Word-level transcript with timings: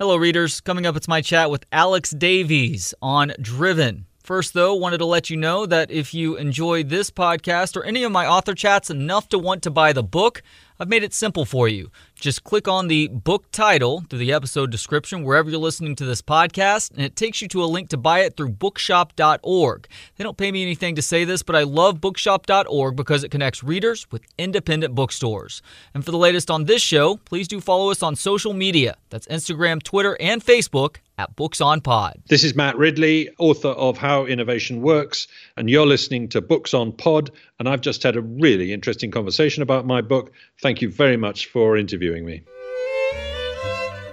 Hello, 0.00 0.14
readers. 0.14 0.60
Coming 0.60 0.86
up, 0.86 0.94
it's 0.94 1.08
my 1.08 1.20
chat 1.20 1.50
with 1.50 1.66
Alex 1.72 2.10
Davies 2.12 2.94
on 3.02 3.32
Driven. 3.40 4.06
First, 4.22 4.54
though, 4.54 4.72
wanted 4.76 4.98
to 4.98 5.04
let 5.04 5.28
you 5.28 5.36
know 5.36 5.66
that 5.66 5.90
if 5.90 6.14
you 6.14 6.36
enjoy 6.36 6.84
this 6.84 7.10
podcast 7.10 7.76
or 7.76 7.82
any 7.82 8.04
of 8.04 8.12
my 8.12 8.24
author 8.24 8.54
chats 8.54 8.90
enough 8.90 9.28
to 9.30 9.40
want 9.40 9.60
to 9.64 9.72
buy 9.72 9.92
the 9.92 10.04
book, 10.04 10.44
I've 10.80 10.88
made 10.88 11.02
it 11.02 11.12
simple 11.12 11.44
for 11.44 11.66
you. 11.66 11.90
Just 12.14 12.44
click 12.44 12.68
on 12.68 12.86
the 12.86 13.08
book 13.08 13.50
title 13.50 14.04
through 14.08 14.20
the 14.20 14.32
episode 14.32 14.70
description 14.70 15.24
wherever 15.24 15.50
you're 15.50 15.58
listening 15.58 15.96
to 15.96 16.04
this 16.04 16.22
podcast, 16.22 16.92
and 16.92 17.00
it 17.00 17.16
takes 17.16 17.42
you 17.42 17.48
to 17.48 17.64
a 17.64 17.66
link 17.66 17.88
to 17.88 17.96
buy 17.96 18.20
it 18.20 18.36
through 18.36 18.50
bookshop.org. 18.50 19.88
They 20.16 20.24
don't 20.24 20.36
pay 20.36 20.52
me 20.52 20.62
anything 20.62 20.94
to 20.94 21.02
say 21.02 21.24
this, 21.24 21.42
but 21.42 21.56
I 21.56 21.64
love 21.64 22.00
bookshop.org 22.00 22.94
because 22.94 23.24
it 23.24 23.32
connects 23.32 23.64
readers 23.64 24.06
with 24.12 24.22
independent 24.38 24.94
bookstores. 24.94 25.62
And 25.94 26.04
for 26.04 26.12
the 26.12 26.18
latest 26.18 26.48
on 26.48 26.66
this 26.66 26.82
show, 26.82 27.16
please 27.24 27.48
do 27.48 27.60
follow 27.60 27.90
us 27.90 28.02
on 28.02 28.14
social 28.14 28.54
media. 28.54 28.96
That's 29.10 29.26
Instagram, 29.26 29.82
Twitter, 29.82 30.16
and 30.20 30.44
Facebook 30.44 30.98
at 31.18 31.34
Books 31.34 31.60
on 31.60 31.80
Pod. 31.80 32.22
This 32.28 32.44
is 32.44 32.54
Matt 32.54 32.78
Ridley, 32.78 33.28
author 33.38 33.70
of 33.70 33.98
How 33.98 34.26
Innovation 34.26 34.80
Works, 34.80 35.26
and 35.58 35.68
you're 35.68 35.86
listening 35.86 36.28
to 36.28 36.40
Books 36.40 36.72
on 36.72 36.92
Pod. 36.92 37.30
And 37.58 37.68
I've 37.68 37.80
just 37.80 38.02
had 38.02 38.16
a 38.16 38.20
really 38.20 38.72
interesting 38.72 39.10
conversation 39.10 39.62
about 39.62 39.86
my 39.86 40.00
book. 40.00 40.32
Thank 40.62 40.80
you 40.80 40.88
very 40.88 41.16
much 41.16 41.46
for 41.46 41.76
interviewing 41.76 42.24
me. 42.24 42.42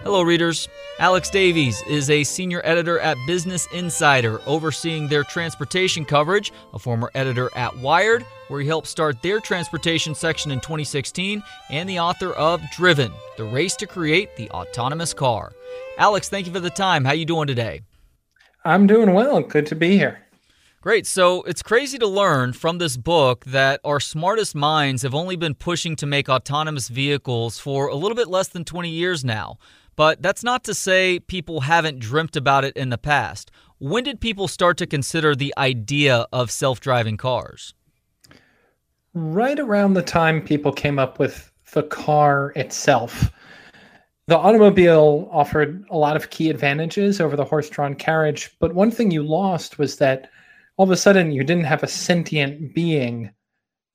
Hello, 0.04 0.21
readers. 0.21 0.68
Alex 0.99 1.30
Davies 1.30 1.81
is 1.88 2.09
a 2.09 2.23
senior 2.23 2.62
editor 2.63 2.99
at 2.99 3.18
Business 3.27 3.68
Insider, 3.73 4.40
overseeing 4.45 5.08
their 5.08 5.23
transportation 5.23 6.05
coverage, 6.05 6.54
a 6.73 6.80
former 6.80 7.12
editor 7.16 7.49
at 7.55 7.76
Wired, 7.77 8.23
where 8.48 8.62
he 8.62 8.68
helped 8.68 8.88
start 8.88 9.21
their 9.21 9.40
transportation 9.40 10.16
section 10.16 10.52
in 10.52 10.59
2016, 10.62 11.43
and 11.70 11.90
the 11.90 11.99
author 11.99 12.32
of 12.34 12.62
Driven, 12.71 13.12
The 13.38 13.43
Race 13.43 13.76
to 13.77 13.88
Create 13.88 14.35
the 14.35 14.49
Autonomous 14.52 15.13
Car. 15.13 15.52
Alex, 15.98 16.30
thank 16.30 16.48
you 16.48 16.54
for 16.54 16.59
the 16.59 16.70
time. 16.70 17.04
How 17.04 17.12
are 17.12 17.16
you 17.16 17.26
doing 17.26 17.48
today? 17.48 17.82
I'm 18.63 18.88
doing 18.88 19.13
well. 19.13 19.41
Good 19.41 19.66
to 19.68 19.76
be 19.76 19.98
here. 19.98 20.24
Great. 20.85 21.07
So 21.07 21.41
it's 21.45 21.63
crazy 21.63 21.97
to 21.97 22.05
learn 22.05 22.53
from 22.53 22.77
this 22.77 22.95
book 22.95 23.43
that 23.45 23.81
our 23.83 23.99
smartest 23.99 24.53
minds 24.53 25.01
have 25.01 25.15
only 25.15 25.35
been 25.35 25.55
pushing 25.55 25.95
to 25.95 26.05
make 26.05 26.29
autonomous 26.29 26.89
vehicles 26.89 27.57
for 27.57 27.87
a 27.87 27.95
little 27.95 28.15
bit 28.15 28.27
less 28.27 28.49
than 28.49 28.63
20 28.63 28.87
years 28.87 29.25
now. 29.25 29.57
But 29.95 30.21
that's 30.21 30.43
not 30.43 30.63
to 30.65 30.75
say 30.75 31.21
people 31.21 31.61
haven't 31.61 31.97
dreamt 31.97 32.35
about 32.35 32.65
it 32.65 32.77
in 32.77 32.91
the 32.91 32.99
past. 32.99 33.49
When 33.79 34.03
did 34.03 34.21
people 34.21 34.47
start 34.47 34.77
to 34.77 34.85
consider 34.85 35.33
the 35.33 35.55
idea 35.57 36.27
of 36.31 36.51
self 36.51 36.79
driving 36.81 37.17
cars? 37.17 37.73
Right 39.15 39.57
around 39.57 39.95
the 39.95 40.03
time 40.03 40.39
people 40.39 40.71
came 40.71 40.99
up 40.99 41.17
with 41.17 41.51
the 41.73 41.81
car 41.81 42.53
itself. 42.55 43.31
The 44.27 44.37
automobile 44.37 45.29
offered 45.31 45.83
a 45.89 45.97
lot 45.97 46.15
of 46.15 46.29
key 46.29 46.51
advantages 46.51 47.19
over 47.19 47.35
the 47.35 47.43
horse 47.43 47.71
drawn 47.71 47.95
carriage, 47.95 48.55
but 48.59 48.75
one 48.75 48.91
thing 48.91 49.09
you 49.09 49.23
lost 49.23 49.79
was 49.79 49.95
that 49.97 50.29
all 50.77 50.85
of 50.85 50.91
a 50.91 50.98
sudden 50.98 51.31
you 51.31 51.43
didn't 51.43 51.65
have 51.65 51.84
a 51.84 51.87
sentient 51.87 52.73
being 52.73 53.31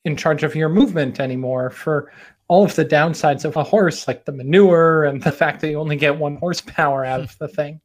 in 0.05 0.17
charge 0.17 0.43
of 0.43 0.55
your 0.55 0.69
movement 0.69 1.21
anymore 1.21 1.71
for 1.71 2.11
all 2.49 2.65
of 2.65 2.75
the 2.75 2.85
downsides 2.85 3.45
of 3.45 3.57
a 3.57 3.63
horse, 3.63 4.09
like 4.09 4.25
the 4.25 4.33
manure 4.33 5.05
and 5.05 5.23
the 5.23 5.31
fact 5.31 5.61
that 5.61 5.71
you 5.71 5.79
only 5.79 5.97
get 5.97 6.19
one 6.19 6.37
horsepower 6.37 7.05
out 7.05 7.21
of 7.21 7.39
the 7.39 7.49
thing, 7.57 7.81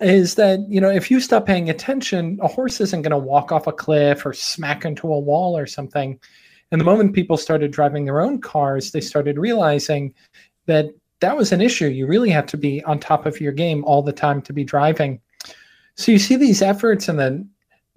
is 0.00 0.36
that, 0.36 0.60
you 0.68 0.80
know, 0.80 0.88
if 0.88 1.10
you 1.10 1.20
stop 1.20 1.44
paying 1.44 1.68
attention, 1.68 2.38
a 2.40 2.48
horse 2.48 2.80
isn't 2.80 3.02
going 3.02 3.10
to 3.10 3.18
walk 3.18 3.52
off 3.52 3.66
a 3.66 3.72
cliff 3.72 4.24
or 4.24 4.32
smack 4.32 4.84
into 4.84 5.12
a 5.12 5.18
wall 5.18 5.58
or 5.58 5.66
something. 5.66 6.18
And 6.72 6.80
the 6.80 6.86
moment 6.86 7.14
people 7.14 7.36
started 7.36 7.70
driving 7.70 8.04
their 8.06 8.20
own 8.20 8.40
cars, 8.40 8.92
they 8.92 9.00
started 9.00 9.36
realizing 9.36 10.14
that 10.66 10.86
that 11.20 11.36
was 11.36 11.52
an 11.52 11.60
issue. 11.60 11.88
You 11.88 12.06
really 12.06 12.30
had 12.30 12.48
to 12.48 12.56
be 12.56 12.82
on 12.84 12.98
top 12.98 13.26
of 13.26 13.40
your 13.40 13.52
game 13.52 13.84
all 13.84 14.02
the 14.02 14.12
time 14.12 14.40
to 14.42 14.52
be 14.54 14.64
driving. 14.64 15.20
So 15.96 16.12
you 16.12 16.18
see 16.18 16.36
these 16.36 16.62
efforts 16.62 17.10
in 17.10 17.16
the 17.16 17.46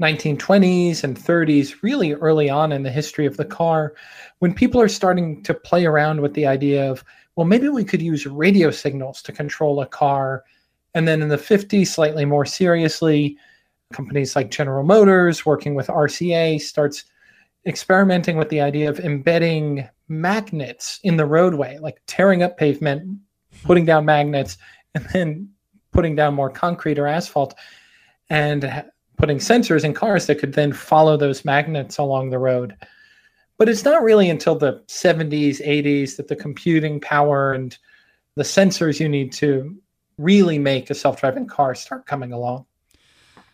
1920s 0.03 1.03
and 1.03 1.17
30s, 1.17 1.81
really 1.81 2.13
early 2.13 2.49
on 2.49 2.71
in 2.71 2.83
the 2.83 2.91
history 2.91 3.25
of 3.25 3.37
the 3.37 3.45
car, 3.45 3.93
when 4.39 4.53
people 4.53 4.81
are 4.81 4.89
starting 4.89 5.41
to 5.43 5.53
play 5.53 5.86
around 5.86 6.21
with 6.21 6.33
the 6.33 6.45
idea 6.45 6.91
of, 6.91 7.03
well, 7.36 7.47
maybe 7.47 7.69
we 7.69 7.86
could 7.86 8.02
use 8.02 8.25
radio 8.25 8.69
signals 8.69 9.21
to 9.21 9.31
control 9.31 9.81
a 9.81 9.87
car. 9.87 10.43
And 10.93 11.08
then 11.08 11.21
in 11.21 11.30
the 11.30 11.37
50s, 11.37 11.87
slightly 11.87 12.25
more 12.25 12.45
seriously, 12.45 13.37
companies 13.93 14.36
like 14.36 14.52
General 14.52 14.83
Motors, 14.83 15.45
working 15.45 15.73
with 15.73 15.87
RCA, 15.87 16.59
starts 16.59 17.05
experimenting 17.65 18.37
with 18.37 18.49
the 18.49 18.59
idea 18.59 18.89
of 18.89 18.99
embedding 18.99 19.87
magnets 20.09 20.99
in 21.03 21.15
the 21.15 21.25
roadway, 21.25 21.77
like 21.77 22.02
tearing 22.08 22.43
up 22.43 22.58
pavement, 22.58 23.19
putting 23.63 23.86
down 23.86 24.03
magnets, 24.03 24.58
and 24.93 25.05
then 25.13 25.49
putting 25.92 26.15
down 26.15 26.33
more 26.33 26.49
concrete 26.49 26.99
or 26.99 27.08
asphalt. 27.08 27.55
And 28.30 28.83
putting 29.17 29.37
sensors 29.37 29.83
in 29.83 29.93
cars 29.93 30.27
that 30.27 30.39
could 30.39 30.53
then 30.53 30.73
follow 30.73 31.17
those 31.17 31.45
magnets 31.45 31.97
along 31.97 32.29
the 32.29 32.39
road. 32.39 32.75
But 33.57 33.69
it's 33.69 33.85
not 33.85 34.03
really 34.03 34.29
until 34.29 34.55
the 34.55 34.83
70s, 34.87 35.65
80s 35.65 36.17
that 36.17 36.27
the 36.27 36.35
computing 36.35 36.99
power 36.99 37.53
and 37.53 37.77
the 38.35 38.43
sensors 38.43 38.99
you 38.99 39.07
need 39.07 39.31
to 39.33 39.77
really 40.17 40.59
make 40.59 40.89
a 40.89 40.95
self 40.95 41.19
driving 41.19 41.47
car 41.47 41.75
start 41.75 42.05
coming 42.05 42.33
along. 42.33 42.65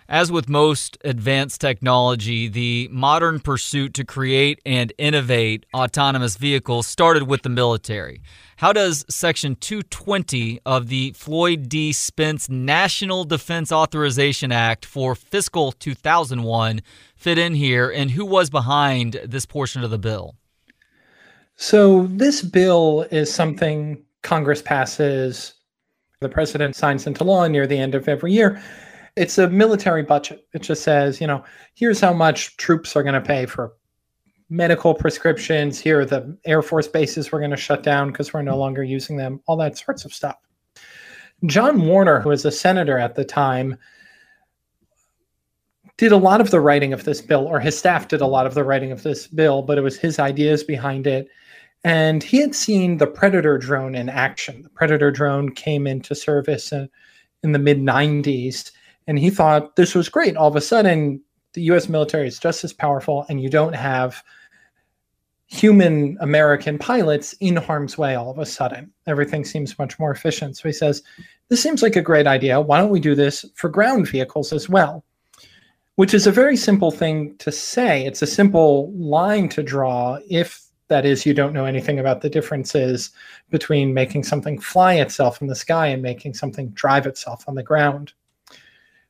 As 0.10 0.32
with 0.32 0.50
most 0.50 0.98
advanced 1.06 1.62
technology, 1.62 2.48
the 2.48 2.90
modern 2.92 3.40
pursuit 3.40 3.94
to 3.94 4.04
create 4.04 4.60
and 4.66 4.92
innovate 4.98 5.68
autonomous 5.72 6.36
vehicles 6.36 6.88
started 6.88 7.28
with 7.28 7.44
the 7.44 7.50
military. 7.50 8.24
How 8.58 8.74
does 8.74 9.06
Section 9.08 9.56
220 9.58 10.62
of 10.66 10.88
the 10.88 11.12
Floyd 11.12 11.70
D. 11.70 11.94
Spence 11.94 12.50
National 12.50 13.24
Defense 13.24 13.72
Authorization 13.72 14.52
Act 14.52 14.84
for 14.84 15.14
fiscal 15.14 15.74
2001 15.74 16.82
fit 17.16 17.38
in 17.38 17.54
here, 17.54 17.92
and 17.92 18.10
who 18.10 18.26
was 18.26 18.50
behind 18.50 19.22
this 19.24 19.46
portion 19.46 19.84
of 19.84 19.92
the 19.92 20.00
bill? 20.00 20.34
So, 21.56 22.08
this 22.08 22.42
bill 22.42 23.06
is 23.12 23.32
something 23.32 24.04
Congress 24.24 24.64
passes, 24.64 25.54
the 26.20 26.30
president 26.30 26.76
signs 26.76 27.06
into 27.06 27.24
law 27.24 27.46
near 27.48 27.68
the 27.68 27.78
end 27.78 27.94
of 27.94 28.08
every 28.08 28.34
year 28.34 28.60
it's 29.20 29.38
a 29.38 29.50
military 29.50 30.02
budget. 30.02 30.48
It 30.54 30.62
just 30.62 30.82
says, 30.82 31.20
you 31.20 31.28
know, 31.28 31.44
here's 31.76 32.00
how 32.00 32.14
much 32.14 32.56
troops 32.56 32.96
are 32.96 33.04
going 33.04 33.16
to 33.16 33.22
pay 33.22 33.46
for 33.46 33.74
medical 34.50 34.94
prescriptions. 34.94 35.78
Here 35.78 36.00
are 36.00 36.06
the 36.06 36.38
Air 36.46 36.62
Force 36.62 36.88
bases 36.88 37.30
we're 37.30 37.40
going 37.40 37.52
to 37.52 37.58
shut 37.58 37.84
down 37.84 38.12
because 38.12 38.34
we're 38.34 38.44
no 38.44 38.58
longer 38.58 38.82
using 38.82 39.18
them, 39.18 39.42
all 39.46 39.58
that 39.58 39.78
sorts 39.78 40.06
of 40.06 40.14
stuff. 40.14 40.38
John 41.46 41.86
Warner, 41.86 42.22
who 42.22 42.30
was 42.30 42.46
a 42.46 42.52
senator 42.52 42.98
at 42.98 43.16
the 43.16 43.26
time, 43.26 43.76
did 45.98 46.14
a 46.14 46.18
lot 46.18 46.40
of 46.40 46.52
the 46.52 46.62
writing 46.62 46.94
of 46.94 47.04
this 47.04 47.20
bill, 47.20 47.46
or 47.46 47.60
his 47.60 47.78
staff 47.78 48.08
did 48.08 48.22
a 48.22 48.26
lot 48.26 48.46
of 48.46 48.54
the 48.54 48.64
writing 48.64 48.94
of 48.94 49.04
this 49.04 49.28
bill, 49.28 49.62
but 49.64 49.78
it 49.78 49.82
was 49.82 49.98
his 49.98 50.18
ideas 50.18 50.64
behind 50.64 51.08
it. 51.08 51.28
And 51.84 52.24
he 52.24 52.38
had 52.38 52.56
seen 52.56 52.98
the 52.98 53.08
Predator 53.08 53.58
drone 53.58 53.96
in 53.96 54.08
action. 54.08 54.62
The 54.62 54.70
Predator 54.70 55.12
drone 55.12 55.54
came 55.54 55.88
into 55.88 56.16
service 56.16 56.72
in, 56.72 56.90
in 57.44 57.52
the 57.52 57.60
mid 57.60 57.80
90s 57.80 58.72
and 59.10 59.18
he 59.18 59.32
thought 59.32 59.76
this 59.76 59.96
was 59.96 60.08
great. 60.08 60.38
All 60.38 60.48
of 60.48 60.56
a 60.56 60.62
sudden, 60.62 61.20
the 61.54 61.64
US 61.64 61.90
military 61.90 62.28
is 62.28 62.38
just 62.38 62.64
as 62.64 62.72
powerful, 62.72 63.26
and 63.28 63.42
you 63.42 63.50
don't 63.50 63.74
have 63.74 64.24
human 65.48 66.16
American 66.22 66.78
pilots 66.78 67.34
in 67.40 67.56
harm's 67.56 67.98
way 67.98 68.14
all 68.14 68.30
of 68.30 68.38
a 68.38 68.46
sudden. 68.46 68.94
Everything 69.08 69.44
seems 69.44 69.80
much 69.80 69.98
more 69.98 70.12
efficient. 70.12 70.58
So 70.58 70.70
he 70.70 70.74
says, 70.74 71.02
This 71.48 71.60
seems 71.60 71.82
like 71.82 71.96
a 71.96 72.04
great 72.04 72.28
idea. 72.28 72.62
Why 72.62 72.80
don't 72.80 72.92
we 72.92 73.00
do 73.00 73.16
this 73.16 73.44
for 73.56 73.68
ground 73.68 74.08
vehicles 74.08 74.54
as 74.54 74.70
well? 74.70 75.04
Which 75.96 76.14
is 76.14 76.28
a 76.28 76.32
very 76.32 76.56
simple 76.56 76.92
thing 76.92 77.36
to 77.40 77.52
say. 77.52 78.06
It's 78.06 78.22
a 78.22 78.28
simple 78.28 78.94
line 78.94 79.50
to 79.50 79.64
draw 79.64 80.20
if 80.30 80.62
that 80.88 81.08
is 81.08 81.26
you 81.26 81.34
don't 81.34 81.54
know 81.54 81.66
anything 81.66 81.98
about 81.98 82.22
the 82.22 82.30
differences 82.30 83.10
between 83.50 83.96
making 83.96 84.24
something 84.24 84.60
fly 84.60 84.94
itself 84.94 85.42
in 85.42 85.48
the 85.48 85.56
sky 85.56 85.88
and 85.88 86.04
making 86.04 86.36
something 86.36 86.70
drive 86.70 87.08
itself 87.08 87.46
on 87.48 87.56
the 87.56 87.64
ground. 87.64 88.14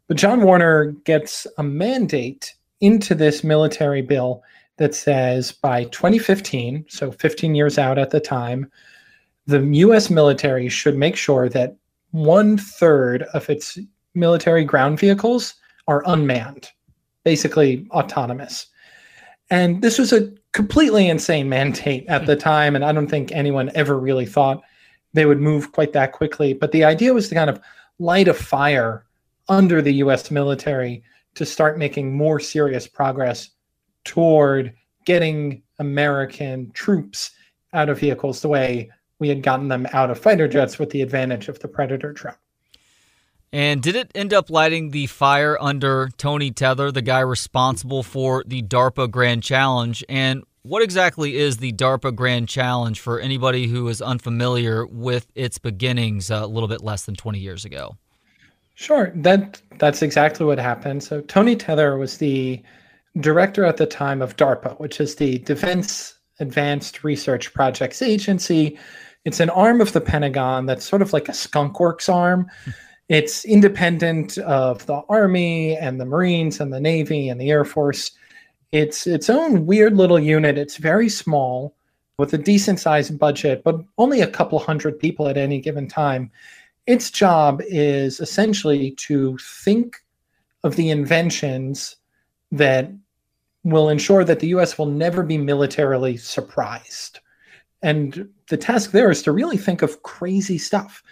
But 0.10 0.18
John 0.18 0.42
Warner 0.42 0.94
gets 1.06 1.46
a 1.60 1.64
mandate 1.64 2.56
into 2.82 3.14
this 3.14 3.44
military 3.44 4.02
bill 4.02 4.42
that 4.78 4.96
says 4.96 5.52
by 5.52 5.84
2015, 5.86 6.86
so 6.90 7.12
15 7.12 7.54
years 7.54 7.78
out 7.78 8.00
at 8.00 8.10
the 8.10 8.20
time, 8.20 8.72
the 9.46 9.62
US 9.62 10.10
military 10.10 10.68
should 10.68 10.98
make 10.98 11.16
sure 11.16 11.48
that 11.50 11.76
one 12.10 12.58
third 12.58 13.22
of 13.36 13.52
its 13.52 13.78
military 14.16 14.66
ground 14.66 15.00
vehicles 15.00 15.54
are 15.88 16.04
unmanned, 16.08 16.72
basically 17.24 17.86
autonomous. 17.92 18.66
And 19.52 19.84
this 19.84 20.00
was 20.00 20.12
a 20.12 20.32
completely 20.54 21.08
insane 21.08 21.50
mandate 21.50 22.06
at 22.08 22.26
the 22.26 22.36
time. 22.36 22.76
And 22.76 22.84
I 22.84 22.94
don't 22.94 23.10
think 23.10 23.32
anyone 23.32 23.70
ever 23.76 24.00
really 24.00 24.26
thought 24.26 24.64
they 25.14 25.28
would 25.28 25.40
move 25.40 25.72
quite 25.72 25.94
that 25.94 26.14
quickly. 26.14 26.54
But 26.54 26.72
the 26.72 26.84
idea 26.84 27.14
was 27.14 27.30
to 27.30 27.36
kind 27.36 27.50
of 27.50 27.62
light 28.00 28.28
a 28.28 28.34
fire 28.34 29.06
under 29.50 29.81
the 29.81 29.96
US 29.96 30.31
military 30.31 31.04
to 31.36 31.46
start 31.46 31.78
making 31.78 32.16
more 32.16 32.40
serious 32.40 32.88
progress 32.88 33.50
toward 34.06 34.74
getting 35.06 35.62
American 35.80 36.72
troops 36.72 37.31
out 37.74 37.90
of 37.90 38.00
vehicles 38.00 38.42
the 38.42 38.48
way 38.48 38.90
we 39.19 39.30
had 39.30 39.44
gotten 39.44 39.68
them 39.68 39.88
out 39.92 40.10
of 40.10 40.19
fighter 40.19 40.48
jets 40.48 40.80
with 40.80 40.90
the 40.92 41.01
advantage 41.01 41.50
of 41.50 41.60
the 41.60 41.68
Predator 41.68 42.13
drone. 42.13 42.36
And 43.51 43.81
did 43.81 43.96
it 43.96 44.12
end 44.13 44.34
up 44.34 44.50
lighting 44.50 44.92
the 44.92 45.07
fire 45.07 45.57
under 45.60 46.10
Tony 46.18 46.52
Tether, 46.52 46.92
the 46.92 47.02
guy 47.02 47.19
responsible 47.19 48.04
for 48.04 48.44
the 48.45 48.62
DARPA 48.62 49.10
Grand 49.10 49.42
Challenge? 49.42 50.04
And 50.07 50.44
what 50.62 50.84
exactly 50.84 51.36
is 51.36 51.57
the 51.57 51.74
DARPA 51.74 52.16
Grand 52.16 52.48
Challenge 52.48 53.00
for 53.00 53.19
anybody 53.19 53.68
who 53.68 53.88
is 53.88 54.02
unfamiliar 54.02 54.86
with 54.86 55.28
its 55.34 55.57
beginnings 55.57 56.30
uh, 56.30 56.42
a 56.44 56.48
little 56.48 56.69
bit 56.69 56.84
less 56.84 57.06
than 57.06 57.16
20 57.16 57.40
years 57.40 57.66
ago? 57.66 57.98
Sure, 58.80 59.12
that 59.14 59.62
that's 59.78 60.02
exactly 60.02 60.46
what 60.46 60.58
happened. 60.58 61.04
So 61.04 61.20
Tony 61.20 61.58
Tether 61.58 61.98
was 61.98 62.18
the 62.18 62.64
director 63.20 63.66
at 63.66 63.76
the 63.76 63.86
time 63.86 64.22
of 64.22 64.38
DARPA, 64.38 64.80
which 64.80 65.02
is 65.02 65.16
the 65.16 65.40
Defense 65.40 66.18
Advanced 66.40 67.04
Research 67.04 67.54
Projects 67.54 68.02
Agency. 68.02 68.80
It's 69.26 69.42
an 69.42 69.50
arm 69.50 69.81
of 69.81 69.92
the 69.92 70.00
Pentagon 70.00 70.66
that's 70.66 70.86
sort 70.86 71.02
of 71.02 71.12
like 71.12 71.28
a 71.28 71.34
skunkworks 71.34 72.08
arm. 72.08 72.50
It's 73.10 73.44
independent 73.44 74.38
of 74.38 74.86
the 74.86 75.02
Army 75.10 75.76
and 75.76 76.00
the 76.00 76.06
Marines 76.06 76.62
and 76.62 76.72
the 76.72 76.80
Navy 76.80 77.28
and 77.28 77.42
the 77.42 77.52
Air 77.52 77.66
Force. 77.66 78.12
It's 78.72 79.06
its 79.06 79.30
own 79.30 79.66
weird 79.66 79.98
little 79.98 80.22
unit. 80.22 80.58
It's 80.58 80.78
very 80.78 81.10
small 81.10 81.76
with 82.18 82.34
a 82.34 82.38
decent 82.38 82.80
sized 82.80 83.20
budget, 83.20 83.62
but 83.66 83.81
only 83.98 84.22
a 84.22 84.28
couple 84.28 84.58
hundred 84.58 85.00
people 85.00 85.28
at 85.28 85.36
any 85.36 85.60
given 85.60 85.90
time. 85.90 86.31
Its 86.90 87.12
job 87.12 87.62
is 87.68 88.20
essentially 88.20 88.96
to 88.98 89.38
think 89.38 89.98
of 90.64 90.76
the 90.76 90.90
inventions 90.90 91.98
that 92.52 92.92
will 93.64 93.90
ensure 93.90 94.24
that 94.24 94.40
the 94.40 94.48
US 94.48 94.76
will 94.76 94.88
never 94.88 95.22
be 95.22 95.38
militarily 95.38 96.18
surprised. 96.18 97.20
And 97.84 98.28
the 98.50 98.58
task 98.58 98.90
there 98.90 99.12
is 99.12 99.22
to 99.22 99.32
really 99.32 99.56
think 99.56 99.84
of 99.84 100.02
crazy 100.02 100.58
stuff. 100.58 101.04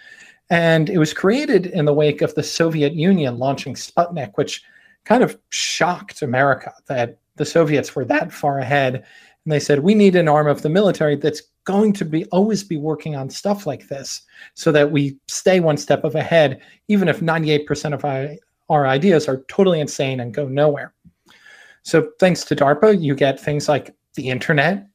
And 0.50 0.90
it 0.90 0.98
was 0.98 1.14
created 1.14 1.66
in 1.66 1.84
the 1.84 1.94
wake 1.94 2.22
of 2.22 2.34
the 2.34 2.42
Soviet 2.42 2.94
Union 2.94 3.38
launching 3.38 3.74
Sputnik, 3.74 4.32
which 4.34 4.64
kind 5.04 5.22
of 5.22 5.38
shocked 5.50 6.22
America 6.22 6.72
that 6.88 7.18
the 7.36 7.46
Soviets 7.46 7.94
were 7.94 8.04
that 8.06 8.32
far 8.32 8.58
ahead. 8.58 8.96
And 9.44 9.52
they 9.52 9.60
said, 9.60 9.84
we 9.84 9.94
need 9.94 10.16
an 10.16 10.26
arm 10.26 10.48
of 10.48 10.62
the 10.62 10.70
military 10.70 11.14
that's 11.14 11.42
going 11.68 11.92
to 11.92 12.04
be 12.06 12.24
always 12.26 12.64
be 12.64 12.78
working 12.78 13.14
on 13.14 13.28
stuff 13.28 13.66
like 13.66 13.88
this 13.88 14.22
so 14.54 14.72
that 14.72 14.90
we 14.90 15.18
stay 15.26 15.60
one 15.60 15.76
step 15.76 16.02
of 16.02 16.14
ahead, 16.14 16.62
even 16.88 17.08
if 17.08 17.20
98% 17.20 17.92
of 17.92 18.06
our, 18.06 18.30
our 18.70 18.86
ideas 18.86 19.28
are 19.28 19.44
totally 19.48 19.78
insane 19.78 20.18
and 20.18 20.32
go 20.32 20.48
nowhere. 20.48 20.94
So 21.82 22.08
thanks 22.18 22.42
to 22.44 22.56
DARPA, 22.56 23.02
you 23.02 23.14
get 23.14 23.38
things 23.38 23.68
like 23.68 23.94
the 24.14 24.30
internet, 24.30 24.88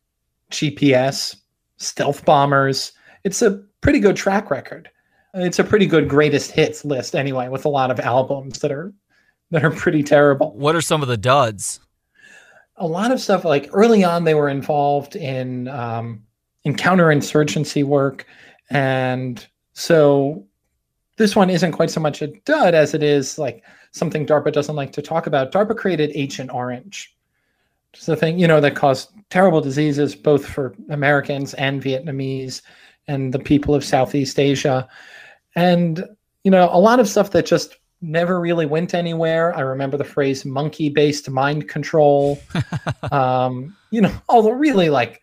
GPS, 0.50 1.36
stealth 1.78 2.26
bombers. 2.26 2.94
It's 3.24 3.44
a 3.44 3.62
pretty 3.82 4.00
good 4.00 4.16
track 4.16 4.50
record. 4.50 4.90
It's 5.36 5.60
a 5.60 5.64
pretty 5.64 5.86
good 5.86 6.10
greatest 6.10 6.50
hits 6.50 6.84
list 6.84 7.16
anyway, 7.16 7.50
with 7.50 7.66
a 7.66 7.70
lot 7.70 7.92
of 7.92 8.00
albums 8.00 8.60
that 8.60 8.72
are 8.72 8.92
that 9.52 9.64
are 9.64 9.72
pretty 9.72 10.02
terrible. 10.02 10.54
What 10.56 10.76
are 10.76 10.82
some 10.82 11.04
of 11.04 11.08
the 11.08 11.18
duds? 11.18 11.80
A 12.78 12.88
lot 12.88 13.12
of 13.12 13.22
stuff 13.22 13.46
like 13.46 13.70
early 13.74 14.04
on 14.04 14.24
they 14.24 14.34
were 14.34 14.50
involved 14.50 15.16
in 15.16 15.68
um, 15.68 16.24
in 16.66 16.76
counterinsurgency 16.76 17.84
work, 17.84 18.26
and 18.70 19.46
so 19.74 20.46
this 21.18 21.36
one 21.36 21.50
isn't 21.50 21.74
quite 21.74 21.92
so 21.92 22.00
much 22.00 22.22
a 22.22 22.28
dud 22.28 22.74
as 22.74 22.94
it 22.94 23.04
is 23.04 23.38
like 23.38 23.64
something 23.92 24.26
DARPA 24.26 24.52
doesn't 24.52 24.76
like 24.76 24.92
to 24.94 25.02
talk 25.02 25.28
about. 25.28 25.52
DARPA 25.52 25.78
created 25.78 26.12
Agent 26.16 26.52
Orange. 26.52 27.16
It's 27.94 28.08
the 28.08 28.16
thing, 28.16 28.40
you 28.40 28.48
know, 28.48 28.60
that 28.60 28.76
caused 28.76 29.12
terrible 29.30 29.62
diseases 29.62 30.16
both 30.16 30.46
for 30.46 30.76
Americans 30.90 31.54
and 31.56 31.84
Vietnamese 31.84 32.64
and 33.08 33.32
the 33.32 33.40
people 33.40 33.76
of 33.76 33.84
Southeast 33.84 34.40
Asia 34.40 34.88
and 35.56 36.06
you 36.44 36.52
know 36.52 36.70
a 36.72 36.80
lot 36.80 37.00
of 37.00 37.08
stuff 37.08 37.32
that 37.32 37.46
just 37.46 37.78
never 38.02 38.40
really 38.40 38.66
went 38.66 38.94
anywhere. 38.94 39.56
I 39.56 39.62
remember 39.62 39.96
the 39.96 40.04
phrase 40.04 40.44
monkey 40.44 40.90
based 40.90 41.30
mind 41.30 41.70
control. 41.70 42.38
um, 43.12 43.76
you 43.92 44.02
know, 44.02 44.14
all 44.30 44.42
the 44.42 44.52
really 44.52 44.90
like 44.90 45.22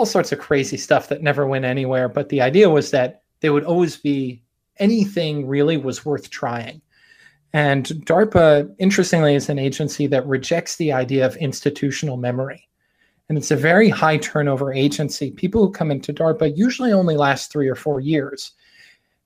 all 0.00 0.06
sorts 0.06 0.32
of 0.32 0.38
crazy 0.38 0.78
stuff 0.78 1.10
that 1.10 1.22
never 1.22 1.46
went 1.46 1.66
anywhere. 1.66 2.08
But 2.08 2.30
the 2.30 2.40
idea 2.40 2.70
was 2.70 2.90
that 2.90 3.20
there 3.40 3.52
would 3.52 3.64
always 3.64 3.98
be 3.98 4.42
anything 4.78 5.46
really 5.46 5.76
was 5.76 6.06
worth 6.06 6.30
trying. 6.30 6.80
And 7.52 7.84
DARPA, 7.84 8.74
interestingly, 8.78 9.34
is 9.34 9.50
an 9.50 9.58
agency 9.58 10.06
that 10.06 10.26
rejects 10.26 10.76
the 10.76 10.90
idea 10.90 11.26
of 11.26 11.36
institutional 11.36 12.16
memory. 12.16 12.66
And 13.28 13.36
it's 13.36 13.50
a 13.50 13.56
very 13.56 13.90
high 13.90 14.16
turnover 14.16 14.72
agency. 14.72 15.32
People 15.32 15.66
who 15.66 15.70
come 15.70 15.90
into 15.90 16.14
DARPA 16.14 16.56
usually 16.56 16.94
only 16.94 17.18
last 17.18 17.52
three 17.52 17.68
or 17.68 17.74
four 17.74 18.00
years. 18.00 18.52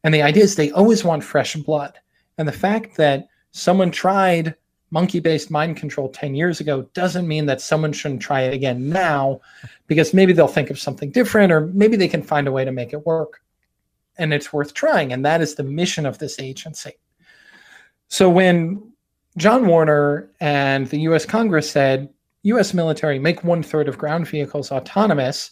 And 0.02 0.12
the 0.12 0.22
idea 0.22 0.42
is 0.42 0.56
they 0.56 0.72
always 0.72 1.04
want 1.04 1.22
fresh 1.22 1.54
blood. 1.54 2.00
And 2.36 2.48
the 2.48 2.52
fact 2.52 2.96
that 2.96 3.28
someone 3.52 3.92
tried 3.92 4.56
monkey 4.94 5.18
based 5.18 5.50
mind 5.50 5.76
control 5.76 6.08
10 6.08 6.36
years 6.36 6.60
ago 6.60 6.82
doesn't 6.94 7.26
mean 7.26 7.46
that 7.46 7.60
someone 7.60 7.92
shouldn't 7.92 8.22
try 8.22 8.42
it 8.42 8.54
again 8.54 8.88
now 8.88 9.40
because 9.88 10.14
maybe 10.14 10.32
they'll 10.32 10.46
think 10.46 10.70
of 10.70 10.78
something 10.78 11.10
different 11.10 11.52
or 11.52 11.66
maybe 11.66 11.96
they 11.96 12.06
can 12.06 12.22
find 12.22 12.46
a 12.46 12.52
way 12.52 12.64
to 12.64 12.70
make 12.70 12.92
it 12.92 13.04
work. 13.04 13.42
And 14.18 14.32
it's 14.32 14.52
worth 14.52 14.72
trying. 14.72 15.12
And 15.12 15.26
that 15.26 15.40
is 15.40 15.56
the 15.56 15.64
mission 15.64 16.06
of 16.06 16.18
this 16.18 16.38
agency. 16.38 16.92
So 18.06 18.30
when 18.30 18.92
John 19.36 19.66
Warner 19.66 20.30
and 20.38 20.86
the 20.86 21.00
US 21.08 21.26
Congress 21.26 21.68
said, 21.68 22.08
US 22.44 22.72
military, 22.72 23.18
make 23.18 23.42
one 23.42 23.64
third 23.64 23.88
of 23.88 23.98
ground 23.98 24.28
vehicles 24.28 24.70
autonomous, 24.70 25.50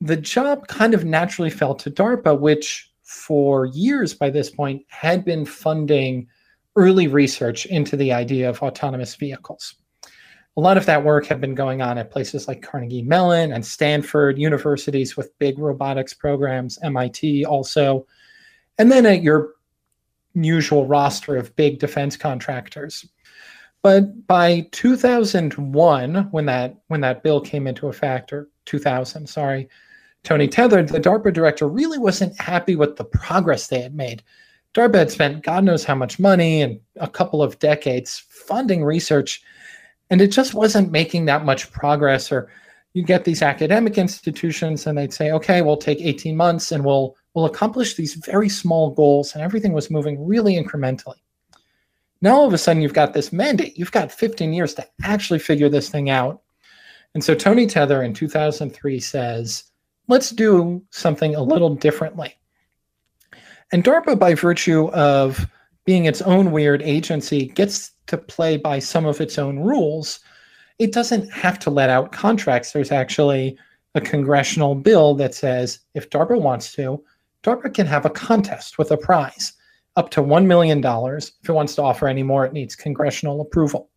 the 0.00 0.16
job 0.16 0.68
kind 0.68 0.94
of 0.94 1.04
naturally 1.04 1.50
fell 1.50 1.74
to 1.74 1.90
DARPA, 1.90 2.38
which 2.38 2.92
for 3.02 3.66
years 3.66 4.14
by 4.14 4.30
this 4.30 4.48
point 4.48 4.84
had 4.88 5.24
been 5.24 5.44
funding 5.44 6.28
early 6.76 7.06
research 7.06 7.66
into 7.66 7.96
the 7.96 8.12
idea 8.12 8.48
of 8.48 8.62
autonomous 8.62 9.14
vehicles. 9.14 9.76
A 10.56 10.60
lot 10.60 10.76
of 10.76 10.86
that 10.86 11.04
work 11.04 11.26
had 11.26 11.40
been 11.40 11.54
going 11.54 11.82
on 11.82 11.98
at 11.98 12.12
places 12.12 12.46
like 12.46 12.62
Carnegie 12.62 13.02
Mellon 13.02 13.52
and 13.52 13.64
Stanford, 13.64 14.38
universities 14.38 15.16
with 15.16 15.36
big 15.38 15.58
robotics 15.58 16.14
programs, 16.14 16.78
MIT 16.82 17.44
also, 17.44 18.06
and 18.78 18.90
then 18.90 19.04
at 19.04 19.22
your 19.22 19.54
usual 20.34 20.86
roster 20.86 21.36
of 21.36 21.54
big 21.56 21.78
defense 21.78 22.16
contractors. 22.16 23.06
But 23.82 24.26
by 24.26 24.66
2001, 24.72 26.14
when 26.30 26.46
that 26.46 26.76
when 26.86 27.00
that 27.02 27.22
bill 27.22 27.40
came 27.40 27.66
into 27.66 27.88
effect, 27.88 28.32
or 28.32 28.48
2000, 28.64 29.28
sorry, 29.28 29.68
Tony 30.22 30.48
Tether, 30.48 30.82
the 30.82 30.98
DARPA 30.98 31.32
director, 31.32 31.68
really 31.68 31.98
wasn't 31.98 32.40
happy 32.40 32.76
with 32.76 32.96
the 32.96 33.04
progress 33.04 33.66
they 33.66 33.82
had 33.82 33.94
made. 33.94 34.22
DARPA 34.74 35.08
spent 35.08 35.44
God 35.44 35.64
knows 35.64 35.84
how 35.84 35.94
much 35.94 36.18
money 36.18 36.60
and 36.60 36.80
a 36.96 37.08
couple 37.08 37.42
of 37.42 37.58
decades 37.60 38.24
funding 38.28 38.84
research, 38.84 39.42
and 40.10 40.20
it 40.20 40.28
just 40.28 40.52
wasn't 40.52 40.90
making 40.90 41.24
that 41.26 41.44
much 41.44 41.70
progress. 41.70 42.32
Or 42.32 42.50
you 42.92 43.04
get 43.04 43.24
these 43.24 43.40
academic 43.42 43.98
institutions 43.98 44.86
and 44.86 44.98
they'd 44.98 45.12
say, 45.14 45.30
okay, 45.30 45.62
we'll 45.62 45.76
take 45.76 46.00
18 46.00 46.36
months 46.36 46.72
and 46.72 46.84
we'll 46.84 47.16
we'll 47.34 47.46
accomplish 47.46 47.94
these 47.94 48.14
very 48.14 48.48
small 48.48 48.90
goals, 48.90 49.34
and 49.34 49.42
everything 49.42 49.72
was 49.72 49.90
moving 49.90 50.24
really 50.24 50.54
incrementally. 50.54 51.16
Now 52.20 52.36
all 52.36 52.46
of 52.46 52.54
a 52.54 52.58
sudden 52.58 52.82
you've 52.82 52.94
got 52.94 53.12
this 53.12 53.32
mandate. 53.32 53.76
You've 53.76 53.92
got 53.92 54.10
15 54.10 54.52
years 54.52 54.74
to 54.74 54.86
actually 55.02 55.40
figure 55.40 55.68
this 55.68 55.88
thing 55.88 56.10
out. 56.10 56.42
And 57.14 57.22
so 57.22 57.34
Tony 57.34 57.66
Tether 57.66 58.02
in 58.02 58.14
2003 58.14 58.98
says, 58.98 59.64
let's 60.08 60.30
do 60.30 60.82
something 60.90 61.34
a 61.34 61.42
little 61.42 61.74
differently. 61.74 62.36
And 63.72 63.84
DARPA, 63.84 64.18
by 64.18 64.34
virtue 64.34 64.88
of 64.90 65.46
being 65.84 66.04
its 66.04 66.22
own 66.22 66.52
weird 66.52 66.82
agency, 66.82 67.46
gets 67.46 67.92
to 68.06 68.18
play 68.18 68.56
by 68.56 68.78
some 68.78 69.06
of 69.06 69.20
its 69.20 69.38
own 69.38 69.58
rules. 69.58 70.20
It 70.78 70.92
doesn't 70.92 71.30
have 71.32 71.58
to 71.60 71.70
let 71.70 71.90
out 71.90 72.12
contracts. 72.12 72.72
There's 72.72 72.92
actually 72.92 73.56
a 73.94 74.00
congressional 74.00 74.74
bill 74.74 75.14
that 75.14 75.34
says 75.34 75.80
if 75.94 76.10
DARPA 76.10 76.40
wants 76.40 76.72
to, 76.72 77.02
DARPA 77.42 77.74
can 77.74 77.86
have 77.86 78.04
a 78.04 78.10
contest 78.10 78.78
with 78.78 78.90
a 78.90 78.96
prize 78.96 79.52
up 79.96 80.10
to 80.10 80.22
$1 80.22 80.46
million. 80.46 80.82
If 80.84 81.48
it 81.48 81.52
wants 81.52 81.74
to 81.76 81.82
offer 81.82 82.08
any 82.08 82.22
more, 82.22 82.44
it 82.44 82.52
needs 82.52 82.74
congressional 82.74 83.40
approval. 83.40 83.90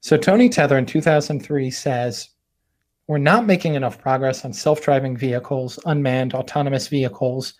So 0.00 0.16
Tony 0.16 0.48
Tether 0.48 0.78
in 0.78 0.86
2003 0.86 1.70
says 1.70 2.30
we're 3.06 3.18
not 3.18 3.46
making 3.46 3.74
enough 3.74 3.98
progress 3.98 4.44
on 4.44 4.52
self 4.52 4.80
driving 4.80 5.16
vehicles, 5.16 5.78
unmanned 5.84 6.34
autonomous 6.34 6.88
vehicles. 6.88 7.54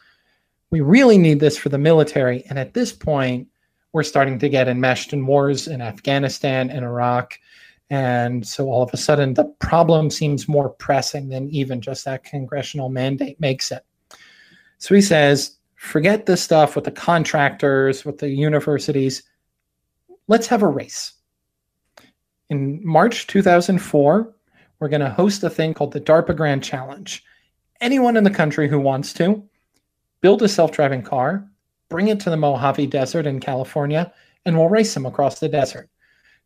We 0.72 0.80
really 0.80 1.18
need 1.18 1.38
this 1.38 1.56
for 1.56 1.68
the 1.68 1.78
military. 1.78 2.44
And 2.48 2.58
at 2.58 2.72
this 2.72 2.92
point, 2.92 3.46
we're 3.92 4.02
starting 4.02 4.38
to 4.38 4.48
get 4.48 4.68
enmeshed 4.68 5.12
in 5.12 5.26
wars 5.26 5.68
in 5.68 5.82
Afghanistan 5.82 6.70
and 6.70 6.82
Iraq. 6.82 7.38
And 7.90 8.46
so 8.46 8.70
all 8.70 8.82
of 8.82 8.88
a 8.94 8.96
sudden, 8.96 9.34
the 9.34 9.44
problem 9.58 10.08
seems 10.08 10.48
more 10.48 10.70
pressing 10.70 11.28
than 11.28 11.50
even 11.50 11.82
just 11.82 12.06
that 12.06 12.24
congressional 12.24 12.88
mandate 12.88 13.38
makes 13.38 13.70
it. 13.70 13.84
So 14.78 14.94
he 14.94 15.02
says, 15.02 15.58
forget 15.76 16.24
this 16.24 16.42
stuff 16.42 16.74
with 16.74 16.86
the 16.86 16.90
contractors, 16.90 18.06
with 18.06 18.16
the 18.16 18.30
universities. 18.30 19.22
Let's 20.26 20.46
have 20.46 20.62
a 20.62 20.68
race. 20.68 21.12
In 22.48 22.80
March 22.82 23.26
2004, 23.26 24.34
we're 24.80 24.88
going 24.88 25.00
to 25.00 25.10
host 25.10 25.44
a 25.44 25.50
thing 25.50 25.74
called 25.74 25.92
the 25.92 26.00
DARPA 26.00 26.34
Grand 26.34 26.64
Challenge. 26.64 27.22
anyone 27.82 28.16
in 28.16 28.24
the 28.24 28.30
country 28.30 28.68
who 28.68 28.80
wants 28.80 29.12
to 29.12 29.42
build 30.22 30.40
a 30.42 30.48
self-driving 30.48 31.02
car, 31.02 31.46
bring 31.90 32.08
it 32.08 32.18
to 32.20 32.30
the 32.30 32.36
Mojave 32.36 32.86
Desert 32.86 33.26
in 33.26 33.38
California, 33.38 34.10
and 34.46 34.56
we'll 34.56 34.70
race 34.70 34.94
them 34.94 35.04
across 35.04 35.38
the 35.38 35.48
desert. 35.48 35.90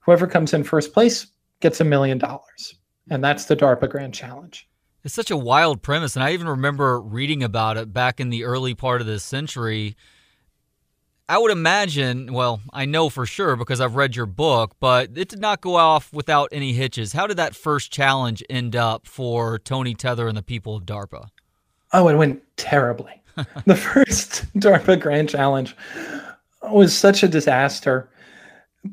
Whoever 0.00 0.26
comes 0.26 0.52
in 0.52 0.64
first 0.64 0.92
place 0.92 1.28
gets 1.60 1.80
a 1.80 1.84
million 1.84 2.18
dollars. 2.18 2.74
And 3.10 3.22
that's 3.22 3.44
the 3.44 3.56
DARPA 3.56 3.88
Grand 3.88 4.14
Challenge. 4.14 4.68
It's 5.04 5.14
such 5.14 5.30
a 5.30 5.36
wild 5.36 5.82
premise. 5.82 6.16
And 6.16 6.24
I 6.24 6.32
even 6.32 6.48
remember 6.48 7.00
reading 7.00 7.44
about 7.44 7.76
it 7.76 7.92
back 7.92 8.18
in 8.18 8.30
the 8.30 8.44
early 8.44 8.74
part 8.74 9.00
of 9.00 9.06
this 9.06 9.22
century. 9.22 9.96
I 11.28 11.38
would 11.38 11.52
imagine, 11.52 12.32
well, 12.32 12.60
I 12.72 12.84
know 12.84 13.08
for 13.08 13.26
sure 13.26 13.56
because 13.56 13.80
I've 13.80 13.94
read 13.94 14.16
your 14.16 14.26
book, 14.26 14.74
but 14.80 15.10
it 15.16 15.28
did 15.28 15.40
not 15.40 15.60
go 15.60 15.76
off 15.76 16.12
without 16.12 16.48
any 16.50 16.72
hitches. 16.72 17.12
How 17.12 17.26
did 17.26 17.36
that 17.36 17.54
first 17.54 17.92
challenge 17.92 18.42
end 18.50 18.74
up 18.74 19.06
for 19.06 19.58
Tony 19.58 19.94
Tether 19.94 20.26
and 20.28 20.36
the 20.36 20.42
people 20.42 20.76
of 20.76 20.84
DARPA? 20.84 21.28
Oh, 21.92 22.08
it 22.08 22.16
went 22.16 22.42
terribly. 22.56 23.22
the 23.66 23.76
first 23.76 24.44
DARPA 24.58 25.00
Grand 25.00 25.28
Challenge 25.28 25.76
was 26.70 26.96
such 26.96 27.22
a 27.22 27.28
disaster, 27.28 28.10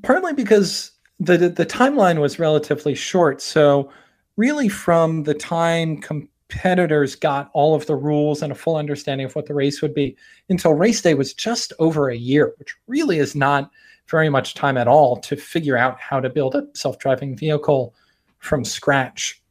partly 0.02 0.34
because 0.34 0.92
the 1.20 1.38
the 1.38 1.66
timeline 1.66 2.20
was 2.20 2.40
relatively 2.40 2.96
short. 2.96 3.42
So 3.42 3.92
really 4.36 4.70
from 4.70 5.24
the 5.24 5.34
time 5.34 5.98
competitors 5.98 7.16
got 7.16 7.50
all 7.54 7.76
of 7.76 7.86
the 7.86 7.96
rules 7.96 8.42
and 8.42 8.52
a 8.52 8.56
full 8.56 8.76
understanding 8.76 9.26
of 9.26 9.36
what 9.36 9.46
the 9.46 9.54
race 9.54 9.82
would 9.82 9.94
be 9.94 10.16
until 10.50 10.74
race 10.74 11.02
day 11.02 11.14
was 11.14 11.34
just 11.34 11.72
over 11.80 12.10
a 12.10 12.18
year, 12.18 12.54
which 12.58 12.76
really 12.88 13.20
is 13.20 13.36
not 13.36 13.72
very 14.10 14.30
much 14.30 14.54
time 14.54 14.78
at 14.78 14.88
all 14.88 15.18
to 15.18 15.36
figure 15.36 15.78
out 15.78 16.00
how 16.00 16.20
to 16.20 16.30
build 16.30 16.56
a 16.56 16.68
self-driving 16.74 17.38
vehicle 17.38 17.96
from 18.40 18.66
scratch. 18.66 19.42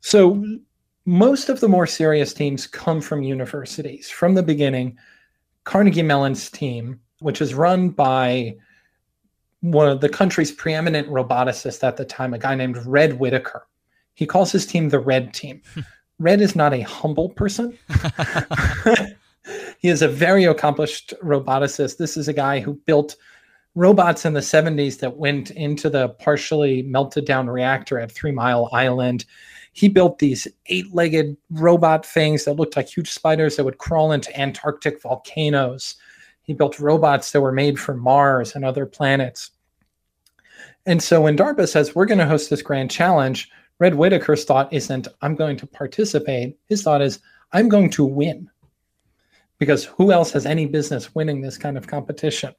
So 0.00 0.42
most 1.06 1.48
of 1.48 1.60
the 1.60 1.68
more 1.68 1.86
serious 1.86 2.34
teams 2.34 2.66
come 2.66 3.00
from 3.00 3.22
universities. 3.22 4.10
From 4.10 4.34
the 4.34 4.42
beginning, 4.42 4.98
Carnegie 5.64 6.02
Mellon's 6.02 6.50
team, 6.50 7.00
which 7.20 7.40
is 7.40 7.54
run 7.54 7.90
by 7.90 8.56
one 9.60 9.88
of 9.88 10.00
the 10.00 10.08
country's 10.08 10.52
preeminent 10.52 11.08
roboticists 11.08 11.82
at 11.82 11.96
the 11.96 12.04
time, 12.04 12.34
a 12.34 12.38
guy 12.38 12.54
named 12.54 12.84
Red 12.84 13.18
Whittaker. 13.18 13.66
He 14.14 14.26
calls 14.26 14.52
his 14.52 14.66
team 14.66 14.88
the 14.88 14.98
Red 14.98 15.32
Team. 15.32 15.62
Hmm. 15.74 15.80
Red 16.18 16.40
is 16.40 16.56
not 16.56 16.72
a 16.72 16.80
humble 16.80 17.28
person. 17.30 17.76
he 19.78 19.88
is 19.88 20.02
a 20.02 20.08
very 20.08 20.44
accomplished 20.44 21.12
roboticist. 21.22 21.98
This 21.98 22.16
is 22.16 22.26
a 22.26 22.32
guy 22.32 22.58
who 22.58 22.74
built 22.86 23.16
robots 23.74 24.24
in 24.24 24.32
the 24.32 24.40
70s 24.40 24.98
that 25.00 25.18
went 25.18 25.50
into 25.50 25.90
the 25.90 26.08
partially 26.08 26.82
melted 26.82 27.26
down 27.26 27.48
reactor 27.48 27.98
at 27.98 28.10
Three 28.10 28.32
Mile 28.32 28.70
Island. 28.72 29.26
He 29.76 29.90
built 29.90 30.18
these 30.18 30.48
eight 30.68 30.94
legged 30.94 31.36
robot 31.50 32.06
things 32.06 32.46
that 32.46 32.54
looked 32.54 32.76
like 32.76 32.88
huge 32.88 33.10
spiders 33.10 33.56
that 33.56 33.64
would 33.64 33.76
crawl 33.76 34.12
into 34.12 34.34
Antarctic 34.40 35.02
volcanoes. 35.02 35.96
He 36.44 36.54
built 36.54 36.80
robots 36.80 37.30
that 37.32 37.42
were 37.42 37.52
made 37.52 37.78
for 37.78 37.92
Mars 37.92 38.54
and 38.54 38.64
other 38.64 38.86
planets. 38.86 39.50
And 40.86 41.02
so 41.02 41.20
when 41.20 41.36
DARPA 41.36 41.68
says 41.68 41.94
we're 41.94 42.06
going 42.06 42.20
to 42.20 42.26
host 42.26 42.48
this 42.48 42.62
grand 42.62 42.90
challenge, 42.90 43.50
Red 43.78 43.92
Whittaker's 43.92 44.46
thought 44.46 44.72
isn't, 44.72 45.08
I'm 45.20 45.34
going 45.34 45.58
to 45.58 45.66
participate. 45.66 46.56
His 46.70 46.82
thought 46.82 47.02
is, 47.02 47.18
I'm 47.52 47.68
going 47.68 47.90
to 47.90 48.04
win. 48.06 48.48
Because 49.58 49.84
who 49.84 50.10
else 50.10 50.32
has 50.32 50.46
any 50.46 50.64
business 50.64 51.14
winning 51.14 51.42
this 51.42 51.58
kind 51.58 51.76
of 51.76 51.86
competition? 51.86 52.54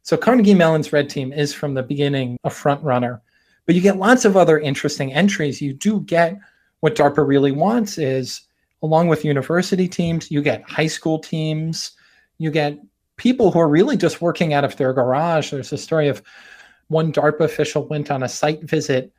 So 0.00 0.16
Carnegie 0.16 0.54
Mellon's 0.54 0.94
red 0.94 1.10
team 1.10 1.30
is 1.30 1.52
from 1.52 1.74
the 1.74 1.82
beginning 1.82 2.38
a 2.42 2.48
front 2.48 2.82
runner. 2.82 3.20
But 3.66 3.74
you 3.74 3.82
get 3.82 3.98
lots 3.98 4.24
of 4.24 4.34
other 4.34 4.58
interesting 4.58 5.12
entries. 5.12 5.60
You 5.60 5.74
do 5.74 6.00
get 6.00 6.38
what 6.80 6.94
DARPA 6.94 7.26
really 7.26 7.52
wants 7.52 7.98
is 7.98 8.42
along 8.82 9.08
with 9.08 9.24
university 9.24 9.88
teams, 9.88 10.30
you 10.30 10.42
get 10.42 10.68
high 10.68 10.86
school 10.86 11.18
teams, 11.18 11.92
you 12.38 12.50
get 12.50 12.78
people 13.16 13.50
who 13.50 13.58
are 13.58 13.68
really 13.68 13.96
just 13.96 14.20
working 14.20 14.52
out 14.52 14.64
of 14.64 14.76
their 14.76 14.92
garage. 14.92 15.50
There's 15.50 15.72
a 15.72 15.78
story 15.78 16.08
of 16.08 16.22
one 16.88 17.12
DARPA 17.12 17.40
official 17.40 17.86
went 17.86 18.10
on 18.10 18.22
a 18.22 18.28
site 18.28 18.62
visit 18.62 19.12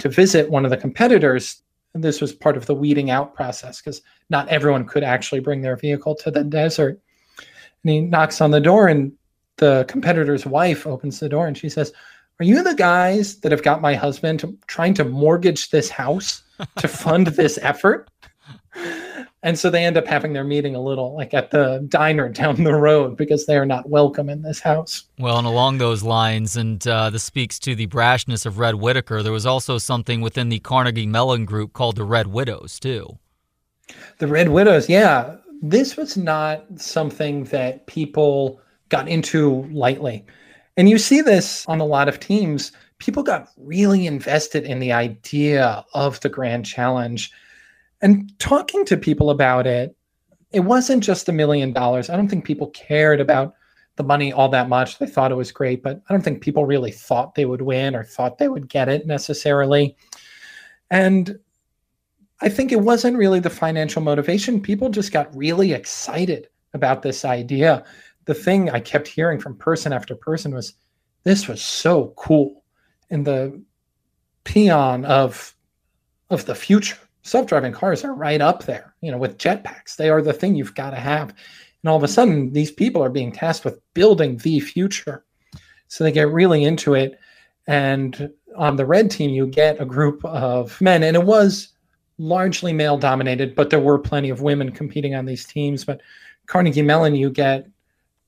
to 0.00 0.08
visit 0.08 0.50
one 0.50 0.64
of 0.64 0.70
the 0.70 0.76
competitors. 0.76 1.62
And 1.94 2.02
this 2.02 2.20
was 2.20 2.32
part 2.32 2.56
of 2.56 2.66
the 2.66 2.74
weeding 2.74 3.10
out 3.10 3.34
process 3.34 3.80
because 3.80 4.02
not 4.28 4.48
everyone 4.48 4.86
could 4.86 5.04
actually 5.04 5.40
bring 5.40 5.62
their 5.62 5.76
vehicle 5.76 6.14
to 6.16 6.30
the 6.30 6.44
desert. 6.44 7.00
And 7.38 7.92
he 7.92 8.00
knocks 8.00 8.40
on 8.40 8.50
the 8.50 8.60
door, 8.60 8.88
and 8.88 9.12
the 9.56 9.84
competitor's 9.88 10.44
wife 10.44 10.86
opens 10.86 11.20
the 11.20 11.28
door 11.28 11.46
and 11.46 11.56
she 11.56 11.68
says, 11.68 11.92
Are 12.40 12.44
you 12.44 12.62
the 12.62 12.74
guys 12.74 13.40
that 13.40 13.52
have 13.52 13.62
got 13.62 13.80
my 13.80 13.94
husband 13.94 14.58
trying 14.66 14.94
to 14.94 15.04
mortgage 15.04 15.70
this 15.70 15.88
house 15.88 16.42
to 16.76 16.88
fund 16.88 17.28
this 17.28 17.58
effort? 17.62 18.08
and 19.42 19.58
so 19.58 19.70
they 19.70 19.84
end 19.84 19.96
up 19.96 20.06
having 20.06 20.32
their 20.32 20.44
meeting 20.44 20.74
a 20.74 20.80
little 20.80 21.14
like 21.14 21.32
at 21.32 21.50
the 21.50 21.84
diner 21.88 22.28
down 22.28 22.62
the 22.64 22.74
road 22.74 23.16
because 23.16 23.46
they 23.46 23.56
are 23.56 23.66
not 23.66 23.88
welcome 23.88 24.28
in 24.28 24.42
this 24.42 24.60
house. 24.60 25.04
Well, 25.18 25.38
and 25.38 25.46
along 25.46 25.78
those 25.78 26.02
lines, 26.02 26.56
and 26.56 26.86
uh, 26.86 27.10
this 27.10 27.24
speaks 27.24 27.58
to 27.60 27.74
the 27.74 27.86
brashness 27.86 28.46
of 28.46 28.58
Red 28.58 28.76
Whittaker, 28.76 29.22
there 29.22 29.32
was 29.32 29.46
also 29.46 29.78
something 29.78 30.20
within 30.20 30.48
the 30.48 30.58
Carnegie 30.58 31.06
Mellon 31.06 31.44
group 31.44 31.72
called 31.72 31.96
the 31.96 32.04
Red 32.04 32.28
Widows, 32.28 32.78
too. 32.80 33.18
The 34.18 34.26
Red 34.26 34.48
Widows, 34.48 34.88
yeah. 34.88 35.36
This 35.62 35.96
was 35.96 36.16
not 36.16 36.64
something 36.76 37.44
that 37.44 37.86
people 37.86 38.60
got 38.88 39.08
into 39.08 39.62
lightly. 39.70 40.24
And 40.76 40.88
you 40.88 40.98
see 40.98 41.22
this 41.22 41.64
on 41.66 41.80
a 41.80 41.86
lot 41.86 42.08
of 42.08 42.20
teams. 42.20 42.72
People 42.98 43.22
got 43.22 43.48
really 43.56 44.06
invested 44.06 44.64
in 44.64 44.78
the 44.78 44.92
idea 44.92 45.84
of 45.94 46.20
the 46.20 46.28
Grand 46.28 46.64
Challenge 46.64 47.30
and 48.02 48.38
talking 48.38 48.84
to 48.86 48.96
people 48.96 49.30
about 49.30 49.66
it, 49.66 49.96
it 50.52 50.60
wasn't 50.60 51.02
just 51.02 51.28
a 51.28 51.32
million 51.32 51.72
dollars. 51.72 52.10
I 52.10 52.16
don't 52.16 52.28
think 52.28 52.44
people 52.44 52.68
cared 52.68 53.20
about 53.20 53.54
the 53.96 54.04
money 54.04 54.32
all 54.32 54.48
that 54.50 54.68
much. 54.68 54.98
They 54.98 55.06
thought 55.06 55.32
it 55.32 55.36
was 55.36 55.50
great, 55.50 55.82
but 55.82 56.02
I 56.08 56.12
don't 56.12 56.22
think 56.22 56.42
people 56.42 56.66
really 56.66 56.92
thought 56.92 57.34
they 57.34 57.46
would 57.46 57.62
win 57.62 57.94
or 57.96 58.04
thought 58.04 58.38
they 58.38 58.48
would 58.48 58.68
get 58.68 58.88
it 58.88 59.06
necessarily. 59.06 59.96
And 60.90 61.38
I 62.40 62.50
think 62.50 62.70
it 62.70 62.80
wasn't 62.80 63.16
really 63.16 63.40
the 63.40 63.50
financial 63.50 64.02
motivation. 64.02 64.60
People 64.60 64.90
just 64.90 65.12
got 65.12 65.34
really 65.34 65.72
excited 65.72 66.48
about 66.74 67.02
this 67.02 67.24
idea. 67.24 67.84
The 68.26 68.34
thing 68.34 68.70
I 68.70 68.80
kept 68.80 69.08
hearing 69.08 69.40
from 69.40 69.56
person 69.56 69.92
after 69.92 70.14
person 70.14 70.54
was 70.54 70.74
this 71.24 71.48
was 71.48 71.62
so 71.62 72.12
cool. 72.16 72.55
And 73.10 73.26
the 73.26 73.60
peon 74.44 75.04
of 75.04 75.54
of 76.30 76.46
the 76.46 76.54
future 76.54 76.98
self-driving 77.22 77.72
cars 77.72 78.04
are 78.04 78.14
right 78.14 78.40
up 78.40 78.64
there, 78.64 78.94
you 79.00 79.10
know, 79.10 79.18
with 79.18 79.38
jetpacks. 79.38 79.96
They 79.96 80.10
are 80.10 80.22
the 80.22 80.32
thing 80.32 80.54
you've 80.54 80.74
got 80.74 80.90
to 80.90 80.96
have. 80.96 81.30
And 81.30 81.90
all 81.90 81.96
of 81.96 82.02
a 82.02 82.08
sudden, 82.08 82.52
these 82.52 82.70
people 82.70 83.02
are 83.02 83.10
being 83.10 83.32
tasked 83.32 83.64
with 83.64 83.80
building 83.94 84.36
the 84.38 84.60
future. 84.60 85.24
So 85.88 86.04
they 86.04 86.12
get 86.12 86.30
really 86.30 86.64
into 86.64 86.94
it. 86.94 87.18
And 87.66 88.30
on 88.56 88.76
the 88.76 88.86
red 88.86 89.10
team, 89.10 89.30
you 89.30 89.46
get 89.46 89.80
a 89.80 89.84
group 89.84 90.24
of 90.24 90.80
men, 90.80 91.02
and 91.02 91.16
it 91.16 91.24
was 91.24 91.68
largely 92.18 92.72
male 92.72 92.96
dominated, 92.96 93.54
but 93.54 93.70
there 93.70 93.80
were 93.80 93.98
plenty 93.98 94.30
of 94.30 94.40
women 94.40 94.70
competing 94.70 95.14
on 95.14 95.26
these 95.26 95.44
teams. 95.44 95.84
But 95.84 96.00
Carnegie 96.46 96.82
Mellon, 96.82 97.14
you 97.14 97.28
get 97.28 97.68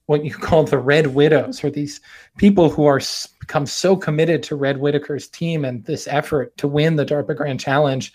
what 0.08 0.24
you 0.24 0.32
call 0.32 0.64
the 0.64 0.78
Red 0.78 1.08
Widows, 1.08 1.62
or 1.62 1.68
these 1.68 2.00
people 2.38 2.70
who 2.70 2.86
are 2.86 3.00
become 3.40 3.66
so 3.66 3.94
committed 3.94 4.42
to 4.42 4.56
Red 4.56 4.78
Whittaker's 4.78 5.28
team 5.28 5.66
and 5.66 5.84
this 5.84 6.08
effort 6.08 6.56
to 6.56 6.66
win 6.66 6.96
the 6.96 7.04
DARPA 7.04 7.36
Grand 7.36 7.60
Challenge 7.60 8.10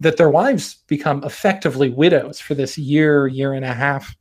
that 0.00 0.18
their 0.18 0.28
wives 0.28 0.82
become 0.86 1.24
effectively 1.24 1.88
widows 1.88 2.40
for 2.40 2.54
this 2.54 2.76
year, 2.76 3.26
year 3.26 3.54
and 3.54 3.64
a 3.64 3.72
half. 3.72 4.14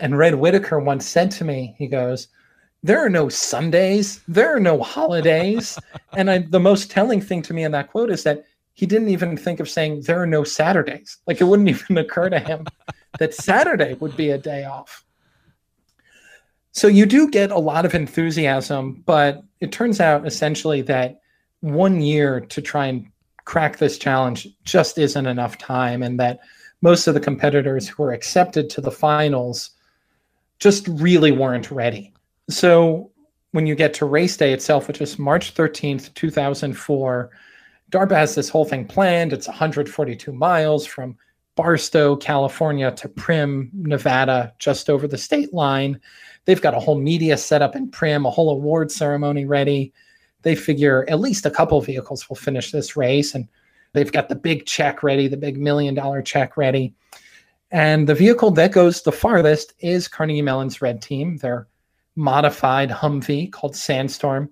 And 0.00 0.18
Red 0.18 0.34
Whittaker 0.34 0.80
once 0.80 1.06
said 1.06 1.30
to 1.32 1.44
me, 1.44 1.76
he 1.78 1.86
goes, 1.86 2.26
There 2.82 2.98
are 2.98 3.10
no 3.10 3.28
Sundays, 3.28 4.20
there 4.26 4.54
are 4.54 4.60
no 4.60 4.82
holidays. 4.82 5.78
and 6.16 6.28
I, 6.28 6.38
the 6.38 6.58
most 6.58 6.90
telling 6.90 7.20
thing 7.20 7.40
to 7.42 7.54
me 7.54 7.62
in 7.62 7.70
that 7.70 7.92
quote 7.92 8.10
is 8.10 8.24
that 8.24 8.44
he 8.72 8.84
didn't 8.84 9.10
even 9.10 9.36
think 9.36 9.60
of 9.60 9.70
saying 9.70 10.00
there 10.00 10.20
are 10.20 10.26
no 10.26 10.42
Saturdays. 10.42 11.18
Like 11.28 11.40
it 11.40 11.44
wouldn't 11.44 11.68
even 11.68 11.98
occur 11.98 12.30
to 12.30 12.40
him 12.40 12.66
that 13.20 13.32
Saturday 13.32 13.94
would 13.94 14.16
be 14.16 14.30
a 14.30 14.38
day 14.38 14.64
off. 14.64 15.04
So 16.74 16.88
you 16.88 17.06
do 17.06 17.30
get 17.30 17.52
a 17.52 17.58
lot 17.58 17.84
of 17.84 17.94
enthusiasm, 17.94 19.02
but 19.06 19.44
it 19.60 19.70
turns 19.70 20.00
out 20.00 20.26
essentially 20.26 20.82
that 20.82 21.20
one 21.60 22.00
year 22.00 22.40
to 22.40 22.60
try 22.60 22.86
and 22.86 23.06
crack 23.44 23.78
this 23.78 23.96
challenge 23.96 24.48
just 24.64 24.98
isn't 24.98 25.26
enough 25.26 25.56
time, 25.56 26.02
and 26.02 26.18
that 26.18 26.40
most 26.82 27.06
of 27.06 27.14
the 27.14 27.20
competitors 27.20 27.88
who 27.88 28.02
were 28.02 28.12
accepted 28.12 28.68
to 28.70 28.80
the 28.80 28.90
finals 28.90 29.70
just 30.58 30.88
really 30.88 31.30
weren't 31.30 31.70
ready. 31.70 32.12
So 32.50 33.10
when 33.52 33.66
you 33.66 33.76
get 33.76 33.94
to 33.94 34.04
race 34.04 34.36
day 34.36 34.52
itself, 34.52 34.88
which 34.88 35.00
is 35.00 35.18
March 35.18 35.54
13th, 35.54 36.12
2004, 36.14 37.30
DARPA 37.92 38.16
has 38.16 38.34
this 38.34 38.48
whole 38.48 38.64
thing 38.64 38.84
planned. 38.84 39.32
It's 39.32 39.46
142 39.46 40.32
miles 40.32 40.84
from 40.84 41.16
Barstow, 41.54 42.16
California 42.16 42.90
to 42.90 43.08
Primm, 43.08 43.72
Nevada, 43.74 44.52
just 44.58 44.90
over 44.90 45.06
the 45.06 45.16
state 45.16 45.54
line. 45.54 46.00
They've 46.44 46.60
got 46.60 46.74
a 46.74 46.80
whole 46.80 46.98
media 46.98 47.36
set 47.36 47.62
up 47.62 47.74
in 47.74 47.90
Primm, 47.90 48.26
a 48.26 48.30
whole 48.30 48.50
award 48.50 48.90
ceremony 48.90 49.44
ready 49.44 49.92
they 50.42 50.54
figure 50.54 51.06
at 51.08 51.20
least 51.20 51.46
a 51.46 51.50
couple 51.50 51.80
vehicles 51.80 52.28
will 52.28 52.36
finish 52.36 52.70
this 52.70 52.96
race. 52.96 53.34
And 53.34 53.48
They've 53.94 54.12
got 54.12 54.28
the 54.28 54.34
big 54.34 54.66
check 54.66 55.02
ready, 55.02 55.28
the 55.28 55.36
big 55.36 55.56
million 55.56 55.94
dollar 55.94 56.20
check 56.20 56.56
ready. 56.56 56.92
And 57.70 58.08
the 58.08 58.14
vehicle 58.14 58.50
that 58.52 58.72
goes 58.72 59.02
the 59.02 59.12
farthest 59.12 59.72
is 59.78 60.08
Carnegie 60.08 60.42
Mellon's 60.42 60.82
red 60.82 61.00
team, 61.00 61.38
their 61.38 61.68
modified 62.16 62.90
Humvee 62.90 63.50
called 63.50 63.74
Sandstorm. 63.74 64.50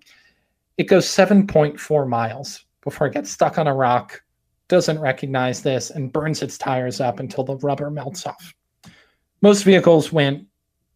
It 0.79 0.85
goes 0.85 1.07
7.4 1.07 2.09
miles 2.09 2.65
before 2.83 3.09
it 3.09 3.15
gets 3.15 3.31
stuck 3.31 3.59
on 3.59 3.67
a 3.67 3.75
rock, 3.75 4.23
doesn't 4.69 4.99
recognize 4.99 5.63
this, 5.63 5.91
and 5.91 6.13
burns 6.13 6.43
its 6.43 6.57
tires 6.57 7.01
up 7.01 7.21
until 7.21 7.45
the 7.45 7.57
rubber 7.57 7.91
melts 7.91 8.27
off. 8.27 8.55
Most 9.41 9.65
vehicles 9.65 10.13
went 10.13 10.47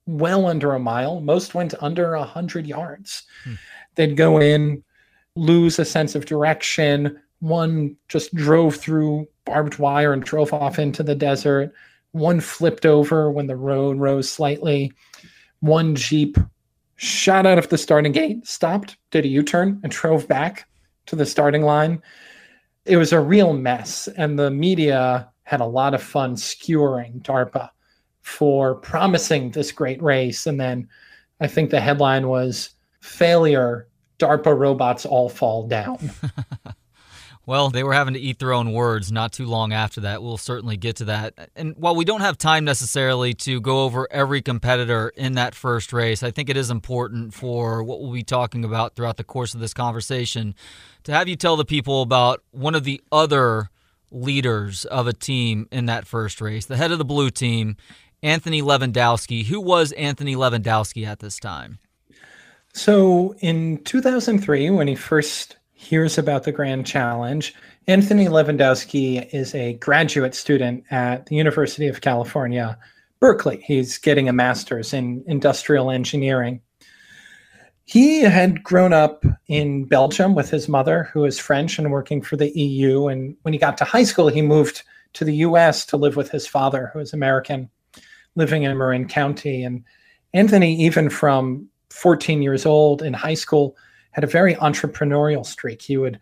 well 0.06 0.46
under 0.46 0.72
a 0.72 0.78
mile, 0.78 1.20
most 1.20 1.54
went 1.54 1.74
under 1.80 2.16
100 2.16 2.66
yards. 2.66 3.24
Hmm. 3.44 3.54
They'd 3.96 4.16
go 4.16 4.40
in, 4.40 4.82
lose 5.34 5.78
a 5.78 5.84
sense 5.84 6.14
of 6.14 6.26
direction. 6.26 7.20
One 7.40 7.96
just 8.08 8.34
drove 8.34 8.76
through 8.76 9.26
barbed 9.44 9.78
wire 9.78 10.12
and 10.12 10.22
drove 10.22 10.52
off 10.52 10.78
into 10.78 11.02
the 11.02 11.14
desert. 11.14 11.72
One 12.12 12.40
flipped 12.40 12.86
over 12.86 13.30
when 13.30 13.46
the 13.46 13.56
road 13.56 13.98
rose 13.98 14.28
slightly. 14.28 14.92
One 15.60 15.94
Jeep 15.94 16.38
shot 16.96 17.44
out 17.44 17.58
of 17.58 17.68
the 17.68 17.78
starting 17.78 18.12
gate, 18.12 18.46
stopped, 18.46 18.96
did 19.10 19.24
a 19.24 19.28
U 19.28 19.42
turn, 19.42 19.80
and 19.82 19.92
drove 19.92 20.26
back 20.26 20.66
to 21.06 21.16
the 21.16 21.26
starting 21.26 21.62
line. 21.62 22.02
It 22.84 22.96
was 22.96 23.12
a 23.12 23.20
real 23.20 23.52
mess, 23.52 24.08
and 24.16 24.38
the 24.38 24.50
media 24.50 25.28
had 25.42 25.60
a 25.60 25.66
lot 25.66 25.94
of 25.94 26.02
fun 26.02 26.36
skewering 26.36 27.20
DARPA 27.20 27.70
for 28.26 28.74
promising 28.74 29.52
this 29.52 29.70
great 29.70 30.02
race. 30.02 30.46
And 30.46 30.58
then 30.58 30.88
I 31.40 31.46
think 31.46 31.70
the 31.70 31.80
headline 31.80 32.26
was 32.26 32.70
failure 33.00 33.86
DARPA 34.18 34.58
robots 34.58 35.06
all 35.06 35.28
fall 35.28 35.68
down. 35.68 36.10
Well, 37.46 37.70
they 37.70 37.84
were 37.84 37.92
having 37.92 38.14
to 38.14 38.20
eat 38.20 38.40
their 38.40 38.52
own 38.52 38.72
words 38.72 39.12
not 39.12 39.32
too 39.32 39.46
long 39.46 39.72
after 39.72 40.00
that. 40.00 40.20
We'll 40.20 40.36
certainly 40.36 40.76
get 40.76 40.96
to 40.96 41.04
that. 41.04 41.50
And 41.54 41.76
while 41.76 41.94
we 41.94 42.04
don't 42.04 42.20
have 42.20 42.36
time 42.36 42.64
necessarily 42.64 43.34
to 43.34 43.60
go 43.60 43.84
over 43.84 44.08
every 44.10 44.42
competitor 44.42 45.12
in 45.16 45.34
that 45.34 45.54
first 45.54 45.92
race, 45.92 46.24
I 46.24 46.32
think 46.32 46.50
it 46.50 46.56
is 46.56 46.70
important 46.70 47.34
for 47.34 47.84
what 47.84 48.00
we'll 48.00 48.10
be 48.10 48.24
talking 48.24 48.64
about 48.64 48.96
throughout 48.96 49.16
the 49.16 49.22
course 49.22 49.54
of 49.54 49.60
this 49.60 49.72
conversation 49.72 50.56
to 51.04 51.12
have 51.12 51.28
you 51.28 51.36
tell 51.36 51.54
the 51.54 51.64
people 51.64 52.02
about 52.02 52.42
one 52.50 52.74
of 52.74 52.82
the 52.82 53.00
other 53.12 53.70
leaders 54.10 54.84
of 54.84 55.06
a 55.06 55.12
team 55.12 55.68
in 55.70 55.86
that 55.86 56.04
first 56.04 56.40
race, 56.40 56.66
the 56.66 56.76
head 56.76 56.90
of 56.90 56.98
the 56.98 57.04
blue 57.04 57.30
team, 57.30 57.76
Anthony 58.26 58.60
Levandowski. 58.60 59.44
Who 59.44 59.60
was 59.60 59.92
Anthony 59.92 60.34
Levandowski 60.34 61.06
at 61.06 61.20
this 61.20 61.38
time? 61.38 61.78
So 62.74 63.34
in 63.40 63.82
2003, 63.84 64.70
when 64.70 64.88
he 64.88 64.96
first 64.96 65.56
hears 65.76 66.18
about 66.18 66.42
the 66.42 66.52
Grand 66.52 66.86
Challenge. 66.86 67.54
Anthony 67.86 68.26
Levandowski 68.26 69.32
is 69.32 69.54
a 69.54 69.74
graduate 69.74 70.34
student 70.34 70.84
at 70.90 71.26
the 71.26 71.36
University 71.36 71.86
of 71.86 72.00
California, 72.00 72.76
Berkeley. 73.20 73.62
He's 73.64 73.98
getting 73.98 74.28
a 74.28 74.32
master's 74.32 74.92
in 74.92 75.22
industrial 75.26 75.90
engineering. 75.90 76.60
He 77.84 78.22
had 78.22 78.64
grown 78.64 78.92
up 78.92 79.24
in 79.46 79.84
Belgium 79.84 80.34
with 80.34 80.50
his 80.50 80.68
mother, 80.68 81.04
who 81.12 81.24
is 81.24 81.38
French 81.38 81.78
and 81.78 81.92
working 81.92 82.20
for 82.20 82.36
the 82.36 82.50
EU. 82.58 83.06
And 83.06 83.36
when 83.42 83.54
he 83.54 83.60
got 83.60 83.78
to 83.78 83.84
high 83.84 84.02
school, 84.02 84.28
he 84.28 84.42
moved 84.42 84.82
to 85.12 85.24
the 85.24 85.36
US 85.36 85.86
to 85.86 85.96
live 85.96 86.16
with 86.16 86.30
his 86.30 86.48
father, 86.48 86.90
who 86.92 86.98
is 86.98 87.12
American, 87.12 87.70
living 88.36 88.62
in 88.62 88.78
Marin 88.78 89.08
County. 89.08 89.64
And 89.64 89.82
Anthony, 90.32 90.76
even 90.76 91.10
from 91.10 91.68
14 91.90 92.42
years 92.42 92.64
old 92.64 93.02
in 93.02 93.12
high 93.12 93.34
school, 93.34 93.76
had 94.12 94.24
a 94.24 94.28
very 94.28 94.54
entrepreneurial 94.56 95.44
streak. 95.44 95.82
He 95.82 95.96
would 95.96 96.20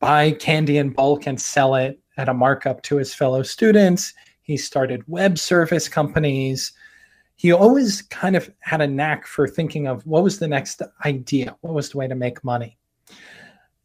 buy 0.00 0.32
candy 0.32 0.78
in 0.78 0.90
bulk 0.90 1.26
and 1.26 1.40
sell 1.40 1.74
it 1.74 2.00
at 2.16 2.28
a 2.28 2.34
markup 2.34 2.82
to 2.82 2.96
his 2.96 3.14
fellow 3.14 3.42
students. 3.42 4.14
He 4.42 4.56
started 4.56 5.04
web 5.06 5.38
service 5.38 5.88
companies. 5.88 6.72
He 7.36 7.52
always 7.52 8.02
kind 8.02 8.36
of 8.36 8.50
had 8.60 8.80
a 8.80 8.86
knack 8.86 9.26
for 9.26 9.46
thinking 9.46 9.86
of 9.86 10.04
what 10.06 10.22
was 10.22 10.38
the 10.38 10.48
next 10.48 10.82
idea, 11.04 11.56
what 11.60 11.74
was 11.74 11.90
the 11.90 11.98
way 11.98 12.08
to 12.08 12.14
make 12.14 12.42
money. 12.44 12.76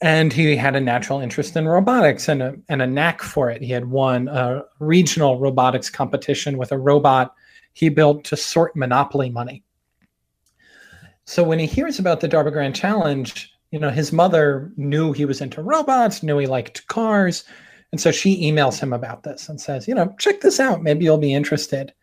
And 0.02 0.34
he 0.34 0.56
had 0.56 0.76
a 0.76 0.82
natural 0.82 1.22
interest 1.22 1.56
in 1.56 1.68
robotics 1.68 2.28
and 2.28 2.42
a, 2.42 2.56
and 2.68 2.82
a 2.82 2.88
knack 2.88 3.22
for 3.22 3.50
it. 3.50 3.62
He 3.62 3.72
had 3.72 3.86
won 3.86 4.28
a 4.28 4.64
regional 4.80 5.40
robotics 5.40 5.90
competition 5.90 6.58
with 6.58 6.72
a 6.72 6.78
robot 6.78 7.34
he 7.76 7.90
built 7.90 8.24
to 8.24 8.38
sort 8.38 8.76
monopoly 8.76 9.30
money. 9.30 9.62
So 11.26 11.44
when 11.44 11.60
he 11.60 11.66
hears 11.66 12.00
about 12.00 12.22
the 12.22 12.30
DARPA 12.30 12.54
Grand 12.54 12.74
Challenge, 12.74 13.54
you 13.72 13.80
know, 13.80 13.90
his 13.90 14.14
mother 14.14 14.72
knew 14.78 15.12
he 15.12 15.26
was 15.26 15.42
into 15.42 15.62
robots, 15.62 16.24
knew 16.24 16.38
he 16.38 16.48
liked 16.48 16.88
cars. 16.88 17.44
And 17.92 18.00
so 18.00 18.12
she 18.12 18.50
emails 18.50 18.80
him 18.80 18.94
about 18.94 19.24
this 19.24 19.50
and 19.50 19.60
says, 19.60 19.90
you 19.90 19.94
know, 19.94 20.16
check 20.18 20.40
this 20.40 20.60
out. 20.60 20.84
Maybe 20.84 21.04
you'll 21.04 21.18
be 21.18 21.34
interested. 21.34 21.94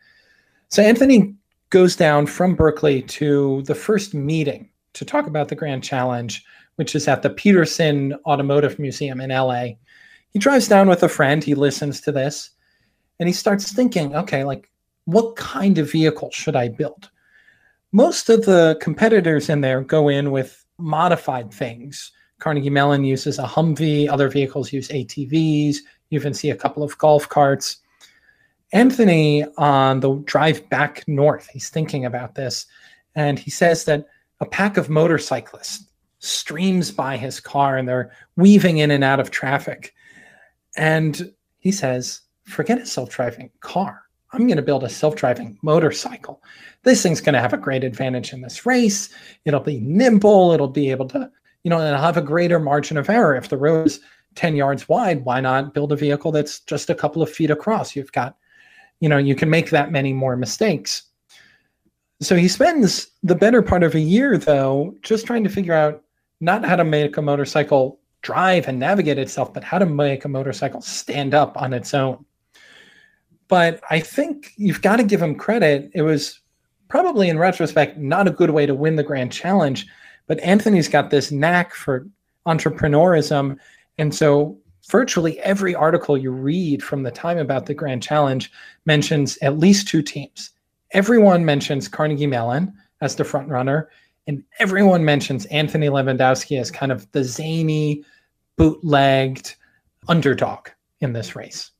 So 0.69 0.83
Anthony 0.83 1.35
goes 1.71 1.97
down 1.97 2.27
from 2.27 2.55
Berkeley 2.55 3.01
to 3.03 3.63
the 3.63 3.75
first 3.75 4.13
meeting 4.13 4.69
to 4.93 5.07
talk 5.07 5.27
about 5.27 5.49
the 5.49 5.55
Grand 5.55 5.83
Challenge, 5.83 6.45
which 6.77 6.95
is 6.95 7.09
at 7.09 7.23
the 7.23 7.31
Petersen 7.31 8.15
Automotive 8.27 8.79
Museum 8.79 9.23
in 9.23 9.31
LA. 9.31 9.69
He 10.35 10.39
drives 10.39 10.69
down 10.69 10.87
with 10.87 11.03
a 11.03 11.09
friend, 11.09 11.43
he 11.43 11.55
listens 11.55 12.03
to 12.03 12.13
this, 12.13 12.51
and 13.19 13.27
he 13.27 13.33
starts 13.33 13.73
thinking, 13.73 14.15
okay, 14.15 14.45
like, 14.45 14.69
what 15.05 15.37
kind 15.37 15.79
of 15.79 15.91
vehicle 15.91 16.31
should 16.31 16.57
I 16.57 16.69
build? 16.69 17.11
most 17.93 18.31
of 18.31 18.45
the 18.47 18.79
competitors 18.81 19.49
in 19.49 19.61
there 19.61 19.83
go 19.83 20.09
in 20.09 20.31
with 20.31 20.65
modified 20.79 21.53
things. 21.53 22.11
Carnegie 22.39 22.71
Mellon 22.71 23.05
uses 23.05 23.39
a 23.39 23.45
Humvee, 23.45 24.09
other 24.09 24.29
vehicles 24.29 24.73
use 24.73 24.89
ATVs. 24.89 25.77
You 26.09 26.19
even 26.19 26.35
see 26.35 26.51
a 26.51 26.57
couple 26.57 26.83
of 26.83 26.99
golf 26.99 27.29
carts. 27.29 27.77
Anthony, 28.73 29.45
on 29.59 30.01
the 30.01 30.15
drive 30.25 30.69
back 30.71 31.07
north, 31.07 31.49
he's 31.53 31.69
thinking 31.69 32.07
about 32.07 32.35
this, 32.35 32.67
and 33.15 33.39
he 33.39 33.51
says 33.51 33.85
that 33.85 34.07
a 34.41 34.47
pack 34.47 34.79
of 34.79 34.89
motorcyclists 34.89 35.87
streams 36.21 36.91
by 36.91 37.17
his 37.17 37.39
car 37.39 37.77
and 37.77 37.87
they're 37.87 38.13
weaving 38.37 38.79
in 38.79 38.91
and 38.91 39.05
out 39.05 39.21
of 39.21 39.31
traffic. 39.31 39.93
And 40.77 41.33
he 41.59 41.71
says, 41.71 42.23
forget 42.45 42.79
a 42.79 42.87
self 42.87 43.11
driving 43.11 43.51
car. 43.61 44.02
I'm 44.33 44.47
going 44.47 44.57
to 44.57 44.63
build 44.63 44.85
a 44.85 44.89
self 44.89 45.15
driving 45.15 45.59
motorcycle. 45.63 46.43
This 46.85 47.03
thing's 47.03 47.21
going 47.21 47.35
to 47.35 47.41
have 47.41 47.53
a 47.53 47.59
great 47.59 47.85
advantage 47.85 48.33
in 48.33 48.41
this 48.41 48.65
race. 48.65 49.11
It'll 49.45 49.61
be 49.61 49.79
nimble. 49.81 50.53
It'll 50.53 50.69
be 50.69 50.91
able 50.91 51.09
to, 51.09 51.31
you 51.65 51.71
know, 51.71 51.79
and 51.79 51.97
have 51.97 52.17
a 52.17 52.23
greater 52.23 52.59
margin 52.59 52.97
of 52.97 53.11
error. 53.11 53.37
If 53.37 53.49
the 53.49 53.59
road 53.59 53.87
is 53.87 54.01
10 54.35 54.57
yards 54.57 54.89
wide, 54.89 55.25
why 55.25 55.41
not 55.41 55.75
build 55.75 55.93
a 55.93 55.97
vehicle 55.97 56.33
that's 56.33 56.61
just 56.61 56.89
a 56.89 56.95
couple 56.95 57.23
of 57.23 57.31
feet 57.31 57.51
across? 57.51 57.95
You've 57.95 58.13
got, 58.13 58.37
you 59.01 59.09
know, 59.09 59.19
you 59.19 59.35
can 59.35 59.51
make 59.51 59.71
that 59.71 59.93
many 59.93 60.13
more 60.13 60.37
mistakes. 60.37 61.03
So 62.21 62.37
he 62.37 62.49
spends 62.49 63.09
the 63.23 63.35
better 63.35 63.63
part 63.63 63.83
of 63.83 63.95
a 63.95 64.01
year, 64.01 64.39
though, 64.39 64.95
just 65.03 65.27
trying 65.27 65.45
to 65.45 65.51
figure 65.51 65.75
out 65.75 66.03
not 66.41 66.65
how 66.65 66.77
to 66.77 66.85
make 66.85 67.17
a 67.17 67.23
motorcycle 67.23 68.01
drive 68.23 68.69
and 68.69 68.79
navigate 68.79 69.19
itself, 69.19 69.53
but 69.53 69.65
how 69.65 69.79
to 69.79 69.87
make 69.87 70.25
a 70.25 70.29
motorcycle 70.29 70.81
stand 70.81 71.35
up 71.35 71.61
on 71.61 71.73
its 71.73 71.93
own. 71.93 72.25
But 73.53 73.83
I 73.91 74.01
think 74.01 74.55
you've 74.57 74.81
got 74.81 74.97
to 74.97 75.05
give 75.05 75.21
him 75.21 75.35
credit. 75.35 75.91
It 75.93 76.01
was 76.01 76.41
probably 76.89 77.29
in 77.29 77.39
retrospect 77.39 77.99
not 77.99 78.27
a 78.27 78.31
good 78.31 78.49
way 78.49 78.65
to 78.65 78.75
win 78.75 78.97
the 78.97 79.03
grand 79.03 79.31
challenge, 79.31 79.87
but 80.27 80.41
Anthony's 80.41 80.89
got 80.89 81.11
this 81.11 81.31
knack 81.31 81.75
for 81.75 82.07
entrepreneurism. 82.47 83.59
And 83.99 84.15
so 84.15 84.59
virtually 84.89 85.39
every 85.41 85.75
article 85.75 86.17
you 86.17 86.31
read 86.31 86.83
from 86.83 87.03
the 87.03 87.11
time 87.11 87.37
about 87.37 87.67
the 87.67 87.75
grand 87.75 88.03
challenge 88.03 88.51
mentions 88.87 89.37
at 89.43 89.59
least 89.59 89.87
two 89.87 90.01
teams. 90.01 90.49
Everyone 90.93 91.45
mentions 91.45 91.89
Carnegie 91.89 92.27
Mellon 92.27 92.73
as 93.03 93.17
the 93.17 93.25
front 93.25 93.51
runner, 93.51 93.91
and 94.27 94.43
everyone 94.61 95.05
mentions 95.05 95.45
Anthony 95.47 95.89
Levandowski 95.89 96.59
as 96.59 96.71
kind 96.71 96.91
of 96.91 97.07
the 97.13 97.23
zany, 97.23 98.03
bootlegged 98.57 99.57
underdog 100.09 100.69
in 101.03 101.13
this 101.13 101.37
race. 101.37 101.72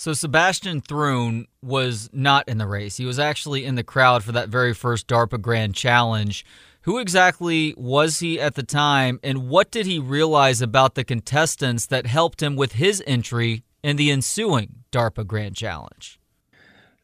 So 0.00 0.14
Sebastian 0.14 0.80
Thrun 0.80 1.46
was 1.60 2.08
not 2.10 2.48
in 2.48 2.56
the 2.56 2.66
race. 2.66 2.96
He 2.96 3.04
was 3.04 3.18
actually 3.18 3.66
in 3.66 3.74
the 3.74 3.84
crowd 3.84 4.24
for 4.24 4.32
that 4.32 4.48
very 4.48 4.72
first 4.72 5.06
DARPA 5.06 5.42
Grand 5.42 5.74
Challenge. 5.74 6.42
Who 6.84 6.96
exactly 6.96 7.74
was 7.76 8.20
he 8.20 8.40
at 8.40 8.54
the 8.54 8.62
time, 8.62 9.20
and 9.22 9.50
what 9.50 9.70
did 9.70 9.84
he 9.84 9.98
realize 9.98 10.62
about 10.62 10.94
the 10.94 11.04
contestants 11.04 11.84
that 11.84 12.06
helped 12.06 12.42
him 12.42 12.56
with 12.56 12.72
his 12.72 13.02
entry 13.06 13.62
in 13.82 13.96
the 13.96 14.10
ensuing 14.10 14.84
DARPA 14.90 15.26
Grand 15.26 15.54
Challenge? 15.54 16.18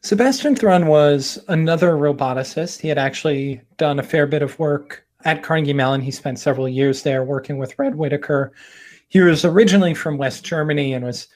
Sebastian 0.01 0.55
Thrun 0.55 0.87
was 0.87 1.37
another 1.49 1.91
roboticist. 1.91 2.81
He 2.81 2.87
had 2.87 2.97
actually 2.97 3.61
done 3.77 3.99
a 3.99 4.03
fair 4.03 4.25
bit 4.25 4.41
of 4.41 4.57
work 4.57 5.05
at 5.23 5.43
Carnegie 5.43 5.71
Mellon. 5.71 6.01
He 6.01 6.09
spent 6.09 6.39
several 6.39 6.67
years 6.67 7.03
there 7.03 7.23
working 7.23 7.59
with 7.59 7.77
Red 7.77 7.93
Whittaker. 7.93 8.53
He 9.07 9.19
was 9.19 9.45
originally 9.45 9.93
from 9.93 10.17
West 10.17 10.43
Germany 10.43 10.93
and 10.93 11.05
was 11.05 11.27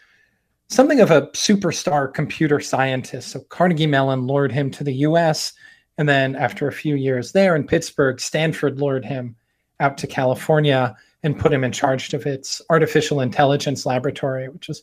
something 0.72 1.02
of 1.02 1.12
a 1.12 1.24
superstar 1.28 2.12
computer 2.14 2.62
scientist. 2.62 3.32
So 3.32 3.42
Carnegie 3.50 3.88
Mellon 3.88 4.26
lured 4.26 4.54
him 4.54 4.72
to 4.72 4.84
the 4.86 4.94
US. 5.08 5.52
And 5.98 6.08
then 6.08 6.36
after 6.36 6.68
a 6.68 6.74
few 6.74 6.96
years 6.96 7.34
there 7.34 7.56
in 7.56 7.68
Pittsburgh, 7.68 8.20
Stanford 8.22 8.80
lured 8.80 9.04
him 9.04 9.36
out 9.82 9.98
to 9.98 10.08
California 10.08 10.96
and 11.24 11.38
put 11.38 11.52
him 11.52 11.66
in 11.66 11.74
charge 11.74 12.14
of 12.14 12.26
its 12.26 12.62
artificial 12.70 13.20
intelligence 13.20 13.86
laboratory, 13.86 14.48
which 14.48 14.70
is 14.70 14.82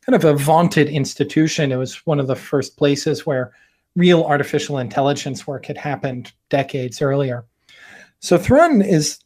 kind 0.00 0.16
of 0.16 0.24
a 0.24 0.36
vaunted 0.36 0.88
institution. 0.88 1.70
It 1.70 1.76
was 1.76 2.04
one 2.04 2.18
of 2.18 2.26
the 2.26 2.36
first 2.36 2.76
places 2.76 3.24
where 3.24 3.52
real 3.94 4.24
artificial 4.24 4.78
intelligence 4.78 5.46
work 5.46 5.66
had 5.66 5.78
happened 5.78 6.32
decades 6.48 7.00
earlier. 7.00 7.44
So 8.18 8.38
Thrun 8.38 8.82
is 8.82 9.20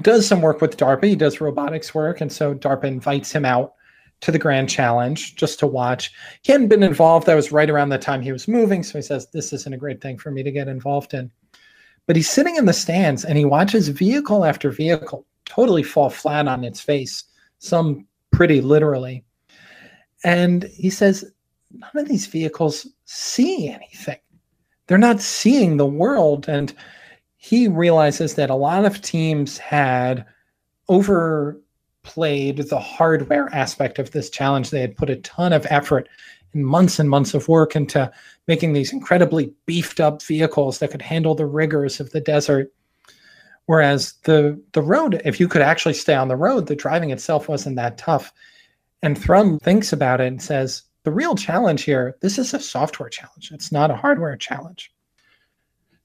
does 0.00 0.26
some 0.26 0.42
work 0.42 0.60
with 0.60 0.76
DARPA. 0.76 1.04
He 1.04 1.16
does 1.16 1.40
robotics 1.40 1.94
work, 1.94 2.20
and 2.20 2.32
so 2.32 2.54
DARPA 2.54 2.84
invites 2.84 3.32
him 3.32 3.44
out 3.44 3.74
to 4.20 4.32
the 4.32 4.38
Grand 4.38 4.68
Challenge 4.68 5.36
just 5.36 5.58
to 5.60 5.66
watch. 5.66 6.12
He 6.42 6.52
hadn't 6.52 6.68
been 6.68 6.82
involved. 6.82 7.26
That 7.26 7.34
was 7.34 7.52
right 7.52 7.70
around 7.70 7.90
the 7.90 7.98
time 7.98 8.20
he 8.20 8.32
was 8.32 8.48
moving, 8.48 8.82
so 8.82 8.98
he 8.98 9.02
says 9.02 9.28
this 9.30 9.52
isn't 9.52 9.74
a 9.74 9.78
great 9.78 10.00
thing 10.00 10.18
for 10.18 10.30
me 10.30 10.42
to 10.42 10.50
get 10.50 10.68
involved 10.68 11.14
in. 11.14 11.30
But 12.06 12.16
he's 12.16 12.30
sitting 12.30 12.56
in 12.56 12.64
the 12.64 12.72
stands 12.72 13.24
and 13.24 13.38
he 13.38 13.44
watches 13.44 13.88
vehicle 13.88 14.44
after 14.44 14.70
vehicle 14.70 15.26
totally 15.44 15.82
fall 15.82 16.10
flat 16.10 16.48
on 16.48 16.64
its 16.64 16.80
face, 16.80 17.24
some 17.58 18.06
pretty 18.32 18.60
literally. 18.60 19.24
And 20.24 20.64
he 20.64 20.90
says, 20.90 21.24
none 21.70 21.90
of 21.96 22.08
these 22.08 22.26
vehicles 22.26 22.86
see 23.04 23.68
anything. 23.68 24.18
They're 24.86 24.98
not 24.98 25.20
seeing 25.20 25.76
the 25.76 25.86
world. 25.86 26.48
And 26.48 26.72
he 27.36 27.68
realizes 27.68 28.34
that 28.34 28.50
a 28.50 28.54
lot 28.54 28.84
of 28.84 29.00
teams 29.00 29.58
had 29.58 30.26
overplayed 32.08 32.58
the 32.58 32.78
hardware 32.78 33.48
aspect 33.54 33.98
of 33.98 34.10
this 34.10 34.30
challenge. 34.30 34.70
They 34.70 34.80
had 34.80 34.96
put 34.96 35.10
a 35.10 35.16
ton 35.16 35.52
of 35.52 35.66
effort 35.70 36.08
and 36.54 36.64
months 36.64 36.98
and 36.98 37.10
months 37.10 37.34
of 37.34 37.48
work 37.48 37.76
into 37.76 38.10
making 38.46 38.72
these 38.72 38.92
incredibly 38.92 39.52
beefed 39.66 40.00
up 40.00 40.22
vehicles 40.22 40.78
that 40.78 40.90
could 40.90 41.02
handle 41.02 41.34
the 41.34 41.46
rigors 41.46 42.00
of 42.00 42.10
the 42.10 42.20
desert. 42.20 42.72
Whereas 43.66 44.14
the 44.24 44.60
the 44.72 44.80
road, 44.80 45.20
if 45.26 45.38
you 45.38 45.48
could 45.48 45.60
actually 45.60 45.94
stay 45.94 46.14
on 46.14 46.28
the 46.28 46.36
road, 46.36 46.66
the 46.66 46.76
driving 46.76 47.10
itself 47.10 47.48
wasn't 47.48 47.76
that 47.76 47.98
tough. 47.98 48.32
And 49.02 49.16
Thrun 49.16 49.58
thinks 49.58 49.92
about 49.92 50.20
it 50.20 50.28
and 50.28 50.42
says, 50.42 50.82
the 51.04 51.12
real 51.12 51.36
challenge 51.36 51.82
here, 51.82 52.16
this 52.20 52.38
is 52.38 52.54
a 52.54 52.60
software 52.60 53.10
challenge. 53.10 53.50
It's 53.52 53.70
not 53.70 53.90
a 53.90 53.96
hardware 53.96 54.36
challenge. 54.36 54.92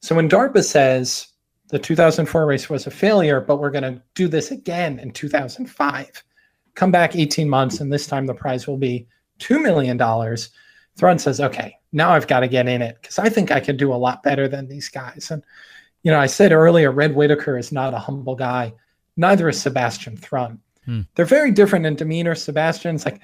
So 0.02 0.16
when 0.16 0.30
DARPA 0.30 0.64
says 0.64 1.28
the 1.70 1.80
2004 1.80 2.46
race 2.46 2.70
was 2.70 2.88
a 2.88 2.92
failure, 2.92 3.42
but 3.42 3.58
we're 3.58 3.72
going 3.72 3.84
to 3.84 4.02
do 4.16 4.28
this 4.28 4.52
again 4.52 5.00
in 5.00 5.12
2005, 5.12 6.24
come 6.76 6.92
back 6.92 7.16
18 7.16 7.50
months, 7.50 7.80
and 7.80 7.92
this 7.92 8.08
time 8.08 8.26
the 8.26 8.34
prize 8.34 8.68
will 8.68 8.78
be 8.78 9.08
$2 9.40 9.62
million. 9.62 9.98
Thrun 10.96 11.20
says, 11.20 11.42
okay, 11.42 11.76
now 11.92 12.12
I've 12.12 12.28
got 12.28 12.42
to 12.42 12.48
get 12.48 12.68
in 12.68 12.82
it 12.82 12.98
because 13.02 13.20
I 13.20 13.30
think 13.30 13.52
I 13.52 13.60
can 13.60 13.78
do 13.78 13.94
a 13.94 13.96
lot 13.96 14.24
better 14.24 14.48
than 14.48 14.68
these 14.68 14.90
guys. 14.90 15.32
And, 15.32 15.44
you 16.04 16.12
know, 16.12 16.20
I 16.20 16.28
said 16.28 16.52
earlier, 16.52 16.92
Red 16.92 17.16
Whittaker 17.16 17.58
is 17.58 17.72
not 17.72 17.94
a 17.94 18.00
humble 18.00 18.36
guy. 18.36 18.74
Neither 19.18 19.50
is 19.50 19.62
Sebastian 19.62 20.18
Thrun. 20.18 20.60
Hmm. 20.86 21.02
They're 21.16 21.26
very 21.26 21.52
different 21.52 21.86
in 21.86 21.96
demeanor. 21.96 22.36
Sebastian's 22.36 23.06
like 23.06 23.22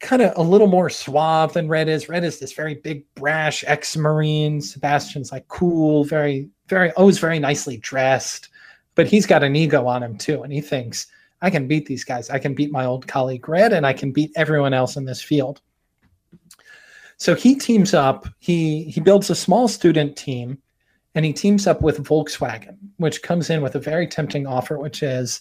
kind 0.00 0.22
of 0.22 0.32
a 0.36 0.42
little 0.42 0.66
more 0.66 0.90
suave 0.90 1.52
than 1.52 1.68
Red 1.68 1.88
is. 1.88 2.08
Red 2.08 2.24
is 2.24 2.38
this 2.38 2.52
very 2.52 2.74
big, 2.74 3.04
brash 3.14 3.64
ex 3.66 3.96
Marine. 3.96 4.60
Sebastian's 4.60 5.32
like 5.32 5.46
cool, 5.48 6.04
very, 6.04 6.48
very, 6.68 6.90
always 6.92 7.18
very 7.18 7.38
nicely 7.38 7.76
dressed. 7.78 8.48
But 8.94 9.06
he's 9.06 9.26
got 9.26 9.44
an 9.44 9.56
ego 9.56 9.86
on 9.86 10.02
him 10.02 10.18
too. 10.18 10.42
And 10.42 10.52
he 10.52 10.60
thinks, 10.60 11.06
I 11.40 11.50
can 11.50 11.68
beat 11.68 11.86
these 11.86 12.04
guys. 12.04 12.30
I 12.30 12.38
can 12.38 12.54
beat 12.54 12.72
my 12.72 12.84
old 12.84 13.06
colleague 13.06 13.48
Red 13.48 13.72
and 13.72 13.86
I 13.86 13.92
can 13.92 14.10
beat 14.10 14.32
everyone 14.34 14.74
else 14.74 14.96
in 14.96 15.04
this 15.04 15.22
field. 15.22 15.60
So 17.16 17.34
he 17.34 17.56
teams 17.56 17.94
up, 17.94 18.28
he 18.38 18.84
he 18.84 19.00
builds 19.00 19.28
a 19.28 19.34
small 19.34 19.66
student 19.66 20.16
team 20.16 20.58
and 21.14 21.24
he 21.24 21.32
teams 21.32 21.66
up 21.66 21.82
with 21.82 22.04
Volkswagen, 22.04 22.76
which 22.98 23.22
comes 23.22 23.50
in 23.50 23.60
with 23.60 23.74
a 23.74 23.80
very 23.80 24.06
tempting 24.06 24.46
offer, 24.46 24.78
which 24.78 25.02
is 25.02 25.40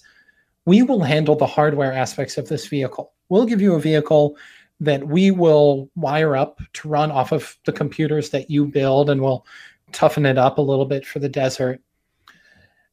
we 0.66 0.82
will 0.82 1.02
handle 1.02 1.36
the 1.36 1.46
hardware 1.46 1.94
aspects 1.94 2.38
of 2.38 2.48
this 2.48 2.68
vehicle. 2.68 3.14
We'll 3.30 3.46
give 3.46 3.62
you 3.62 3.76
a 3.76 3.80
vehicle 3.80 4.38
that 4.80 5.08
we 5.08 5.32
will 5.32 5.90
wire 5.96 6.36
up 6.36 6.60
to 6.74 6.88
run 6.88 7.12
off 7.12 7.32
of 7.32 7.58
the 7.66 7.74
computers 7.74 8.30
that 8.32 8.50
you 8.50 8.66
build 8.66 9.10
and 9.10 9.22
we'll 9.22 9.46
toughen 9.92 10.26
it 10.26 10.38
up 10.38 10.58
a 10.58 10.62
little 10.62 10.86
bit 10.86 11.06
for 11.06 11.20
the 11.20 11.30
desert. 11.30 11.82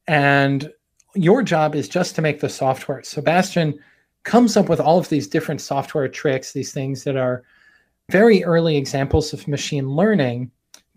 And 0.07 0.71
your 1.15 1.43
job 1.43 1.75
is 1.75 1.89
just 1.89 2.15
to 2.17 2.23
make 2.23 2.41
the 2.41 2.49
software. 2.49 3.03
Sebastian 3.03 3.79
comes 4.25 4.57
up 4.57 4.69
with 4.69 4.81
all 4.81 4.99
of 4.99 5.09
these 5.09 5.29
different 5.29 5.61
software 5.61 6.09
tricks, 6.09 6.53
these 6.53 6.73
things 6.73 7.05
that 7.05 7.17
are 7.17 7.45
very 8.11 8.45
early 8.45 8.77
examples 8.77 9.33
of 9.33 9.49
machine 9.49 9.91
learning 9.91 10.51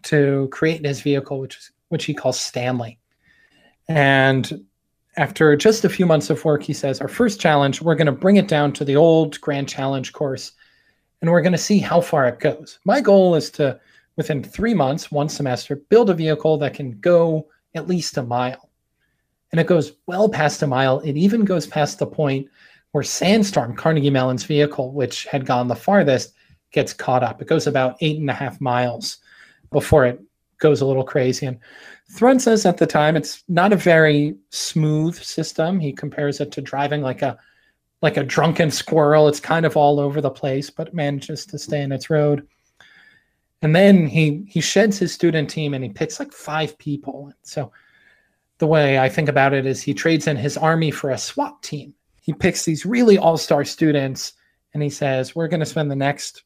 to 0.03 0.47
create 0.51 0.85
his 0.85 1.01
vehicle, 1.01 1.39
which 1.39 1.57
is 1.57 1.71
which 1.89 2.05
he 2.05 2.13
calls 2.13 2.39
Stanley. 2.39 2.99
And 3.87 4.65
after 5.15 5.55
just 5.55 5.85
a 5.85 5.89
few 5.89 6.05
months 6.05 6.29
of 6.29 6.43
work, 6.43 6.63
he 6.63 6.73
says, 6.73 6.99
Our 6.99 7.07
first 7.07 7.39
challenge, 7.39 7.81
we're 7.81 7.95
going 7.95 8.07
to 8.07 8.11
bring 8.11 8.35
it 8.35 8.49
down 8.49 8.73
to 8.73 8.83
the 8.83 8.97
old 8.97 9.39
Grand 9.39 9.69
Challenge 9.69 10.11
course 10.11 10.51
and 11.21 11.31
we're 11.31 11.41
going 11.41 11.53
to 11.53 11.57
see 11.57 11.79
how 11.79 12.01
far 12.01 12.27
it 12.27 12.39
goes. 12.39 12.79
My 12.85 13.01
goal 13.01 13.35
is 13.35 13.49
to, 13.51 13.79
within 14.17 14.43
three 14.43 14.73
months, 14.73 15.11
one 15.11 15.29
semester, 15.29 15.77
build 15.89 16.09
a 16.09 16.13
vehicle 16.13 16.57
that 16.57 16.73
can 16.73 16.99
go 16.99 17.47
at 17.75 17.87
least 17.87 18.17
a 18.17 18.23
mile. 18.23 18.69
And 19.51 19.61
it 19.61 19.67
goes 19.67 19.93
well 20.07 20.27
past 20.27 20.61
a 20.63 20.67
mile. 20.67 20.99
It 20.99 21.15
even 21.15 21.45
goes 21.45 21.65
past 21.65 21.99
the 21.99 22.07
point 22.07 22.49
where 22.91 23.03
Sandstorm, 23.03 23.75
Carnegie 23.75 24.09
Mellon's 24.09 24.43
vehicle, 24.43 24.91
which 24.91 25.25
had 25.25 25.45
gone 25.45 25.67
the 25.67 25.75
farthest, 25.75 26.33
gets 26.71 26.93
caught 26.93 27.23
up. 27.23 27.41
It 27.41 27.47
goes 27.47 27.67
about 27.67 27.95
eight 28.01 28.19
and 28.19 28.29
a 28.29 28.33
half 28.33 28.59
miles 28.59 29.19
before 29.71 30.05
it 30.05 30.21
goes 30.59 30.81
a 30.81 30.85
little 30.85 31.03
crazy. 31.03 31.45
And 31.45 31.59
Thrun 32.11 32.39
says 32.39 32.65
at 32.65 32.77
the 32.77 32.87
time 32.87 33.15
it's 33.15 33.43
not 33.47 33.71
a 33.71 33.77
very 33.77 34.35
smooth 34.49 35.15
system. 35.15 35.79
He 35.79 35.93
compares 35.93 36.41
it 36.41 36.51
to 36.53 36.61
driving 36.61 37.01
like 37.01 37.21
a 37.21 37.37
like 38.01 38.17
a 38.17 38.23
drunken 38.23 38.69
squirrel. 38.69 39.27
It's 39.27 39.39
kind 39.39 39.65
of 39.65 39.75
all 39.75 39.99
over 39.99 40.21
the 40.21 40.29
place, 40.29 40.69
but 40.69 40.93
manages 40.93 41.45
to 41.47 41.57
stay 41.57 41.81
in 41.81 41.91
its 41.91 42.09
road. 42.09 42.47
And 43.61 43.75
then 43.75 44.05
he 44.05 44.45
he 44.47 44.61
sheds 44.61 44.97
his 44.97 45.13
student 45.13 45.49
team 45.49 45.73
and 45.73 45.83
he 45.83 45.89
picks 45.89 46.19
like 46.19 46.31
five 46.31 46.77
people. 46.77 47.31
So 47.43 47.71
the 48.59 48.67
way 48.67 48.99
I 48.99 49.09
think 49.09 49.29
about 49.29 49.53
it 49.53 49.65
is 49.65 49.81
he 49.81 49.93
trades 49.93 50.27
in 50.27 50.37
his 50.37 50.57
army 50.57 50.91
for 50.91 51.11
a 51.11 51.17
SWAT 51.17 51.61
team. 51.63 51.93
He 52.21 52.33
picks 52.33 52.65
these 52.65 52.85
really 52.85 53.17
all-star 53.17 53.63
students 53.65 54.33
and 54.73 54.83
he 54.83 54.89
says, 54.89 55.35
"We're 55.35 55.47
going 55.47 55.59
to 55.61 55.65
spend 55.65 55.89
the 55.89 55.95
next 55.95 56.43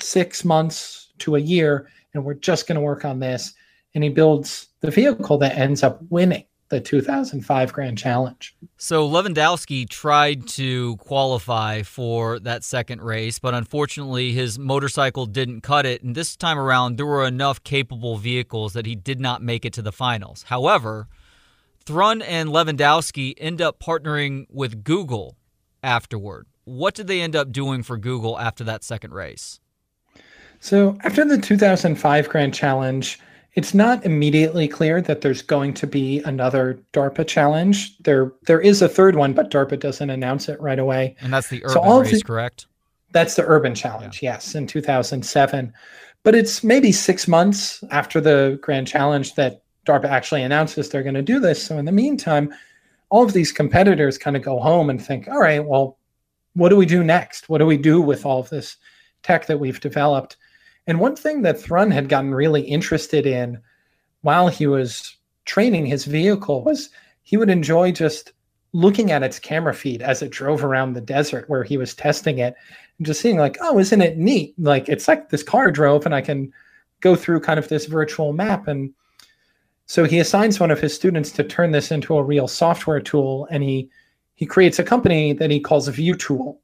6 0.00 0.44
months 0.44 1.12
to 1.18 1.36
a 1.36 1.40
year 1.40 1.88
and 2.14 2.24
we're 2.24 2.34
just 2.34 2.66
going 2.66 2.76
to 2.76 2.82
work 2.82 3.04
on 3.04 3.20
this." 3.20 3.54
And 3.94 4.04
he 4.04 4.10
builds 4.10 4.68
the 4.80 4.90
vehicle 4.90 5.38
that 5.38 5.56
ends 5.56 5.82
up 5.82 6.00
winning 6.10 6.44
the 6.68 6.80
2005 6.80 7.72
Grand 7.72 7.96
Challenge. 7.96 8.56
So 8.76 9.08
Levandowski 9.08 9.88
tried 9.88 10.48
to 10.48 10.96
qualify 10.96 11.82
for 11.82 12.40
that 12.40 12.64
second 12.64 13.02
race, 13.02 13.38
but 13.38 13.54
unfortunately 13.54 14.32
his 14.32 14.58
motorcycle 14.58 15.26
didn't 15.26 15.60
cut 15.60 15.86
it. 15.86 16.02
And 16.02 16.14
this 16.14 16.36
time 16.36 16.58
around, 16.58 16.96
there 16.96 17.06
were 17.06 17.26
enough 17.26 17.62
capable 17.62 18.16
vehicles 18.16 18.72
that 18.72 18.86
he 18.86 18.94
did 18.94 19.20
not 19.20 19.42
make 19.42 19.64
it 19.64 19.72
to 19.74 19.82
the 19.82 19.92
finals. 19.92 20.44
However, 20.44 21.08
Thrun 21.84 22.20
and 22.20 22.48
Levandowski 22.48 23.34
end 23.38 23.62
up 23.62 23.78
partnering 23.78 24.46
with 24.50 24.82
Google 24.82 25.36
afterward. 25.84 26.46
What 26.64 26.94
did 26.94 27.06
they 27.06 27.20
end 27.20 27.36
up 27.36 27.52
doing 27.52 27.84
for 27.84 27.96
Google 27.96 28.36
after 28.40 28.64
that 28.64 28.82
second 28.82 29.14
race? 29.14 29.60
So 30.58 30.98
after 31.04 31.24
the 31.24 31.38
2005 31.38 32.28
Grand 32.28 32.52
Challenge, 32.52 33.20
it's 33.56 33.72
not 33.72 34.04
immediately 34.04 34.68
clear 34.68 35.00
that 35.00 35.22
there's 35.22 35.40
going 35.40 35.72
to 35.74 35.86
be 35.86 36.20
another 36.20 36.78
DARPA 36.92 37.26
challenge. 37.26 37.96
There, 38.00 38.32
there 38.46 38.60
is 38.60 38.82
a 38.82 38.88
third 38.88 39.16
one, 39.16 39.32
but 39.32 39.50
DARPA 39.50 39.80
doesn't 39.80 40.10
announce 40.10 40.50
it 40.50 40.60
right 40.60 40.78
away. 40.78 41.16
And 41.20 41.32
that's 41.32 41.48
the 41.48 41.64
urban 41.64 41.82
so 41.82 42.00
race, 42.00 42.10
the, 42.12 42.22
correct? 42.22 42.66
That's 43.12 43.34
the 43.34 43.46
urban 43.46 43.74
challenge, 43.74 44.22
yeah. 44.22 44.34
yes, 44.34 44.54
in 44.54 44.66
2007. 44.66 45.72
But 46.22 46.34
it's 46.34 46.62
maybe 46.62 46.92
six 46.92 47.26
months 47.26 47.82
after 47.90 48.20
the 48.20 48.58
grand 48.60 48.88
challenge 48.88 49.34
that 49.36 49.62
DARPA 49.86 50.04
actually 50.04 50.42
announces 50.42 50.90
they're 50.90 51.02
going 51.02 51.14
to 51.14 51.22
do 51.22 51.40
this. 51.40 51.64
So 51.64 51.78
in 51.78 51.86
the 51.86 51.92
meantime, 51.92 52.52
all 53.08 53.24
of 53.24 53.32
these 53.32 53.52
competitors 53.52 54.18
kind 54.18 54.36
of 54.36 54.42
go 54.42 54.60
home 54.60 54.90
and 54.90 55.02
think, 55.02 55.28
all 55.28 55.40
right, 55.40 55.64
well, 55.64 55.96
what 56.52 56.68
do 56.68 56.76
we 56.76 56.84
do 56.84 57.02
next? 57.02 57.48
What 57.48 57.58
do 57.58 57.66
we 57.66 57.78
do 57.78 58.02
with 58.02 58.26
all 58.26 58.40
of 58.40 58.50
this 58.50 58.76
tech 59.22 59.46
that 59.46 59.60
we've 59.60 59.80
developed? 59.80 60.36
And 60.86 61.00
one 61.00 61.16
thing 61.16 61.42
that 61.42 61.60
Thrun 61.60 61.90
had 61.90 62.08
gotten 62.08 62.34
really 62.34 62.62
interested 62.62 63.26
in 63.26 63.60
while 64.22 64.48
he 64.48 64.66
was 64.66 65.16
training 65.44 65.86
his 65.86 66.04
vehicle 66.04 66.64
was 66.64 66.90
he 67.22 67.36
would 67.36 67.50
enjoy 67.50 67.92
just 67.92 68.32
looking 68.72 69.10
at 69.10 69.22
its 69.22 69.38
camera 69.38 69.74
feed 69.74 70.02
as 70.02 70.22
it 70.22 70.30
drove 70.30 70.62
around 70.62 70.92
the 70.92 71.00
desert 71.00 71.48
where 71.48 71.64
he 71.64 71.76
was 71.76 71.94
testing 71.94 72.38
it 72.38 72.54
and 72.98 73.06
just 73.06 73.20
seeing 73.20 73.38
like, 73.38 73.56
oh, 73.60 73.78
isn't 73.78 74.02
it 74.02 74.18
neat? 74.18 74.54
Like 74.58 74.88
it's 74.88 75.08
like 75.08 75.30
this 75.30 75.42
car 75.42 75.70
drove 75.70 76.04
and 76.04 76.14
I 76.14 76.20
can 76.20 76.52
go 77.00 77.16
through 77.16 77.40
kind 77.40 77.58
of 77.58 77.68
this 77.68 77.86
virtual 77.86 78.32
map. 78.32 78.68
And 78.68 78.92
so 79.86 80.04
he 80.04 80.18
assigns 80.18 80.60
one 80.60 80.70
of 80.70 80.80
his 80.80 80.94
students 80.94 81.30
to 81.32 81.44
turn 81.44 81.70
this 81.70 81.90
into 81.90 82.16
a 82.16 82.22
real 82.22 82.48
software 82.48 83.00
tool 83.00 83.48
and 83.50 83.62
he 83.62 83.90
he 84.34 84.44
creates 84.44 84.78
a 84.78 84.84
company 84.84 85.32
that 85.32 85.50
he 85.50 85.58
calls 85.58 85.88
VueTool, 85.88 86.58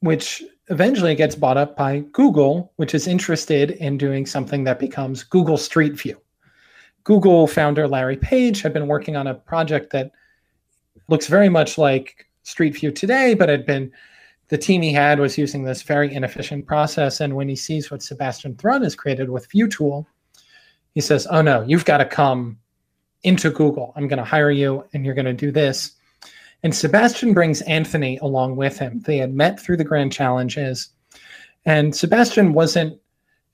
which 0.00 0.42
eventually 0.70 1.12
it 1.12 1.16
gets 1.16 1.34
bought 1.34 1.56
up 1.56 1.76
by 1.76 2.00
Google, 2.12 2.72
which 2.76 2.94
is 2.94 3.06
interested 3.06 3.72
in 3.72 3.98
doing 3.98 4.26
something 4.26 4.64
that 4.64 4.78
becomes 4.78 5.22
Google 5.22 5.56
Street 5.56 5.94
View. 5.94 6.20
Google 7.04 7.46
founder 7.46 7.88
Larry 7.88 8.16
Page 8.16 8.60
had 8.62 8.72
been 8.72 8.86
working 8.86 9.16
on 9.16 9.26
a 9.26 9.34
project 9.34 9.92
that 9.92 10.12
Looks 11.08 11.26
very 11.26 11.48
much 11.48 11.78
like 11.78 12.26
Street 12.42 12.76
View 12.76 12.92
today, 12.92 13.34
but 13.34 13.48
had 13.48 13.64
been 13.64 13.90
the 14.48 14.58
team 14.58 14.82
he 14.82 14.92
had 14.92 15.18
was 15.18 15.38
using 15.38 15.64
this 15.64 15.82
very 15.82 16.12
inefficient 16.12 16.66
process. 16.66 17.20
And 17.20 17.34
when 17.34 17.48
he 17.48 17.56
sees 17.56 17.90
what 17.90 18.02
Sebastian 18.02 18.56
Thrun 18.56 18.82
has 18.82 18.94
created 18.94 19.30
with 19.30 19.48
VueTool, 19.50 20.04
he 20.94 21.00
says, 21.00 21.26
Oh 21.30 21.40
no, 21.40 21.62
you've 21.66 21.86
got 21.86 21.98
to 21.98 22.04
come 22.04 22.58
into 23.22 23.50
Google. 23.50 23.92
I'm 23.96 24.06
going 24.06 24.18
to 24.18 24.24
hire 24.24 24.50
you 24.50 24.84
and 24.92 25.04
you're 25.04 25.14
going 25.14 25.24
to 25.24 25.32
do 25.32 25.50
this. 25.50 25.92
And 26.62 26.74
Sebastian 26.74 27.34
brings 27.34 27.62
Anthony 27.62 28.18
along 28.18 28.56
with 28.56 28.78
him. 28.78 29.00
They 29.00 29.18
had 29.18 29.34
met 29.34 29.60
through 29.60 29.76
the 29.76 29.84
grand 29.84 30.12
challenges. 30.12 30.88
And 31.64 31.94
Sebastian 31.94 32.52
wasn't 32.52 32.98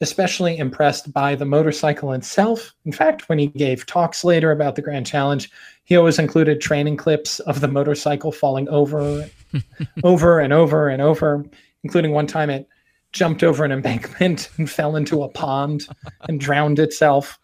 especially 0.01 0.59
impressed 0.59 1.13
by 1.13 1.35
the 1.35 1.45
motorcycle 1.45 2.13
itself. 2.13 2.75
In 2.85 2.93
fact, 2.93 3.29
when 3.29 3.39
he 3.39 3.47
gave 3.49 3.87
talks 3.87 4.25
later 4.25 4.51
about 4.51 4.75
the 4.77 4.83
Grand 4.83 5.07
Challenge, 5.07 5.51
he 5.85 5.97
always 5.97 6.19
included 6.19 6.61
training 6.61 6.97
clips 6.97 7.41
of 7.41 7.61
the 7.61 7.69
motorcycle 7.69 8.33
falling 8.33 8.69
over, 8.69 9.29
over 10.05 10.41
and 10.41 10.53
over 10.53 10.89
and 10.89 11.01
over, 11.01 11.45
including 11.85 12.13
one 12.13 12.27
time 12.27 12.51
it 12.51 12.69
jumped 13.13 13.45
over 13.45 13.65
an 13.65 13.73
embankment 13.73 14.51
and 14.59 14.69
fell 14.69 14.97
into 14.97 15.23
a 15.23 15.29
pond 15.29 15.87
and 16.29 16.41
drowned 16.41 16.79
itself. 16.79 17.39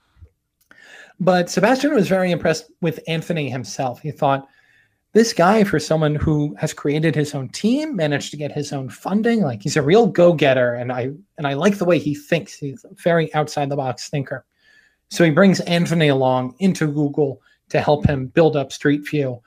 But 1.20 1.50
Sebastian 1.50 1.94
was 1.94 2.08
very 2.08 2.30
impressed 2.30 2.70
with 2.80 3.00
Anthony 3.06 3.50
himself. 3.50 4.00
He 4.00 4.10
thought, 4.10 4.48
this 5.12 5.32
guy 5.32 5.64
for 5.64 5.80
someone 5.80 6.14
who 6.14 6.54
has 6.58 6.72
created 6.72 7.14
his 7.14 7.34
own 7.34 7.48
team 7.48 7.96
managed 7.96 8.30
to 8.30 8.36
get 8.36 8.52
his 8.52 8.72
own 8.72 8.88
funding. 8.88 9.42
Like 9.42 9.62
he's 9.62 9.76
a 9.76 9.82
real 9.82 10.06
go-getter 10.06 10.74
and 10.74 10.92
i 10.92 11.10
and 11.36 11.46
i 11.46 11.54
like 11.54 11.78
the 11.78 11.84
way 11.84 11.98
he 11.98 12.14
thinks. 12.14 12.54
He's 12.54 12.84
a 12.84 12.94
very 12.94 13.32
outside 13.34 13.68
the 13.68 13.76
box 13.76 14.08
thinker. 14.08 14.44
So 15.08 15.24
he 15.24 15.30
brings 15.30 15.60
anthony 15.60 16.08
along 16.08 16.54
into 16.58 16.86
google 16.86 17.42
to 17.70 17.80
help 17.80 18.06
him 18.06 18.26
build 18.26 18.56
up 18.56 18.72
street 18.72 19.08
view 19.08 19.40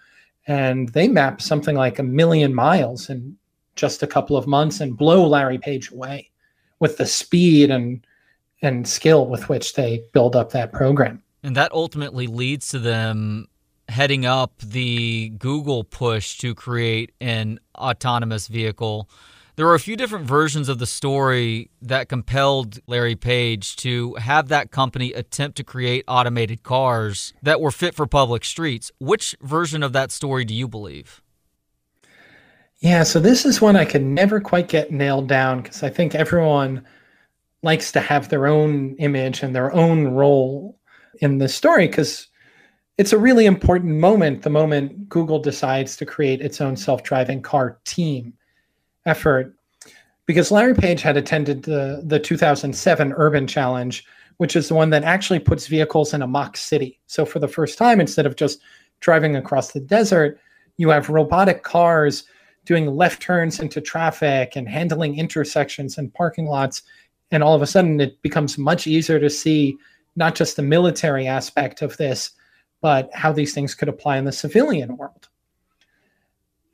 and 0.47 0.89
they 0.89 1.07
map 1.07 1.41
something 1.41 1.75
like 1.75 1.99
a 1.99 2.03
million 2.03 2.53
miles 2.53 3.09
in 3.09 3.37
just 3.75 4.03
a 4.03 4.07
couple 4.07 4.35
of 4.35 4.47
months 4.47 4.81
and 4.81 4.97
blow 4.97 5.25
larry 5.25 5.57
page 5.57 5.91
away 5.91 6.29
with 6.79 6.97
the 6.97 7.05
speed 7.05 7.71
and 7.71 8.05
and 8.61 8.87
skill 8.87 9.27
with 9.27 9.49
which 9.49 9.73
they 9.73 10.03
build 10.13 10.37
up 10.37 10.51
that 10.51 10.71
program. 10.71 11.21
And 11.43 11.55
that 11.57 11.73
ultimately 11.73 12.27
leads 12.27 12.69
to 12.69 12.79
them 12.79 13.47
heading 13.93 14.25
up 14.25 14.57
the 14.57 15.29
Google 15.37 15.83
push 15.83 16.39
to 16.39 16.55
create 16.55 17.11
an 17.21 17.59
autonomous 17.75 18.47
vehicle. 18.47 19.07
There 19.55 19.67
were 19.67 19.75
a 19.75 19.79
few 19.79 19.95
different 19.95 20.25
versions 20.25 20.67
of 20.67 20.79
the 20.79 20.87
story 20.87 21.69
that 21.79 22.09
compelled 22.09 22.79
Larry 22.87 23.15
Page 23.15 23.75
to 23.77 24.15
have 24.15 24.47
that 24.47 24.71
company 24.71 25.13
attempt 25.13 25.57
to 25.57 25.63
create 25.63 26.05
automated 26.07 26.63
cars 26.63 27.35
that 27.43 27.61
were 27.61 27.69
fit 27.69 27.93
for 27.93 28.07
public 28.07 28.43
streets. 28.43 28.91
Which 28.97 29.35
version 29.43 29.83
of 29.83 29.93
that 29.93 30.11
story 30.11 30.43
do 30.43 30.55
you 30.55 30.67
believe? 30.67 31.21
Yeah, 32.79 33.03
so 33.03 33.19
this 33.19 33.45
is 33.45 33.61
one 33.61 33.75
I 33.75 33.85
could 33.85 34.03
never 34.03 34.41
quite 34.41 34.69
get 34.69 34.91
nailed 34.91 35.27
down 35.27 35.61
because 35.61 35.83
I 35.83 35.89
think 35.89 36.15
everyone 36.15 36.83
likes 37.61 37.91
to 37.91 37.99
have 37.99 38.29
their 38.29 38.47
own 38.47 38.95
image 38.97 39.43
and 39.43 39.55
their 39.55 39.71
own 39.71 40.07
role 40.07 40.79
in 41.21 41.37
the 41.37 41.47
story 41.47 41.87
because 41.87 42.27
it's 42.97 43.13
a 43.13 43.17
really 43.17 43.45
important 43.45 43.95
moment 43.95 44.43
the 44.43 44.49
moment 44.49 45.09
Google 45.09 45.39
decides 45.39 45.97
to 45.97 46.05
create 46.05 46.41
its 46.41 46.61
own 46.61 46.75
self 46.75 47.03
driving 47.03 47.41
car 47.41 47.79
team 47.85 48.33
effort. 49.05 49.55
Because 50.25 50.51
Larry 50.51 50.73
Page 50.73 51.01
had 51.01 51.17
attended 51.17 51.63
the, 51.63 52.01
the 52.05 52.19
2007 52.19 53.13
Urban 53.17 53.45
Challenge, 53.45 54.05
which 54.37 54.55
is 54.55 54.69
the 54.69 54.75
one 54.75 54.89
that 54.91 55.03
actually 55.03 55.39
puts 55.39 55.67
vehicles 55.67 56.13
in 56.13 56.21
a 56.21 56.27
mock 56.27 56.55
city. 56.55 56.99
So, 57.07 57.25
for 57.25 57.39
the 57.39 57.47
first 57.47 57.77
time, 57.77 57.99
instead 57.99 58.25
of 58.25 58.35
just 58.35 58.59
driving 58.99 59.35
across 59.35 59.71
the 59.71 59.81
desert, 59.81 60.39
you 60.77 60.89
have 60.89 61.09
robotic 61.09 61.63
cars 61.63 62.23
doing 62.65 62.87
left 62.87 63.21
turns 63.21 63.59
into 63.59 63.81
traffic 63.81 64.55
and 64.55 64.69
handling 64.69 65.17
intersections 65.17 65.97
and 65.97 66.13
parking 66.13 66.45
lots. 66.45 66.83
And 67.31 67.43
all 67.43 67.55
of 67.55 67.61
a 67.61 67.67
sudden, 67.67 67.99
it 67.99 68.21
becomes 68.21 68.57
much 68.57 68.87
easier 68.87 69.19
to 69.19 69.29
see 69.29 69.75
not 70.15 70.35
just 70.35 70.55
the 70.55 70.61
military 70.61 71.27
aspect 71.27 71.81
of 71.81 71.97
this, 71.97 72.31
but 72.83 73.09
how 73.13 73.31
these 73.31 73.53
things 73.53 73.73
could 73.73 73.87
apply 73.87 74.17
in 74.17 74.25
the 74.25 74.31
civilian 74.33 74.97
world. 74.97 75.29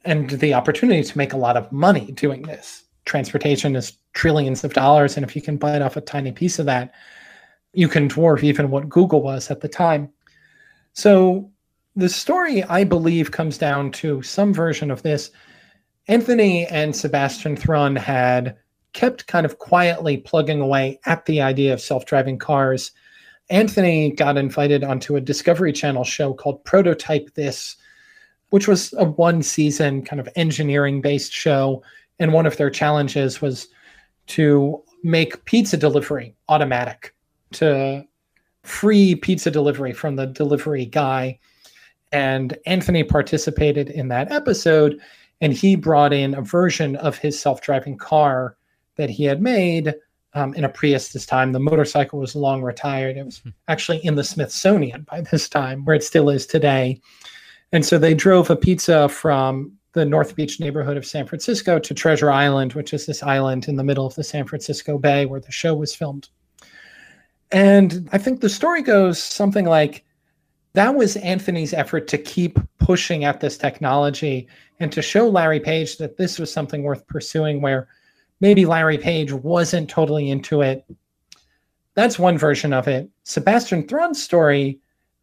And 0.03 0.27
the 0.27 0.55
opportunity 0.55 1.03
to 1.03 1.17
make 1.17 1.33
a 1.33 1.37
lot 1.37 1.55
of 1.55 1.71
money 1.71 2.11
doing 2.13 2.41
this. 2.41 2.83
Transportation 3.05 3.75
is 3.75 3.93
trillions 4.13 4.63
of 4.63 4.73
dollars. 4.73 5.15
And 5.15 5.23
if 5.23 5.35
you 5.35 5.41
can 5.43 5.57
bite 5.57 5.83
off 5.83 5.97
a 5.97 6.01
tiny 6.01 6.31
piece 6.31 6.57
of 6.57 6.65
that, 6.65 6.95
you 7.73 7.87
can 7.87 8.09
dwarf 8.09 8.41
even 8.41 8.71
what 8.71 8.89
Google 8.89 9.21
was 9.21 9.51
at 9.51 9.61
the 9.61 9.67
time. 9.67 10.09
So 10.93 11.51
the 11.95 12.09
story, 12.09 12.63
I 12.63 12.85
believe, 12.85 13.29
comes 13.29 13.59
down 13.59 13.91
to 13.91 14.23
some 14.23 14.51
version 14.51 14.89
of 14.89 15.03
this. 15.03 15.29
Anthony 16.07 16.65
and 16.65 16.95
Sebastian 16.95 17.55
Thrun 17.55 17.95
had 17.95 18.57
kept 18.93 19.27
kind 19.27 19.45
of 19.45 19.59
quietly 19.59 20.17
plugging 20.17 20.59
away 20.59 20.99
at 21.05 21.25
the 21.27 21.39
idea 21.39 21.71
of 21.71 21.81
self 21.81 22.07
driving 22.07 22.39
cars 22.39 22.93
Anthony 23.49 24.11
got 24.11 24.37
invited 24.37 24.83
onto 24.83 25.15
a 25.15 25.21
Discovery 25.21 25.73
Channel 25.73 26.03
show 26.03 26.33
called 26.33 26.63
Prototype 26.65 27.33
This, 27.33 27.75
which 28.49 28.67
was 28.67 28.93
a 28.97 29.05
one 29.05 29.41
season 29.41 30.03
kind 30.03 30.19
of 30.19 30.29
engineering 30.35 31.01
based 31.01 31.31
show. 31.31 31.83
And 32.19 32.33
one 32.33 32.45
of 32.45 32.57
their 32.57 32.69
challenges 32.69 33.41
was 33.41 33.67
to 34.27 34.83
make 35.03 35.45
pizza 35.45 35.77
delivery 35.77 36.35
automatic, 36.47 37.15
to 37.53 38.03
free 38.63 39.15
pizza 39.15 39.49
delivery 39.49 39.93
from 39.93 40.15
the 40.15 40.27
delivery 40.27 40.85
guy. 40.85 41.39
And 42.11 42.57
Anthony 42.65 43.03
participated 43.03 43.89
in 43.89 44.09
that 44.09 44.31
episode, 44.31 44.99
and 45.41 45.53
he 45.53 45.75
brought 45.75 46.13
in 46.13 46.35
a 46.35 46.41
version 46.41 46.95
of 46.97 47.17
his 47.17 47.39
self 47.39 47.61
driving 47.61 47.97
car 47.97 48.57
that 48.97 49.09
he 49.09 49.23
had 49.23 49.41
made 49.41 49.95
um, 50.33 50.53
in 50.53 50.63
a 50.63 50.69
Prius 50.69 51.09
this 51.09 51.25
time. 51.25 51.51
The 51.51 51.59
motorcycle 51.59 52.19
was 52.19 52.35
long 52.35 52.61
retired. 52.61 53.17
It 53.17 53.25
was 53.25 53.39
hmm. 53.39 53.49
actually 53.67 54.03
in 54.05 54.15
the 54.15 54.23
Smithsonian 54.23 55.03
by 55.03 55.21
this 55.21 55.49
time, 55.49 55.85
where 55.85 55.95
it 55.95 56.03
still 56.03 56.29
is 56.29 56.45
today. 56.45 57.01
And 57.71 57.85
so 57.85 57.97
they 57.97 58.13
drove 58.13 58.49
a 58.49 58.55
pizza 58.55 59.09
from 59.09 59.73
the 59.93 60.05
North 60.05 60.35
Beach 60.35 60.59
neighborhood 60.59 60.97
of 60.97 61.05
San 61.05 61.25
Francisco 61.25 61.79
to 61.79 61.93
Treasure 61.93 62.31
Island, 62.31 62.73
which 62.73 62.93
is 62.93 63.05
this 63.05 63.23
island 63.23 63.67
in 63.67 63.75
the 63.75 63.83
middle 63.83 64.05
of 64.05 64.15
the 64.15 64.23
San 64.23 64.45
Francisco 64.45 64.97
Bay 64.97 65.25
where 65.25 65.39
the 65.39 65.51
show 65.51 65.75
was 65.75 65.95
filmed. 65.95 66.29
And 67.51 68.07
I 68.11 68.19
think 68.19 68.41
the 68.41 68.49
story 68.49 68.83
goes 68.83 69.21
something 69.21 69.65
like 69.65 70.05
that 70.73 70.93
was 70.93 71.17
Anthony's 71.17 71.73
effort 71.73 72.07
to 72.09 72.17
keep 72.17 72.59
pushing 72.77 73.23
at 73.25 73.39
this 73.39 73.57
technology 73.57 74.47
and 74.79 74.91
to 74.91 75.01
show 75.01 75.27
Larry 75.27 75.59
Page 75.59 75.97
that 75.97 76.17
this 76.17 76.37
was 76.37 76.53
something 76.53 76.83
worth 76.83 77.07
pursuing 77.07 77.61
where 77.61 77.87
maybe 78.39 78.65
Larry 78.65 78.97
Page 78.97 79.31
wasn't 79.31 79.89
totally 79.89 80.29
into 80.29 80.61
it. 80.61 80.85
That's 81.95 82.19
one 82.19 82.37
version 82.37 82.73
of 82.73 82.87
it. 82.87 83.09
Sebastian 83.23 83.87
Thrun's 83.87 84.21
story 84.21 84.79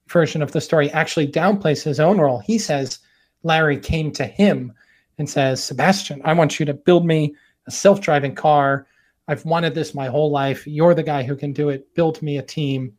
version 0.08 0.42
of 0.42 0.52
the 0.52 0.60
story 0.60 0.90
actually 0.90 1.26
downplays 1.26 1.82
his 1.82 2.00
own 2.00 2.18
role. 2.18 2.38
He 2.40 2.58
says 2.58 2.98
Larry 3.42 3.78
came 3.78 4.12
to 4.12 4.24
him 4.24 4.72
and 5.18 5.28
says, 5.28 5.62
Sebastian, 5.62 6.20
I 6.24 6.32
want 6.32 6.60
you 6.60 6.66
to 6.66 6.74
build 6.74 7.06
me 7.06 7.34
a 7.66 7.70
self 7.70 8.00
driving 8.00 8.34
car. 8.34 8.86
I've 9.28 9.44
wanted 9.44 9.74
this 9.74 9.94
my 9.94 10.06
whole 10.06 10.30
life. 10.30 10.66
You're 10.66 10.94
the 10.94 11.02
guy 11.02 11.22
who 11.22 11.34
can 11.34 11.52
do 11.52 11.68
it. 11.70 11.92
Build 11.94 12.22
me 12.22 12.38
a 12.38 12.42
team. 12.42 12.92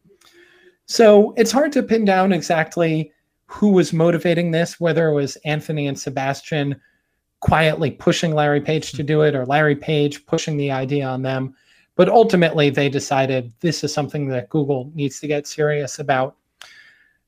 So 0.86 1.34
it's 1.38 1.51
hard 1.51 1.71
to 1.73 1.84
pin 1.84 2.06
down 2.06 2.34
exactly 2.34 3.12
who 3.45 3.69
was 3.69 3.93
motivating 3.93 4.51
this, 4.51 4.80
whether 4.80 5.08
it 5.08 5.13
was 5.13 5.38
Anthony 5.45 5.88
and 5.88 5.97
Sebastian 5.97 6.80
quietly 7.39 7.91
pushing 7.91 8.34
Larry 8.34 8.62
Page 8.62 8.91
to 8.93 9.04
do 9.04 9.21
it 9.21 9.36
or 9.36 9.45
Larry 9.45 9.76
Page 9.76 10.26
pushing 10.26 10.58
the 10.58 10.71
idea 10.71 11.06
on 11.06 11.21
them. 11.21 11.56
But 11.95 12.10
ultimately, 12.10 12.69
they 12.69 12.89
decided 12.89 13.52
this 13.60 13.84
is 13.84 13.93
something 13.93 14.28
that 14.28 14.50
Google 14.50 14.91
needs 14.93 15.19
to 15.19 15.28
get 15.28 15.47
serious 15.47 16.00
about. 16.00 16.36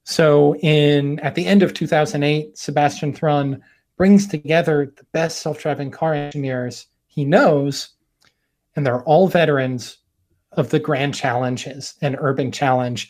So, 0.04 0.56
in 0.58 1.20
at 1.20 1.36
the 1.36 1.46
end 1.46 1.64
of 1.64 1.74
2008, 1.74 2.58
Sebastian 2.58 3.14
Thrun 3.14 3.62
brings 3.98 4.28
together 4.28 4.94
the 4.96 5.04
best 5.12 5.42
self-driving 5.42 5.92
car 5.92 6.14
engineers 6.14 6.88
he 7.08 7.26
knows, 7.26 7.90
and 8.76 8.86
they're 8.86 9.04
all 9.04 9.28
veterans 9.28 9.98
of 10.54 10.70
the 10.70 10.80
Grand 10.80 11.14
Challenges 11.14 11.96
and 12.02 12.16
Urban 12.20 12.52
Challenge. 12.52 13.10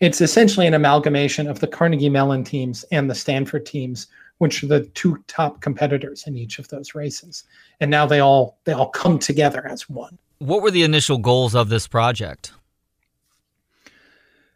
It's 0.00 0.20
essentially 0.20 0.66
an 0.66 0.74
amalgamation 0.74 1.46
of 1.46 1.60
the 1.60 1.66
Carnegie 1.66 2.08
Mellon 2.08 2.42
teams 2.42 2.84
and 2.90 3.10
the 3.10 3.14
Stanford 3.14 3.66
teams 3.66 4.06
which 4.40 4.64
are 4.64 4.68
the 4.68 4.86
two 4.94 5.22
top 5.26 5.60
competitors 5.60 6.26
in 6.26 6.34
each 6.34 6.58
of 6.58 6.66
those 6.68 6.94
races. 6.94 7.44
And 7.78 7.90
now 7.90 8.06
they 8.06 8.20
all 8.20 8.58
they 8.64 8.72
all 8.72 8.88
come 8.88 9.18
together 9.18 9.66
as 9.68 9.88
one. 9.88 10.18
What 10.38 10.62
were 10.62 10.70
the 10.70 10.82
initial 10.82 11.18
goals 11.18 11.54
of 11.54 11.68
this 11.68 11.86
project? 11.86 12.52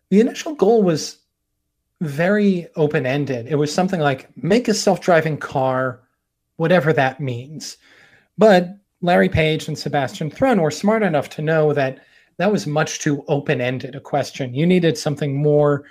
The 0.09 0.21
initial 0.21 0.55
goal 0.55 0.83
was 0.83 1.19
very 2.01 2.67
open-ended. 2.77 3.47
It 3.47 3.57
was 3.57 3.73
something 3.75 4.01
like 4.01 4.35
make 4.43 4.69
a 4.69 4.75
self-driving 4.75 5.37
car, 5.37 6.01
whatever 6.57 6.95
that 6.95 7.21
means. 7.21 7.77
But 8.39 8.71
Larry 9.03 9.29
Page 9.29 9.69
and 9.69 9.79
Sebastian 9.79 10.31
Thrun 10.31 10.63
were 10.63 10.71
smart 10.71 11.03
enough 11.03 11.29
to 11.31 11.43
know 11.43 11.75
that 11.75 11.99
that 12.39 12.51
was 12.51 12.67
much 12.67 13.01
too 13.01 13.23
open-ended 13.29 13.95
a 13.95 14.01
question. 14.01 14.55
You 14.55 14.65
needed 14.67 14.97
something 14.97 15.37
more 15.37 15.85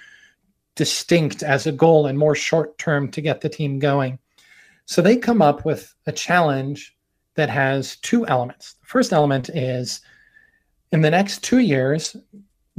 distinct 0.76 1.44
as 1.44 1.68
a 1.68 1.72
goal 1.72 2.08
and 2.08 2.18
more 2.18 2.36
short 2.36 2.78
term 2.78 3.10
to 3.12 3.22
get 3.22 3.42
the 3.42 3.50
team 3.50 3.80
going. 3.80 4.20
So 4.86 5.02
they 5.02 5.18
come 5.18 5.42
up 5.42 5.66
with 5.66 5.94
a 6.08 6.12
challenge 6.12 6.96
that 7.36 7.50
has 7.50 7.98
two 7.98 8.28
elements. 8.28 8.74
The 8.82 8.88
first 8.88 9.14
element 9.14 9.50
is 9.50 10.02
in 10.92 11.02
the 11.02 11.12
next 11.12 11.44
two 11.44 11.60
years, 11.60 12.16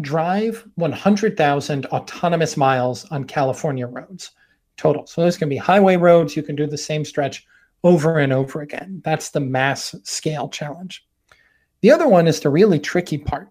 drive 0.00 0.66
100,000 0.76 1.86
autonomous 1.86 2.56
miles 2.56 3.04
on 3.06 3.24
California 3.24 3.86
roads 3.86 4.32
total. 4.76 5.06
So 5.06 5.22
those 5.22 5.36
can 5.36 5.48
be 5.48 5.56
highway 5.56 5.96
roads. 5.96 6.36
You 6.36 6.42
can 6.42 6.56
do 6.56 6.66
the 6.66 6.78
same 6.78 7.04
stretch 7.04 7.46
over 7.82 8.18
and 8.18 8.32
over 8.32 8.62
again. 8.62 9.02
That's 9.04 9.30
the 9.30 9.40
mass 9.40 9.94
scale 10.04 10.48
challenge. 10.48 11.06
The 11.80 11.90
other 11.90 12.08
one 12.08 12.26
is 12.26 12.40
the 12.40 12.50
really 12.50 12.78
tricky 12.78 13.18
part. 13.18 13.50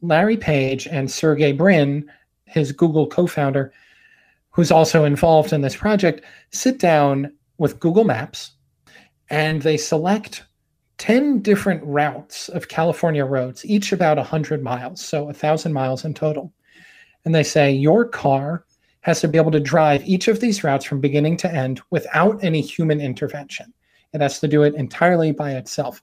Larry 0.00 0.36
Page 0.36 0.86
and 0.86 1.10
Sergey 1.10 1.52
Brin, 1.52 2.10
his 2.54 2.72
Google 2.72 3.06
co 3.06 3.26
founder, 3.26 3.72
who's 4.50 4.70
also 4.70 5.04
involved 5.04 5.52
in 5.52 5.60
this 5.60 5.76
project, 5.76 6.24
sit 6.50 6.78
down 6.78 7.32
with 7.58 7.80
Google 7.80 8.04
Maps 8.04 8.52
and 9.28 9.62
they 9.62 9.76
select 9.76 10.44
10 10.98 11.40
different 11.40 11.82
routes 11.84 12.48
of 12.50 12.68
California 12.68 13.24
roads, 13.24 13.64
each 13.64 13.92
about 13.92 14.16
100 14.16 14.62
miles, 14.62 15.04
so 15.04 15.24
1,000 15.24 15.72
miles 15.72 16.04
in 16.04 16.14
total. 16.14 16.52
And 17.24 17.34
they 17.34 17.42
say, 17.42 17.72
Your 17.72 18.06
car 18.06 18.64
has 19.00 19.20
to 19.20 19.28
be 19.28 19.38
able 19.38 19.50
to 19.50 19.60
drive 19.60 20.06
each 20.06 20.28
of 20.28 20.40
these 20.40 20.64
routes 20.64 20.84
from 20.84 21.00
beginning 21.00 21.36
to 21.38 21.52
end 21.52 21.80
without 21.90 22.42
any 22.42 22.60
human 22.60 23.00
intervention. 23.00 23.72
It 24.12 24.20
has 24.20 24.38
to 24.40 24.48
do 24.48 24.62
it 24.62 24.74
entirely 24.74 25.32
by 25.32 25.52
itself. 25.52 26.02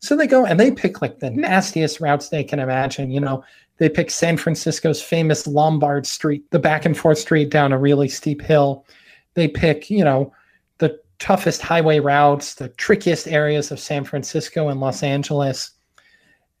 So 0.00 0.16
they 0.16 0.26
go 0.26 0.44
and 0.44 0.60
they 0.60 0.70
pick 0.70 1.00
like 1.00 1.20
the 1.20 1.30
nastiest 1.30 2.00
routes 2.00 2.28
they 2.28 2.44
can 2.44 2.58
imagine. 2.58 3.10
You 3.10 3.20
know, 3.20 3.44
they 3.78 3.88
pick 3.88 4.10
San 4.10 4.36
Francisco's 4.36 5.02
famous 5.02 5.46
Lombard 5.46 6.06
Street, 6.06 6.50
the 6.50 6.58
back 6.58 6.84
and 6.84 6.96
forth 6.96 7.18
street 7.18 7.50
down 7.50 7.72
a 7.72 7.78
really 7.78 8.08
steep 8.08 8.40
hill. 8.40 8.86
They 9.34 9.48
pick, 9.48 9.90
you 9.90 10.04
know, 10.04 10.32
the 10.78 10.98
toughest 11.18 11.60
highway 11.60 12.00
routes, 12.00 12.54
the 12.54 12.70
trickiest 12.70 13.28
areas 13.28 13.70
of 13.70 13.78
San 13.78 14.04
Francisco 14.04 14.68
and 14.68 14.80
Los 14.80 15.02
Angeles. 15.02 15.72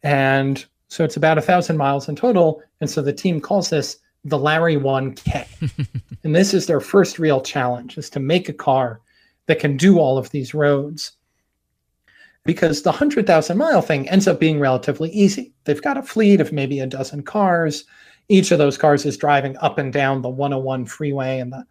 And 0.02 0.64
so 0.88 1.04
it's 1.04 1.16
about 1.16 1.38
a 1.38 1.42
thousand 1.42 1.78
miles 1.78 2.08
in 2.08 2.16
total. 2.16 2.62
And 2.80 2.90
so 2.90 3.00
the 3.02 3.12
team 3.12 3.40
calls 3.40 3.70
this 3.70 3.98
the 4.24 4.38
Larry 4.38 4.76
1K. 4.76 5.88
and 6.24 6.34
this 6.34 6.52
is 6.52 6.66
their 6.66 6.80
first 6.80 7.18
real 7.18 7.40
challenge 7.40 7.96
is 7.96 8.10
to 8.10 8.20
make 8.20 8.48
a 8.48 8.52
car 8.52 9.00
that 9.46 9.60
can 9.60 9.76
do 9.76 9.98
all 9.98 10.18
of 10.18 10.30
these 10.30 10.52
roads. 10.52 11.12
Because 12.46 12.82
the 12.82 12.90
100,000 12.90 13.58
mile 13.58 13.82
thing 13.82 14.08
ends 14.08 14.26
up 14.26 14.40
being 14.40 14.60
relatively 14.60 15.10
easy. 15.10 15.52
They've 15.64 15.82
got 15.82 15.98
a 15.98 16.02
fleet 16.02 16.40
of 16.40 16.52
maybe 16.52 16.80
a 16.80 16.86
dozen 16.86 17.22
cars. 17.22 17.84
Each 18.28 18.50
of 18.50 18.58
those 18.58 18.78
cars 18.78 19.04
is 19.04 19.16
driving 19.16 19.56
up 19.58 19.78
and 19.78 19.92
down 19.92 20.22
the 20.22 20.28
101 20.28 20.86
freeway 20.86 21.40
and 21.40 21.52
the 21.52 21.64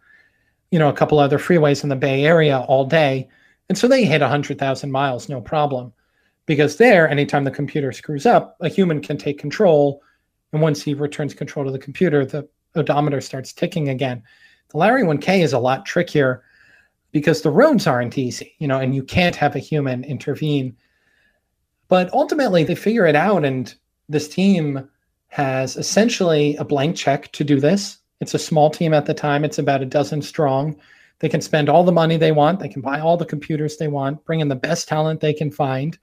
you 0.70 0.78
know 0.78 0.88
a 0.88 0.92
couple 0.92 1.18
other 1.18 1.38
freeways 1.38 1.82
in 1.82 1.88
the 1.88 1.96
Bay 1.96 2.24
Area 2.24 2.60
all 2.60 2.84
day. 2.84 3.28
And 3.68 3.76
so 3.76 3.88
they 3.88 4.04
hit 4.04 4.20
100,000 4.20 4.90
miles 4.90 5.28
no 5.28 5.40
problem. 5.40 5.92
Because 6.46 6.76
there 6.76 7.08
anytime 7.08 7.42
the 7.42 7.50
computer 7.50 7.90
screws 7.90 8.26
up, 8.26 8.56
a 8.60 8.68
human 8.68 9.00
can 9.00 9.16
take 9.16 9.38
control 9.38 10.00
and 10.52 10.62
once 10.62 10.82
he 10.82 10.94
returns 10.94 11.34
control 11.34 11.64
to 11.64 11.72
the 11.72 11.78
computer, 11.78 12.24
the 12.24 12.48
odometer 12.76 13.20
starts 13.20 13.52
ticking 13.52 13.88
again. 13.88 14.22
The 14.70 14.78
Larry 14.78 15.02
1K 15.02 15.42
is 15.42 15.52
a 15.52 15.58
lot 15.58 15.84
trickier 15.86 16.44
because 17.16 17.40
the 17.40 17.50
roads 17.50 17.86
aren't 17.86 18.18
easy, 18.18 18.54
you 18.58 18.68
know, 18.68 18.78
and 18.78 18.94
you 18.94 19.02
can't 19.02 19.34
have 19.36 19.56
a 19.56 19.58
human 19.58 20.04
intervene. 20.04 20.76
But 21.88 22.12
ultimately, 22.12 22.62
they 22.62 22.74
figure 22.74 23.06
it 23.06 23.16
out, 23.16 23.42
and 23.42 23.74
this 24.06 24.28
team 24.28 24.86
has 25.28 25.78
essentially 25.78 26.56
a 26.56 26.64
blank 26.64 26.94
check 26.94 27.32
to 27.32 27.42
do 27.42 27.58
this. 27.58 27.96
It's 28.20 28.34
a 28.34 28.38
small 28.38 28.68
team 28.68 28.92
at 28.92 29.06
the 29.06 29.14
time, 29.14 29.46
it's 29.46 29.58
about 29.58 29.80
a 29.80 29.86
dozen 29.86 30.20
strong. 30.20 30.76
They 31.20 31.30
can 31.30 31.40
spend 31.40 31.70
all 31.70 31.84
the 31.84 31.90
money 31.90 32.18
they 32.18 32.32
want, 32.32 32.60
they 32.60 32.68
can 32.68 32.82
buy 32.82 33.00
all 33.00 33.16
the 33.16 33.24
computers 33.24 33.78
they 33.78 33.88
want, 33.88 34.22
bring 34.26 34.40
in 34.40 34.48
the 34.48 34.54
best 34.54 34.86
talent 34.86 35.22
they 35.22 35.32
can 35.32 35.50
find. 35.50 35.98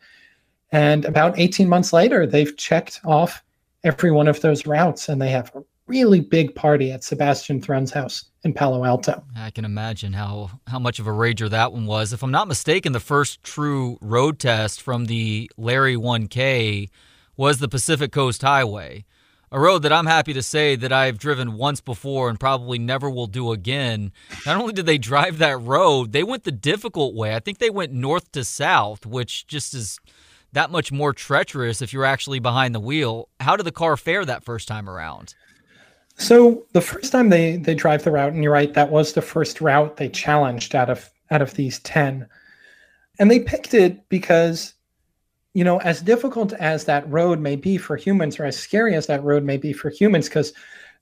And 0.71 1.05
about 1.05 1.37
18 1.37 1.69
months 1.69 1.93
later, 1.93 2.25
they've 2.25 2.57
checked 2.57 3.01
off 3.05 3.43
every 3.83 4.09
one 4.09 4.27
of 4.27 4.41
those 4.41 4.65
routes, 4.65 5.09
and 5.09 5.21
they 5.21 5.29
have 5.29 5.51
a 5.53 5.61
really 5.85 6.21
big 6.21 6.55
party 6.55 6.91
at 6.91 7.03
Sebastian 7.03 7.61
Thrun's 7.61 7.91
house 7.91 8.31
in 8.43 8.53
Palo 8.53 8.83
Alto. 8.83 9.23
I 9.35 9.51
can 9.51 9.65
imagine 9.65 10.13
how 10.13 10.51
how 10.67 10.79
much 10.79 10.99
of 10.99 11.07
a 11.07 11.11
rager 11.11 11.49
that 11.49 11.71
one 11.71 11.85
was. 11.85 12.13
If 12.13 12.23
I'm 12.23 12.31
not 12.31 12.47
mistaken, 12.47 12.91
the 12.91 12.99
first 12.99 13.43
true 13.43 13.97
road 14.01 14.39
test 14.39 14.81
from 14.81 15.05
the 15.05 15.49
Larry 15.57 15.95
1K 15.95 16.89
was 17.37 17.59
the 17.59 17.69
Pacific 17.69 18.11
Coast 18.11 18.41
Highway, 18.41 19.05
a 19.51 19.59
road 19.59 19.79
that 19.79 19.93
I'm 19.93 20.05
happy 20.05 20.33
to 20.33 20.43
say 20.43 20.75
that 20.75 20.91
I've 20.91 21.17
driven 21.17 21.53
once 21.53 21.81
before 21.81 22.29
and 22.29 22.39
probably 22.39 22.77
never 22.77 23.09
will 23.09 23.27
do 23.27 23.51
again. 23.51 24.11
Not 24.45 24.59
only 24.59 24.73
did 24.73 24.85
they 24.85 24.97
drive 24.97 25.37
that 25.37 25.59
road, 25.61 26.11
they 26.11 26.23
went 26.23 26.43
the 26.43 26.51
difficult 26.51 27.15
way. 27.15 27.35
I 27.35 27.39
think 27.39 27.57
they 27.59 27.69
went 27.69 27.93
north 27.93 28.31
to 28.33 28.43
south, 28.43 29.05
which 29.05 29.47
just 29.47 29.73
is 29.73 29.99
that 30.51 30.69
much 30.69 30.91
more 30.91 31.13
treacherous 31.13 31.81
if 31.81 31.93
you're 31.93 32.05
actually 32.05 32.39
behind 32.39 32.75
the 32.75 32.79
wheel. 32.79 33.29
How 33.39 33.55
did 33.55 33.65
the 33.65 33.71
car 33.71 33.97
fare 33.97 34.25
that 34.25 34.43
first 34.43 34.67
time 34.67 34.87
around? 34.89 35.33
So 36.17 36.65
the 36.73 36.81
first 36.81 37.11
time 37.11 37.29
they 37.29 37.57
they 37.57 37.75
drive 37.75 38.03
the 38.03 38.11
route, 38.11 38.33
and 38.33 38.43
you're 38.43 38.53
right, 38.53 38.73
that 38.73 38.91
was 38.91 39.13
the 39.13 39.21
first 39.21 39.61
route 39.61 39.97
they 39.97 40.09
challenged 40.09 40.75
out 40.75 40.89
of 40.89 41.09
out 41.31 41.41
of 41.41 41.55
these 41.55 41.79
ten, 41.79 42.27
and 43.19 43.29
they 43.29 43.39
picked 43.39 43.73
it 43.73 44.07
because, 44.09 44.73
you 45.53 45.63
know, 45.63 45.79
as 45.79 46.01
difficult 46.01 46.53
as 46.53 46.85
that 46.85 47.09
road 47.09 47.39
may 47.39 47.55
be 47.55 47.77
for 47.77 47.95
humans, 47.95 48.39
or 48.39 48.45
as 48.45 48.57
scary 48.57 48.95
as 48.95 49.07
that 49.07 49.23
road 49.23 49.43
may 49.43 49.57
be 49.57 49.73
for 49.73 49.89
humans, 49.89 50.29
because 50.29 50.53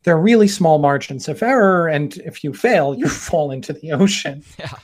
there 0.03 0.15
are 0.15 0.21
really 0.21 0.47
small 0.47 0.79
margins 0.79 1.27
of 1.27 1.43
error, 1.43 1.87
and 1.87 2.17
if 2.19 2.43
you 2.43 2.53
fail, 2.53 2.95
you 2.95 3.07
fall 3.09 3.51
into 3.51 3.73
the 3.73 3.91
ocean. 3.91 4.43
Yeah. 4.57 4.77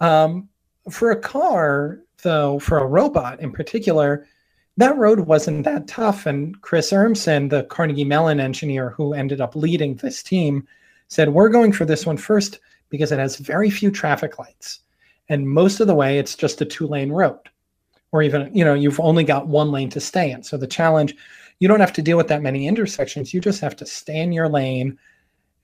Um, 0.00 0.48
for 0.90 1.10
a 1.10 1.20
car, 1.20 2.00
though, 2.22 2.58
for 2.58 2.78
a 2.78 2.86
robot 2.86 3.40
in 3.40 3.50
particular, 3.52 4.26
that 4.76 4.96
road 4.96 5.20
wasn't 5.20 5.64
that 5.64 5.86
tough. 5.86 6.26
And 6.26 6.60
Chris 6.62 6.90
Urmson, 6.92 7.50
the 7.50 7.64
Carnegie 7.64 8.04
Mellon 8.04 8.40
engineer 8.40 8.90
who 8.90 9.14
ended 9.14 9.40
up 9.40 9.54
leading 9.54 9.96
this 9.96 10.22
team, 10.22 10.66
said, 11.08 11.30
We're 11.30 11.48
going 11.48 11.72
for 11.72 11.84
this 11.84 12.06
one 12.06 12.16
first 12.16 12.60
because 12.90 13.12
it 13.12 13.18
has 13.18 13.36
very 13.36 13.70
few 13.70 13.90
traffic 13.90 14.38
lights. 14.38 14.80
And 15.28 15.48
most 15.48 15.80
of 15.80 15.86
the 15.86 15.94
way, 15.94 16.18
it's 16.18 16.34
just 16.34 16.60
a 16.60 16.64
two 16.64 16.86
lane 16.86 17.10
road, 17.10 17.38
or 18.12 18.22
even, 18.22 18.54
you 18.54 18.64
know, 18.64 18.74
you've 18.74 19.00
only 19.00 19.24
got 19.24 19.46
one 19.46 19.70
lane 19.70 19.90
to 19.90 20.00
stay 20.00 20.30
in. 20.30 20.42
So 20.42 20.56
the 20.56 20.66
challenge, 20.66 21.14
you 21.60 21.68
don't 21.68 21.80
have 21.80 21.92
to 21.94 22.02
deal 22.02 22.16
with 22.16 22.28
that 22.28 22.42
many 22.42 22.66
intersections. 22.66 23.32
You 23.32 23.40
just 23.40 23.60
have 23.60 23.76
to 23.76 23.86
stay 23.86 24.20
in 24.20 24.32
your 24.32 24.48
lane 24.48 24.98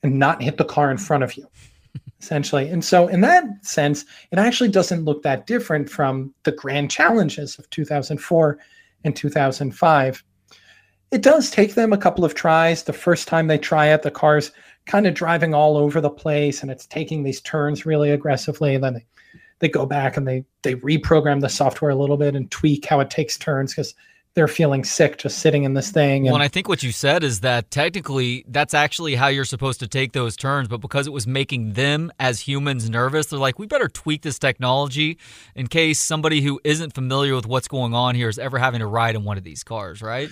and 0.02 0.18
not 0.18 0.42
hit 0.42 0.56
the 0.56 0.64
car 0.64 0.90
in 0.90 0.96
front 0.96 1.24
of 1.24 1.34
you 1.34 1.46
essentially. 2.20 2.68
And 2.68 2.84
so, 2.84 3.08
in 3.08 3.20
that 3.22 3.44
sense, 3.62 4.04
it 4.30 4.38
actually 4.38 4.70
doesn't 4.70 5.04
look 5.04 5.22
that 5.22 5.46
different 5.46 5.90
from 5.90 6.32
the 6.44 6.52
grand 6.52 6.90
challenges 6.90 7.58
of 7.58 7.68
2004 7.70 8.58
and 9.04 9.14
2005. 9.14 10.24
It 11.10 11.22
does 11.22 11.50
take 11.50 11.74
them 11.74 11.92
a 11.92 11.98
couple 11.98 12.24
of 12.24 12.34
tries. 12.34 12.84
The 12.84 12.92
first 12.92 13.26
time 13.26 13.46
they 13.46 13.58
try 13.58 13.86
it, 13.86 14.02
the 14.02 14.10
car's 14.10 14.52
kind 14.86 15.06
of 15.06 15.14
driving 15.14 15.54
all 15.54 15.76
over 15.76 16.00
the 16.00 16.10
place 16.10 16.62
and 16.62 16.70
it's 16.70 16.86
taking 16.86 17.22
these 17.22 17.40
turns 17.40 17.84
really 17.84 18.10
aggressively. 18.10 18.74
And 18.74 18.84
then 18.84 18.94
they, 18.94 19.06
they 19.58 19.68
go 19.68 19.86
back 19.86 20.16
and 20.16 20.26
they 20.26 20.44
they 20.62 20.74
reprogram 20.76 21.40
the 21.40 21.48
software 21.48 21.90
a 21.90 21.96
little 21.96 22.16
bit 22.16 22.34
and 22.34 22.50
tweak 22.50 22.86
how 22.86 23.00
it 23.00 23.10
takes 23.10 23.36
turns 23.36 23.72
because 23.72 23.94
they're 24.34 24.48
feeling 24.48 24.84
sick 24.84 25.18
just 25.18 25.40
sitting 25.40 25.64
in 25.64 25.74
this 25.74 25.90
thing. 25.90 26.18
And, 26.18 26.26
well, 26.26 26.36
and 26.36 26.42
I 26.42 26.48
think 26.48 26.68
what 26.68 26.82
you 26.82 26.92
said 26.92 27.24
is 27.24 27.40
that 27.40 27.70
technically 27.70 28.44
that's 28.48 28.74
actually 28.74 29.16
how 29.16 29.26
you're 29.26 29.44
supposed 29.44 29.80
to 29.80 29.88
take 29.88 30.12
those 30.12 30.36
turns, 30.36 30.68
but 30.68 30.78
because 30.78 31.06
it 31.06 31.12
was 31.12 31.26
making 31.26 31.72
them 31.72 32.12
as 32.20 32.40
humans 32.40 32.88
nervous, 32.88 33.26
they're 33.26 33.38
like, 33.38 33.58
we 33.58 33.66
better 33.66 33.88
tweak 33.88 34.22
this 34.22 34.38
technology 34.38 35.18
in 35.56 35.66
case 35.66 35.98
somebody 35.98 36.42
who 36.42 36.60
isn't 36.62 36.94
familiar 36.94 37.34
with 37.34 37.46
what's 37.46 37.66
going 37.66 37.92
on 37.92 38.14
here 38.14 38.28
is 38.28 38.38
ever 38.38 38.58
having 38.58 38.80
to 38.80 38.86
ride 38.86 39.16
in 39.16 39.24
one 39.24 39.36
of 39.36 39.42
these 39.42 39.64
cars, 39.64 40.00
right? 40.00 40.28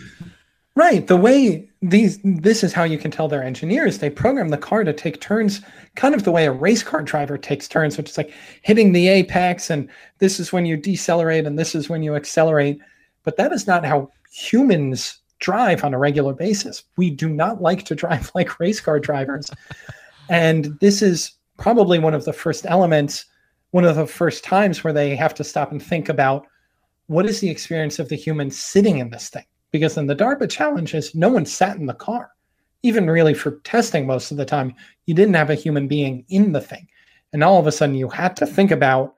Right. 0.77 1.05
The 1.05 1.17
way 1.17 1.69
these 1.83 2.21
this 2.23 2.63
is 2.63 2.73
how 2.73 2.85
you 2.85 2.99
can 2.99 3.11
tell 3.11 3.27
they're 3.27 3.43
engineers. 3.43 3.99
They 3.99 4.11
program 4.11 4.51
the 4.51 4.57
car 4.57 4.85
to 4.85 4.93
take 4.93 5.21
turns 5.21 5.61
kind 5.97 6.15
of 6.15 6.23
the 6.23 6.31
way 6.31 6.47
a 6.47 6.53
race 6.53 6.85
car 6.85 7.03
driver 7.03 7.37
takes 7.37 7.67
turns, 7.67 7.97
which 7.97 8.11
is 8.11 8.17
like 8.17 8.33
hitting 8.63 8.93
the 8.93 9.09
apex 9.09 9.71
and 9.71 9.89
this 10.19 10.39
is 10.39 10.53
when 10.53 10.67
you 10.67 10.77
decelerate 10.77 11.47
and 11.47 11.59
this 11.59 11.75
is 11.75 11.89
when 11.89 12.05
you 12.05 12.15
accelerate 12.15 12.79
but 13.29 13.37
that 13.37 13.53
is 13.53 13.67
not 13.67 13.85
how 13.85 14.11
humans 14.33 15.19
drive 15.39 15.85
on 15.85 15.93
a 15.93 15.99
regular 15.99 16.33
basis. 16.33 16.85
We 16.97 17.11
do 17.11 17.29
not 17.29 17.61
like 17.61 17.85
to 17.85 17.95
drive 17.95 18.31
like 18.35 18.59
race 18.59 18.81
car 18.81 18.99
drivers. 18.99 19.51
and 20.31 20.79
this 20.81 21.03
is 21.03 21.33
probably 21.59 21.99
one 21.99 22.15
of 22.15 22.25
the 22.25 22.33
first 22.33 22.65
elements, 22.67 23.27
one 23.73 23.85
of 23.85 23.97
the 23.97 24.07
first 24.07 24.45
times 24.45 24.83
where 24.83 24.95
they 24.95 25.15
have 25.15 25.35
to 25.35 25.45
stop 25.45 25.73
and 25.73 25.83
think 25.83 26.09
about 26.09 26.47
what 27.09 27.27
is 27.27 27.41
the 27.41 27.51
experience 27.51 27.99
of 27.99 28.09
the 28.09 28.17
human 28.17 28.51
sitting 28.51 28.97
in 28.97 29.11
this 29.11 29.29
thing? 29.29 29.45
Because 29.73 29.99
in 29.99 30.07
the 30.07 30.17
DARPA 30.17 30.49
challenges, 30.49 31.15
no 31.15 31.29
one 31.29 31.45
sat 31.45 31.77
in 31.77 31.85
the 31.85 31.93
car. 31.93 32.31
Even 32.83 33.11
really 33.11 33.35
for 33.35 33.61
testing 33.65 34.07
most 34.07 34.31
of 34.31 34.39
the 34.39 34.47
time, 34.47 34.75
you 35.05 35.13
didn't 35.13 35.35
have 35.35 35.51
a 35.51 35.55
human 35.55 35.87
being 35.87 36.25
in 36.31 36.53
the 36.53 36.63
thing. 36.63 36.89
And 37.35 37.45
all 37.45 37.61
of 37.61 37.67
a 37.67 37.73
sudden, 37.73 37.95
you 37.95 38.09
had 38.09 38.37
to 38.37 38.47
think 38.47 38.71
about 38.71 39.17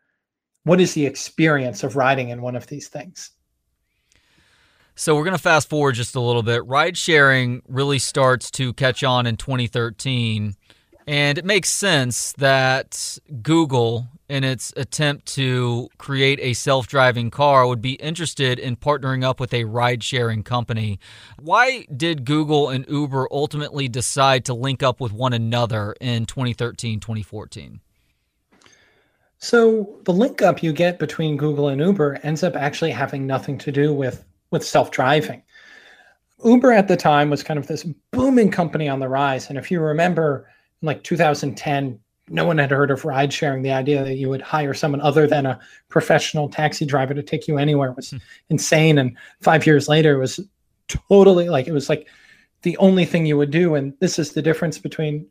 what 0.64 0.80
is 0.80 0.94
the 0.94 1.06
experience 1.06 1.84
of 1.84 1.94
riding 1.94 2.30
in 2.30 2.42
one 2.42 2.56
of 2.56 2.66
these 2.66 2.88
things. 2.88 3.30
So 5.00 5.16
we're 5.16 5.24
going 5.24 5.32
to 5.34 5.42
fast 5.42 5.70
forward 5.70 5.94
just 5.94 6.14
a 6.14 6.20
little 6.20 6.42
bit. 6.42 6.62
Ride 6.66 6.94
sharing 6.94 7.62
really 7.66 7.98
starts 7.98 8.50
to 8.50 8.74
catch 8.74 9.02
on 9.02 9.26
in 9.26 9.38
2013. 9.38 10.54
And 11.06 11.38
it 11.38 11.44
makes 11.46 11.70
sense 11.70 12.34
that 12.34 13.16
Google, 13.40 14.08
in 14.28 14.44
its 14.44 14.74
attempt 14.76 15.24
to 15.36 15.88
create 15.96 16.38
a 16.42 16.52
self 16.52 16.86
driving 16.86 17.30
car, 17.30 17.66
would 17.66 17.80
be 17.80 17.94
interested 17.94 18.58
in 18.58 18.76
partnering 18.76 19.24
up 19.24 19.40
with 19.40 19.54
a 19.54 19.64
ride 19.64 20.04
sharing 20.04 20.42
company. 20.42 21.00
Why 21.40 21.86
did 21.96 22.26
Google 22.26 22.68
and 22.68 22.84
Uber 22.86 23.26
ultimately 23.32 23.88
decide 23.88 24.44
to 24.44 24.52
link 24.52 24.82
up 24.82 25.00
with 25.00 25.14
one 25.14 25.32
another 25.32 25.94
in 25.98 26.26
2013, 26.26 27.00
2014? 27.00 27.80
So 29.38 29.98
the 30.04 30.12
link 30.12 30.42
up 30.42 30.62
you 30.62 30.74
get 30.74 30.98
between 30.98 31.38
Google 31.38 31.68
and 31.68 31.80
Uber 31.80 32.20
ends 32.22 32.42
up 32.42 32.54
actually 32.54 32.90
having 32.90 33.26
nothing 33.26 33.56
to 33.56 33.72
do 33.72 33.94
with, 33.94 34.26
with 34.50 34.64
self 34.64 34.90
driving. 34.90 35.42
Uber 36.44 36.72
at 36.72 36.88
the 36.88 36.96
time 36.96 37.30
was 37.30 37.42
kind 37.42 37.58
of 37.58 37.66
this 37.66 37.84
booming 38.12 38.50
company 38.50 38.88
on 38.88 39.00
the 39.00 39.08
rise. 39.08 39.48
And 39.48 39.58
if 39.58 39.70
you 39.70 39.80
remember, 39.80 40.48
in 40.80 40.86
like 40.86 41.02
2010, 41.04 41.98
no 42.30 42.46
one 42.46 42.58
had 42.58 42.70
heard 42.70 42.90
of 42.90 43.04
ride 43.04 43.32
sharing. 43.32 43.62
The 43.62 43.72
idea 43.72 44.04
that 44.04 44.14
you 44.14 44.28
would 44.28 44.40
hire 44.40 44.72
someone 44.72 45.00
other 45.00 45.26
than 45.26 45.46
a 45.46 45.58
professional 45.88 46.48
taxi 46.48 46.86
driver 46.86 47.12
to 47.12 47.22
take 47.22 47.48
you 47.48 47.58
anywhere 47.58 47.92
was 47.92 48.10
hmm. 48.10 48.18
insane. 48.48 48.98
And 48.98 49.16
five 49.40 49.66
years 49.66 49.88
later, 49.88 50.14
it 50.14 50.20
was 50.20 50.40
totally 50.88 51.48
like 51.48 51.66
it 51.66 51.72
was 51.72 51.88
like 51.88 52.06
the 52.62 52.76
only 52.78 53.04
thing 53.04 53.26
you 53.26 53.36
would 53.36 53.50
do. 53.50 53.74
And 53.74 53.94
this 54.00 54.18
is 54.18 54.32
the 54.32 54.42
difference 54.42 54.78
between 54.78 55.26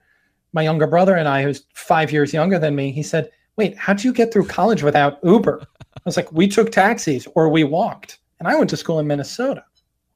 my 0.53 0.63
younger 0.63 0.87
brother 0.87 1.15
and 1.15 1.27
I, 1.27 1.43
who's 1.43 1.65
five 1.73 2.11
years 2.11 2.33
younger 2.33 2.59
than 2.59 2.75
me. 2.75 2.91
He 2.91 3.03
said, 3.03 3.29
Wait, 3.55 3.77
how'd 3.77 4.03
you 4.03 4.13
get 4.13 4.31
through 4.31 4.47
college 4.47 4.83
without 4.83 5.19
Uber? 5.23 5.61
I 5.61 6.01
was 6.05 6.17
like, 6.17 6.31
We 6.31 6.47
took 6.47 6.71
taxis 6.71 7.27
or 7.35 7.49
we 7.49 7.63
walked. 7.63 8.19
And 8.39 8.47
I 8.47 8.55
went 8.55 8.69
to 8.71 8.77
school 8.77 8.99
in 8.99 9.07
Minnesota. 9.07 9.63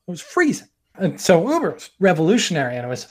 It 0.08 0.12
was 0.12 0.22
freezing. 0.22 0.68
And 0.96 1.20
so 1.20 1.50
Uber 1.52 1.72
was 1.72 1.90
revolutionary 2.00 2.76
and 2.76 2.86
it 2.86 2.90
was 2.90 3.08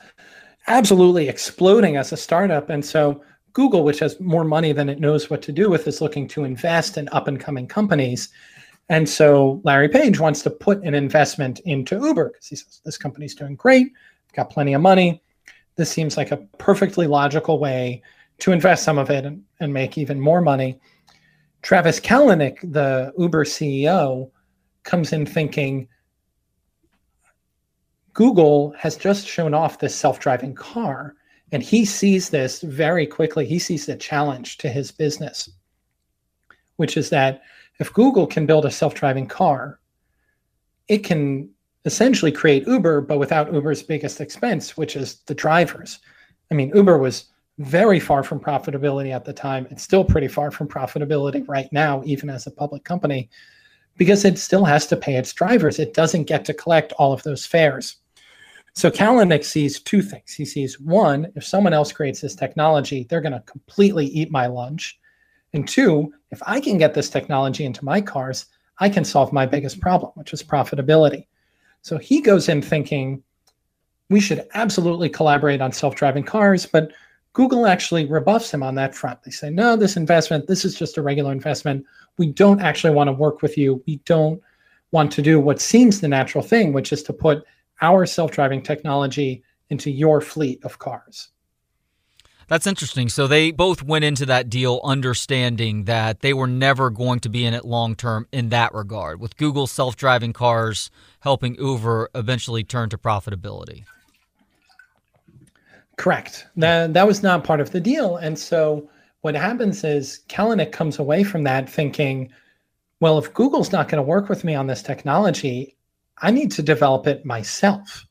absolutely 0.67 1.27
exploding 1.27 1.97
as 1.97 2.11
a 2.11 2.17
startup. 2.17 2.69
And 2.69 2.83
so 2.83 3.21
Google, 3.51 3.83
which 3.83 3.99
has 3.99 4.19
more 4.19 4.43
money 4.43 4.71
than 4.71 4.89
it 4.89 4.99
knows 4.99 5.29
what 5.29 5.41
to 5.43 5.51
do 5.51 5.69
with, 5.69 5.87
is 5.87 6.01
looking 6.01 6.27
to 6.29 6.43
invest 6.43 6.97
in 6.97 7.09
up 7.11 7.27
and 7.27 7.39
coming 7.39 7.67
companies. 7.67 8.29
And 8.89 9.07
so 9.07 9.61
Larry 9.63 9.89
Page 9.89 10.19
wants 10.19 10.41
to 10.43 10.49
put 10.49 10.83
an 10.83 10.93
investment 10.93 11.59
into 11.61 11.95
Uber 11.95 12.29
because 12.29 12.47
he 12.47 12.55
says 12.55 12.81
this 12.83 12.97
company's 12.97 13.35
doing 13.35 13.55
great, 13.55 13.91
got 14.33 14.49
plenty 14.49 14.73
of 14.73 14.81
money. 14.81 15.21
This 15.75 15.91
seems 15.91 16.17
like 16.17 16.31
a 16.31 16.37
perfectly 16.57 17.07
logical 17.07 17.59
way 17.59 18.01
to 18.39 18.51
invest 18.51 18.83
some 18.83 18.97
of 18.97 19.09
it 19.09 19.25
and, 19.25 19.43
and 19.59 19.73
make 19.73 19.97
even 19.97 20.19
more 20.19 20.41
money. 20.41 20.79
Travis 21.61 21.99
Kalanick, 21.99 22.59
the 22.73 23.13
Uber 23.17 23.45
CEO, 23.45 24.29
comes 24.83 25.13
in 25.13 25.25
thinking, 25.25 25.87
Google 28.13 28.73
has 28.77 28.95
just 28.95 29.27
shown 29.27 29.53
off 29.53 29.79
this 29.79 29.95
self 29.95 30.19
driving 30.19 30.53
car, 30.53 31.15
and 31.51 31.63
he 31.63 31.85
sees 31.85 32.29
this 32.29 32.61
very 32.61 33.07
quickly. 33.07 33.45
He 33.45 33.59
sees 33.59 33.85
the 33.85 33.95
challenge 33.95 34.57
to 34.59 34.69
his 34.69 34.91
business, 34.91 35.49
which 36.75 36.95
is 36.95 37.09
that 37.09 37.41
if 37.79 37.93
Google 37.93 38.27
can 38.27 38.45
build 38.45 38.65
a 38.65 38.71
self 38.71 38.93
driving 38.93 39.27
car, 39.27 39.79
it 40.87 40.99
can 40.99 41.49
essentially 41.85 42.31
create 42.31 42.67
Uber, 42.67 43.01
but 43.01 43.19
without 43.19 43.53
Uber's 43.53 43.83
biggest 43.83 44.21
expense, 44.21 44.77
which 44.77 44.95
is 44.95 45.15
the 45.25 45.35
drivers. 45.35 45.99
I 46.51 46.53
mean, 46.53 46.71
Uber 46.73 46.97
was 46.97 47.25
very 47.57 47.99
far 47.99 48.23
from 48.23 48.39
profitability 48.39 49.13
at 49.13 49.25
the 49.25 49.33
time. 49.33 49.67
It's 49.69 49.83
still 49.83 50.03
pretty 50.03 50.27
far 50.27 50.51
from 50.51 50.67
profitability 50.67 51.47
right 51.47 51.71
now, 51.71 52.01
even 52.05 52.29
as 52.29 52.47
a 52.47 52.51
public 52.51 52.83
company, 52.83 53.29
because 53.97 54.25
it 54.25 54.37
still 54.37 54.65
has 54.65 54.87
to 54.87 54.97
pay 54.97 55.15
its 55.15 55.33
drivers. 55.33 55.79
It 55.79 55.93
doesn't 55.93 56.23
get 56.25 56.45
to 56.45 56.53
collect 56.53 56.93
all 56.93 57.13
of 57.13 57.23
those 57.23 57.45
fares. 57.45 57.97
So 58.75 58.89
Kalanick 58.89 59.43
sees 59.43 59.79
two 59.79 60.01
things. 60.01 60.33
He 60.33 60.45
sees 60.45 60.79
one, 60.79 61.31
if 61.35 61.45
someone 61.45 61.73
else 61.73 61.91
creates 61.91 62.21
this 62.21 62.35
technology, 62.35 63.05
they're 63.07 63.21
going 63.21 63.33
to 63.33 63.39
completely 63.41 64.07
eat 64.07 64.31
my 64.31 64.47
lunch. 64.47 64.99
And 65.53 65.67
two, 65.67 66.11
if 66.31 66.41
I 66.47 66.59
can 66.59 66.79
get 66.79 66.95
this 66.95 67.09
technology 67.09 67.65
into 67.65 67.85
my 67.85 68.01
cars, 68.01 68.47
I 68.79 68.89
can 68.89 69.05
solve 69.05 69.31
my 69.31 69.45
biggest 69.45 69.79
problem, 69.79 70.11
which 70.15 70.33
is 70.33 70.41
profitability. 70.41 71.27
So 71.83 71.99
he 71.99 72.21
goes 72.21 72.49
in 72.49 72.61
thinking 72.61 73.21
we 74.09 74.19
should 74.19 74.47
absolutely 74.55 75.09
collaborate 75.09 75.61
on 75.61 75.71
self 75.71 75.95
driving 75.95 76.23
cars, 76.23 76.65
but 76.65 76.91
Google 77.33 77.65
actually 77.65 78.05
rebuffs 78.05 78.53
him 78.53 78.61
on 78.63 78.75
that 78.75 78.93
front. 78.93 79.23
They 79.23 79.31
say, 79.31 79.49
no, 79.49 79.75
this 79.75 79.97
investment, 79.97 80.47
this 80.47 80.63
is 80.63 80.75
just 80.75 80.97
a 80.97 81.01
regular 81.01 81.31
investment. 81.31 81.85
We 82.17 82.27
don't 82.27 82.61
actually 82.61 82.93
want 82.93 83.07
to 83.07 83.13
work 83.13 83.41
with 83.41 83.57
you. 83.57 83.83
We 83.87 83.97
don't 84.05 84.41
want 84.91 85.11
to 85.13 85.23
do 85.23 85.39
what 85.39 85.59
seems 85.59 85.99
the 85.99 86.07
natural 86.07 86.43
thing, 86.43 86.73
which 86.73 86.93
is 86.93 87.01
to 87.03 87.13
put 87.13 87.43
our 87.81 88.05
self 88.05 88.31
driving 88.31 88.61
technology 88.61 89.43
into 89.69 89.89
your 89.89 90.21
fleet 90.21 90.63
of 90.63 90.77
cars. 90.77 91.29
That's 92.47 92.67
interesting. 92.67 93.09
So 93.09 93.25
they 93.25 93.51
both 93.51 93.81
went 93.81 94.05
into 94.05 94.25
that 94.27 94.49
deal 94.49 94.79
understanding 94.83 95.85
that 95.85 96.19
they 96.19 96.33
were 96.33 96.47
never 96.47 96.89
going 96.89 97.19
to 97.21 97.29
be 97.29 97.45
in 97.45 97.53
it 97.55 97.65
long 97.65 97.95
term 97.95 98.27
in 98.31 98.49
that 98.49 98.73
regard, 98.75 99.19
with 99.19 99.37
Google 99.37 99.65
self 99.65 99.95
driving 99.95 100.33
cars 100.33 100.91
helping 101.21 101.55
Uber 101.55 102.09
eventually 102.13 102.63
turn 102.63 102.89
to 102.89 102.97
profitability. 102.97 103.85
Correct. 105.97 106.47
That, 106.55 106.93
that 106.93 107.07
was 107.07 107.23
not 107.23 107.43
part 107.43 107.61
of 107.61 107.71
the 107.71 107.79
deal. 107.79 108.17
And 108.17 108.37
so 108.37 108.89
what 109.21 109.35
happens 109.35 109.83
is 109.83 110.21
Kalanick 110.27 110.71
comes 110.71 110.99
away 110.99 111.23
from 111.23 111.43
that 111.43 111.69
thinking, 111.69 112.31
well, 112.99 113.17
if 113.17 113.33
Google's 113.33 113.71
not 113.71 113.89
going 113.89 114.01
to 114.01 114.07
work 114.07 114.29
with 114.29 114.43
me 114.43 114.55
on 114.55 114.67
this 114.67 114.81
technology, 114.81 115.75
I 116.19 116.31
need 116.31 116.51
to 116.51 116.63
develop 116.63 117.05
it 117.07 117.25
myself. 117.25 118.05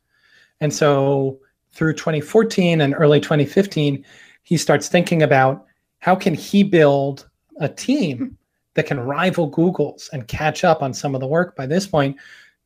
And 0.60 0.72
so 0.72 1.38
through 1.72 1.94
2014 1.94 2.80
and 2.80 2.94
early 2.96 3.20
2015, 3.20 4.04
he 4.42 4.56
starts 4.56 4.88
thinking 4.88 5.22
about 5.22 5.66
how 5.98 6.14
can 6.14 6.34
he 6.34 6.62
build 6.62 7.28
a 7.58 7.68
team 7.68 8.36
that 8.74 8.86
can 8.86 9.00
rival 9.00 9.46
Google's 9.46 10.08
and 10.12 10.28
catch 10.28 10.64
up 10.64 10.82
on 10.82 10.94
some 10.94 11.14
of 11.14 11.20
the 11.20 11.26
work. 11.26 11.56
By 11.56 11.66
this 11.66 11.86
point, 11.86 12.16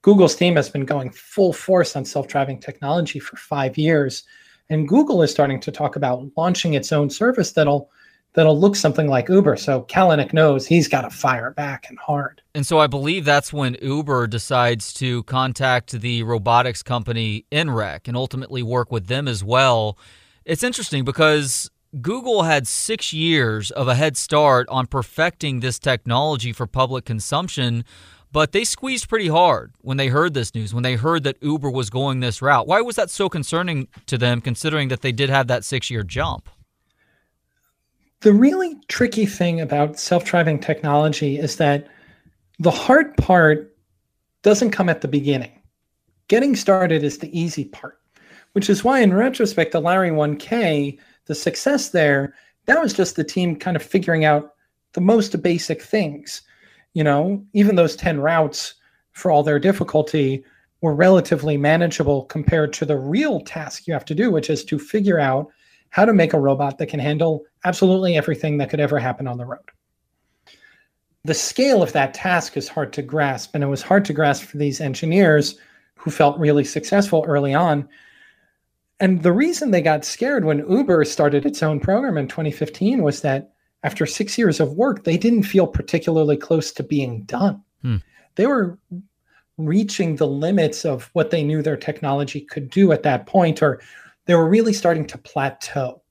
Google's 0.03 0.37
team 0.37 0.57
has 0.57 0.69
been 0.69 0.85
going 0.85 1.11
full 1.11 1.53
force 1.53 1.97
on 1.97 2.05
self-driving 2.05 2.61
technology 2.61 3.19
for 3.19 3.37
5 3.37 3.77
years, 3.77 4.25
and 4.71 4.89
Google 4.89 5.23
is 5.23 5.31
starting 5.31 5.61
to 5.61 5.71
talk 5.71 5.97
about 5.97 6.27
launching 6.37 6.75
its 6.75 6.93
own 6.93 7.11
service 7.11 7.53
that'll 7.53 7.91
that'll 8.37 8.59
look 8.59 8.77
something 8.77 9.09
like 9.09 9.29
Uber. 9.31 9.57
So 9.57 9.83
Kalanick 9.85 10.33
knows 10.33 10.67
he's 10.67 10.89
got 10.89 11.03
to 11.03 11.11
fire 11.11 11.51
back 11.53 11.87
and 11.89 11.99
hard. 11.99 12.43
And 12.55 12.67
so 12.67 12.79
I 12.79 12.87
believe 12.87 13.25
that's 13.25 13.51
when 13.51 13.77
Uber 13.81 14.27
decides 14.27 14.93
to 14.95 15.23
contact 15.23 15.93
the 15.93 16.23
robotics 16.23 16.83
company 16.83 17.47
NREC 17.51 18.07
and 18.07 18.17
ultimately 18.17 18.63
work 18.63 18.93
with 18.93 19.07
them 19.07 19.27
as 19.27 19.43
well. 19.43 19.99
It's 20.45 20.63
interesting 20.63 21.03
because 21.03 21.71
Google 22.03 22.43
had 22.43 22.67
six 22.67 23.13
years 23.13 23.71
of 23.71 23.89
a 23.89 23.95
head 23.95 24.19
start 24.19 24.69
on 24.69 24.87
perfecting 24.87 25.61
this 25.61 25.79
technology 25.79 26.53
for 26.53 26.67
public 26.67 27.07
consumption, 27.07 27.85
but 28.37 28.53
they 28.53 28.65
squeezed 28.65 29.09
pretty 29.09 29.29
hard 29.29 29.73
when 29.81 29.97
they 29.97 30.09
heard 30.09 30.35
this 30.35 30.55
news, 30.55 30.75
when 30.75 30.83
they 30.83 30.95
heard 30.95 31.25
that 31.25 31.43
Uber 31.43 31.71
was 31.71 31.89
going 31.89 32.21
this 32.21 32.43
route. 32.43 32.67
Why 32.67 32.83
was 32.83 32.95
that 32.97 33.09
so 33.09 33.31
concerning 33.31 33.89
to 34.05 34.19
them, 34.19 34.43
considering 34.43 34.89
that 34.89 35.01
they 35.01 35.11
did 35.11 35.31
have 35.31 35.47
that 35.47 35.65
six 35.65 35.91
year 35.91 36.03
jump? 36.03 36.51
The 38.21 38.35
really 38.35 38.77
tricky 38.89 39.25
thing 39.25 39.59
about 39.63 39.99
self 39.99 40.27
driving 40.27 40.59
technology 40.59 41.39
is 41.39 41.57
that 41.57 41.87
the 42.59 42.71
hard 42.71 43.17
part 43.17 43.75
doesn't 44.43 44.73
come 44.73 44.91
at 44.91 45.01
the 45.01 45.09
beginning. 45.09 45.59
Getting 46.29 46.57
started 46.57 47.03
is 47.03 47.17
the 47.17 47.41
easy 47.41 47.65
part, 47.65 47.99
which 48.53 48.69
is 48.69 48.85
why, 48.85 49.01
in 49.01 49.15
retrospect, 49.15 49.73
the 49.73 49.81
Larry 49.81 50.11
1K, 50.11 50.99
the 51.25 51.35
success 51.35 51.89
there, 51.89 52.35
that 52.67 52.83
was 52.83 52.93
just 52.93 53.17
the 53.17 53.25
team 53.25 53.57
kind 53.57 53.79
of 53.79 53.83
figuring 53.83 54.27
out 54.27 54.53
the 54.93 55.01
most 55.01 55.41
basic 55.41 55.81
things. 55.81 56.43
You 56.97 57.05
know, 57.05 57.45
even 57.53 57.77
those 57.77 57.95
10 57.95 58.21
routes, 58.21 58.73
for 59.13 59.31
all 59.31 59.43
their 59.43 59.59
difficulty, 59.59 60.43
were 60.81 60.95
relatively 60.95 61.59
manageable 61.59 62.25
compared 62.25 62.73
to 62.73 62.87
the 62.87 62.97
real 62.97 63.41
task 63.41 63.87
you 63.87 63.93
have 63.93 64.07
to 64.07 64.15
do, 64.15 64.31
which 64.31 64.49
is 64.49 64.65
to 64.65 64.79
figure 64.79 65.21
out 65.21 65.49
how 65.91 66.07
to 66.07 66.15
make 66.15 66.33
a 66.33 66.41
robot 66.41 66.79
that 66.79 66.87
can 66.87 66.99
handle 66.99 67.45
absolutely 67.67 68.17
everything 68.17 68.57
that 68.57 68.71
could 68.71 68.81
ever 68.81 68.99
happen 68.99 69.27
on 69.27 69.37
the 69.37 69.45
road. 69.45 69.69
The 71.25 71.35
scale 71.35 71.83
of 71.83 71.93
that 71.93 72.15
task 72.15 72.57
is 72.57 72.67
hard 72.67 72.95
to 72.95 73.03
grasp, 73.03 73.55
and 73.55 73.63
it 73.63 73.67
was 73.67 73.83
hard 73.83 74.07
to 74.07 74.15
grasp 74.15 74.45
for 74.45 74.57
these 74.57 74.81
engineers 74.81 75.59
who 75.97 76.11
felt 76.11 76.39
really 76.39 76.65
successful 76.65 77.27
early 77.29 77.53
on. 77.53 77.87
And 79.01 79.23
the 79.23 79.33
reason 79.33 79.71
they 79.71 79.83
got 79.83 80.07
scared 80.07 80.47
when 80.47 80.67
Uber 80.67 81.05
started 81.05 81.45
its 81.45 81.63
own 81.63 81.79
program 81.79 82.17
in 82.17 82.27
2015 82.27 83.03
was 83.03 83.21
that 83.21 83.53
after 83.83 84.07
six 84.07 84.37
years 84.37 84.61
of 84.61 84.73
work, 84.73 85.05
they 85.05 85.17
didn't 85.17 85.45
feel 85.45 85.67
particularly 85.67 86.37
close 86.37 86.73
to 86.73 86.83
being 86.83 87.23
done. 87.23 87.63
Hmm. 87.83 87.97
They 88.35 88.47
were 88.47 88.79
reaching 89.59 90.17
the 90.17 90.27
limits 90.27 90.85
of 90.85 91.11
what 91.13 91.31
they 91.31 91.43
knew 91.43 91.63
their 91.63 91.77
technology 91.77 92.41
could 92.41 92.69
do 92.69 92.93
at 92.93 93.03
that 93.05 93.27
point, 93.27 93.63
or 93.63 93.81
they 94.27 94.35
were 94.35 94.49
really 94.49 94.73
starting 94.73 95.07
to 95.07 95.19
plateau. 95.19 96.03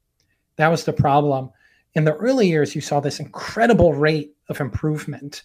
That 0.56 0.70
was 0.70 0.86
the 0.86 0.94
problem. 0.94 1.52
In 1.94 2.06
the 2.06 2.16
early 2.16 2.48
years, 2.48 2.76
you 2.76 2.82
saw 2.82 3.00
this 3.00 3.20
incredible 3.20 3.94
rate 3.94 4.34
of 4.50 4.60
improvement. 4.60 5.44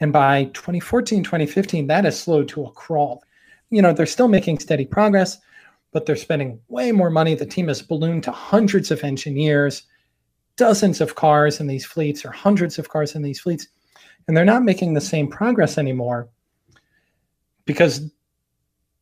And 0.00 0.12
by 0.12 0.44
2014, 0.54 1.22
2015, 1.22 1.86
that 1.86 2.04
has 2.04 2.18
slowed 2.18 2.48
to 2.48 2.64
a 2.64 2.72
crawl. 2.72 3.22
You 3.70 3.82
know, 3.82 3.92
they're 3.92 4.06
still 4.06 4.28
making 4.28 4.58
steady 4.58 4.84
progress, 4.84 5.38
but 5.92 6.06
they're 6.06 6.16
spending 6.16 6.60
way 6.68 6.92
more 6.92 7.10
money. 7.10 7.34
The 7.34 7.46
team 7.46 7.68
has 7.68 7.82
ballooned 7.82 8.24
to 8.24 8.32
hundreds 8.32 8.90
of 8.90 9.04
engineers, 9.04 9.84
dozens 10.56 11.00
of 11.00 11.14
cars 11.14 11.60
in 11.60 11.66
these 11.66 11.84
fleets, 11.84 12.24
or 12.24 12.30
hundreds 12.30 12.78
of 12.78 12.88
cars 12.88 13.14
in 13.14 13.22
these 13.22 13.40
fleets. 13.40 13.68
And 14.26 14.36
they're 14.36 14.44
not 14.44 14.64
making 14.64 14.94
the 14.94 15.00
same 15.00 15.28
progress 15.28 15.78
anymore 15.78 16.28
because 17.64 18.10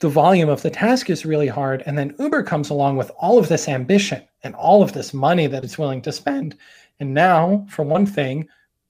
the 0.00 0.09
volume 0.09 0.48
of 0.48 0.62
the 0.62 0.70
task 0.70 1.11
is 1.11 1.24
really 1.24 1.46
hard. 1.46 1.82
And 1.86 1.96
then 1.96 2.14
Uber 2.18 2.42
comes 2.42 2.70
along 2.70 2.96
with 2.96 3.11
all 3.18 3.38
of 3.38 3.48
this 3.48 3.68
ambition 3.68 4.22
and 4.42 4.55
all 4.57 4.82
of 4.82 4.92
this 4.92 5.14
money 5.14 5.46
that 5.46 5.62
it's 5.62 5.78
willing 5.78 6.03
to 6.03 6.12
spend. 6.12 6.57
And 6.98 7.14
now, 7.14 7.64
for 7.68 7.84
one 7.84 8.07
thing, 8.07 8.48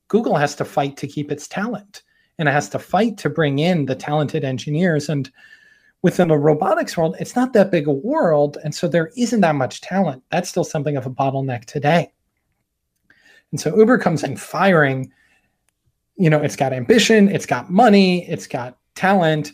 Google 0.08 0.36
has 0.36 0.54
to 0.56 0.64
fight 0.64 0.96
to 0.98 1.06
keep 1.06 1.30
its 1.30 1.46
talent 1.46 2.02
and 2.38 2.48
it 2.48 2.52
has 2.52 2.68
to 2.70 2.78
fight 2.78 3.18
to 3.18 3.30
bring 3.30 3.58
in 3.58 3.86
the 3.86 3.94
talented 3.94 4.42
engineers. 4.42 5.08
And 5.08 5.30
within 6.02 6.28
the 6.28 6.38
robotics 6.38 6.96
world, 6.96 7.16
it's 7.20 7.36
not 7.36 7.52
that 7.52 7.70
big 7.70 7.86
a 7.86 7.92
world. 7.92 8.58
And 8.64 8.74
so 8.74 8.88
there 8.88 9.10
isn't 9.16 9.42
that 9.42 9.54
much 9.54 9.80
talent. 9.80 10.22
That's 10.30 10.48
still 10.48 10.64
something 10.64 10.96
of 10.96 11.06
a 11.06 11.10
bottleneck 11.10 11.66
today. 11.66 12.12
And 13.52 13.60
so 13.60 13.76
Uber 13.76 13.98
comes 13.98 14.24
in 14.24 14.36
firing, 14.36 15.12
you 16.16 16.28
know, 16.28 16.40
it's 16.40 16.56
got 16.56 16.72
ambition, 16.72 17.28
it's 17.28 17.46
got 17.46 17.70
money, 17.70 18.28
it's 18.28 18.46
got 18.46 18.78
talent. 18.94 19.52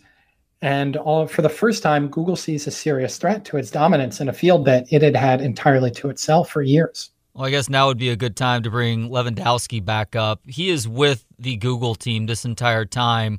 And 0.62 0.96
all 0.96 1.26
for 1.26 1.42
the 1.42 1.48
first 1.48 1.82
time, 1.82 2.08
Google 2.08 2.36
sees 2.36 2.66
a 2.66 2.70
serious 2.70 3.18
threat 3.18 3.44
to 3.46 3.56
its 3.56 3.70
dominance 3.70 4.20
in 4.20 4.28
a 4.28 4.32
field 4.32 4.64
that 4.64 4.92
it 4.92 5.02
had 5.02 5.16
had 5.16 5.40
entirely 5.40 5.90
to 5.92 6.08
itself 6.08 6.50
for 6.50 6.62
years. 6.62 7.10
Well, 7.34 7.46
I 7.46 7.50
guess 7.50 7.68
now 7.68 7.86
would 7.86 7.98
be 7.98 8.08
a 8.08 8.16
good 8.16 8.36
time 8.36 8.64
to 8.64 8.70
bring 8.70 9.10
Levandowski 9.10 9.84
back 9.84 10.16
up. 10.16 10.40
He 10.46 10.70
is 10.70 10.88
with 10.88 11.24
the 11.38 11.56
Google 11.56 11.94
team 11.94 12.26
this 12.26 12.44
entire 12.44 12.84
time. 12.84 13.38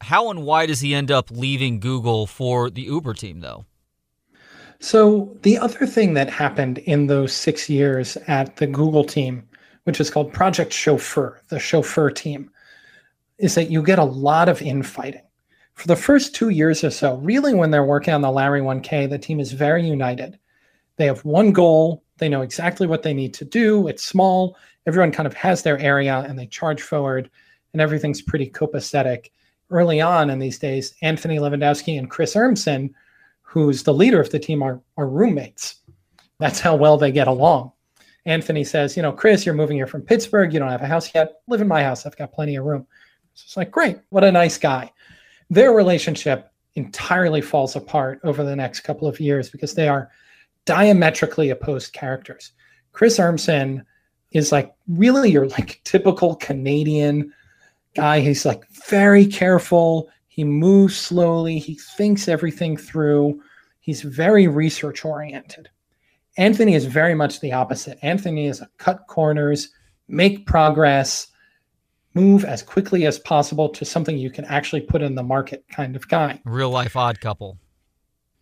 How 0.00 0.30
and 0.30 0.42
why 0.42 0.66
does 0.66 0.80
he 0.80 0.94
end 0.94 1.12
up 1.12 1.30
leaving 1.30 1.78
Google 1.78 2.26
for 2.26 2.70
the 2.70 2.82
Uber 2.82 3.14
team, 3.14 3.40
though? 3.40 3.64
So, 4.80 5.34
the 5.42 5.56
other 5.58 5.86
thing 5.86 6.14
that 6.14 6.28
happened 6.28 6.78
in 6.78 7.06
those 7.06 7.32
six 7.32 7.70
years 7.70 8.16
at 8.26 8.56
the 8.56 8.66
Google 8.66 9.04
team, 9.04 9.48
which 9.84 10.00
is 10.00 10.10
called 10.10 10.32
Project 10.32 10.72
Chauffeur, 10.72 11.40
the 11.48 11.58
chauffeur 11.58 12.10
team, 12.10 12.50
is 13.38 13.54
that 13.54 13.70
you 13.70 13.82
get 13.82 13.98
a 13.98 14.04
lot 14.04 14.48
of 14.48 14.62
infighting. 14.62 15.22
For 15.74 15.88
the 15.88 15.96
first 15.96 16.34
two 16.34 16.50
years 16.50 16.84
or 16.84 16.90
so, 16.90 17.16
really 17.16 17.54
when 17.54 17.70
they're 17.70 17.84
working 17.84 18.14
on 18.14 18.22
the 18.22 18.30
Larry 18.30 18.60
1K, 18.60 19.08
the 19.08 19.18
team 19.18 19.40
is 19.40 19.52
very 19.52 19.86
united. 19.86 20.38
They 20.96 21.06
have 21.06 21.24
one 21.24 21.52
goal, 21.52 22.04
they 22.18 22.28
know 22.28 22.42
exactly 22.42 22.86
what 22.86 23.02
they 23.02 23.12
need 23.12 23.34
to 23.34 23.44
do. 23.44 23.88
It's 23.88 24.04
small, 24.04 24.56
everyone 24.86 25.12
kind 25.12 25.26
of 25.26 25.34
has 25.34 25.62
their 25.62 25.78
area 25.78 26.24
and 26.28 26.38
they 26.38 26.46
charge 26.46 26.82
forward, 26.82 27.28
and 27.72 27.82
everything's 27.82 28.22
pretty 28.22 28.48
copacetic 28.48 29.30
early 29.70 30.00
on 30.00 30.30
in 30.30 30.38
these 30.38 30.58
days, 30.58 30.94
Anthony 31.02 31.38
Levandowski 31.38 31.98
and 31.98 32.10
Chris 32.10 32.34
Urmson, 32.34 32.92
who's 33.42 33.82
the 33.82 33.94
leader 33.94 34.20
of 34.20 34.30
the 34.30 34.38
team, 34.38 34.62
are, 34.62 34.80
are 34.96 35.08
roommates. 35.08 35.76
That's 36.38 36.60
how 36.60 36.76
well 36.76 36.96
they 36.96 37.12
get 37.12 37.28
along. 37.28 37.72
Anthony 38.26 38.64
says, 38.64 38.96
You 38.96 39.02
know, 39.02 39.12
Chris, 39.12 39.44
you're 39.44 39.54
moving 39.54 39.76
here 39.76 39.86
from 39.86 40.02
Pittsburgh. 40.02 40.52
You 40.52 40.58
don't 40.58 40.70
have 40.70 40.82
a 40.82 40.86
house 40.86 41.14
yet. 41.14 41.40
Live 41.48 41.60
in 41.60 41.68
my 41.68 41.82
house. 41.82 42.06
I've 42.06 42.16
got 42.16 42.32
plenty 42.32 42.56
of 42.56 42.64
room. 42.64 42.86
So 43.34 43.44
it's 43.46 43.56
like, 43.56 43.70
Great. 43.70 43.98
What 44.10 44.24
a 44.24 44.32
nice 44.32 44.58
guy. 44.58 44.92
Their 45.50 45.72
relationship 45.72 46.50
entirely 46.74 47.40
falls 47.40 47.76
apart 47.76 48.20
over 48.24 48.42
the 48.42 48.56
next 48.56 48.80
couple 48.80 49.06
of 49.06 49.20
years 49.20 49.50
because 49.50 49.74
they 49.74 49.88
are 49.88 50.10
diametrically 50.64 51.50
opposed 51.50 51.92
characters. 51.92 52.52
Chris 52.92 53.18
Urmson 53.18 53.84
is 54.32 54.50
like 54.52 54.74
really 54.88 55.30
your 55.30 55.46
like 55.48 55.80
typical 55.84 56.34
Canadian 56.36 57.32
guy. 57.94 58.20
He's 58.20 58.44
like 58.44 58.64
very 58.88 59.26
careful. 59.26 60.10
He 60.28 60.42
moves 60.44 60.96
slowly. 60.96 61.58
He 61.58 61.74
thinks 61.74 62.26
everything 62.26 62.76
through. 62.76 63.40
He's 63.80 64.02
very 64.02 64.48
research 64.48 65.04
oriented. 65.04 65.68
Anthony 66.36 66.74
is 66.74 66.84
very 66.86 67.14
much 67.14 67.40
the 67.40 67.52
opposite. 67.52 67.98
Anthony 68.02 68.46
is 68.46 68.60
a 68.60 68.68
cut 68.78 69.06
corners, 69.06 69.70
make 70.08 70.46
progress, 70.46 71.28
move 72.14 72.44
as 72.44 72.62
quickly 72.62 73.06
as 73.06 73.18
possible 73.18 73.68
to 73.68 73.84
something 73.84 74.16
you 74.16 74.30
can 74.30 74.44
actually 74.46 74.80
put 74.80 75.02
in 75.02 75.14
the 75.14 75.22
market 75.22 75.64
kind 75.70 75.96
of 75.96 76.08
guy. 76.08 76.40
Real 76.44 76.70
life 76.70 76.96
odd 76.96 77.20
couple. 77.20 77.58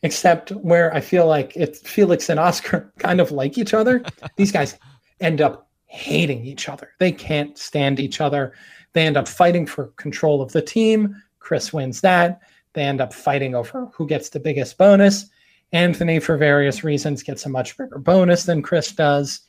Except 0.02 0.50
where 0.50 0.92
I 0.94 1.00
feel 1.00 1.26
like 1.26 1.52
it's 1.54 1.80
Felix 1.80 2.28
and 2.28 2.40
Oscar 2.40 2.92
kind 2.98 3.20
of 3.20 3.30
like 3.30 3.58
each 3.58 3.74
other. 3.74 4.02
These 4.36 4.52
guys 4.52 4.78
end 5.20 5.40
up 5.40 5.68
hating 5.86 6.44
each 6.44 6.68
other. 6.68 6.90
They 6.98 7.12
can't 7.12 7.56
stand 7.58 8.00
each 8.00 8.20
other. 8.20 8.54
They 8.94 9.06
end 9.06 9.16
up 9.16 9.28
fighting 9.28 9.66
for 9.66 9.88
control 9.96 10.42
of 10.42 10.52
the 10.52 10.62
team. 10.62 11.14
Chris 11.38 11.72
wins 11.72 12.00
that. 12.00 12.40
They 12.72 12.82
end 12.82 13.00
up 13.00 13.12
fighting 13.12 13.54
over 13.54 13.86
who 13.92 14.06
gets 14.06 14.30
the 14.30 14.40
biggest 14.40 14.78
bonus. 14.78 15.26
Anthony, 15.72 16.18
for 16.18 16.36
various 16.36 16.84
reasons, 16.84 17.22
gets 17.22 17.46
a 17.46 17.48
much 17.48 17.76
bigger 17.76 17.98
bonus 17.98 18.44
than 18.44 18.62
Chris 18.62 18.92
does. 18.92 19.40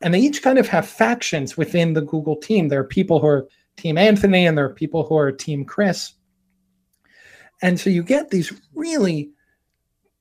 And 0.00 0.14
they 0.14 0.20
each 0.20 0.42
kind 0.42 0.58
of 0.58 0.68
have 0.68 0.88
factions 0.88 1.56
within 1.56 1.92
the 1.92 2.02
Google 2.02 2.36
team. 2.36 2.68
There 2.68 2.80
are 2.80 2.84
people 2.84 3.20
who 3.20 3.26
are 3.26 3.48
Team 3.76 3.98
Anthony 3.98 4.46
and 4.46 4.56
there 4.56 4.66
are 4.66 4.74
people 4.74 5.04
who 5.04 5.16
are 5.16 5.32
Team 5.32 5.64
Chris. 5.64 6.12
And 7.62 7.80
so 7.80 7.90
you 7.90 8.02
get 8.02 8.30
these 8.30 8.52
really 8.74 9.30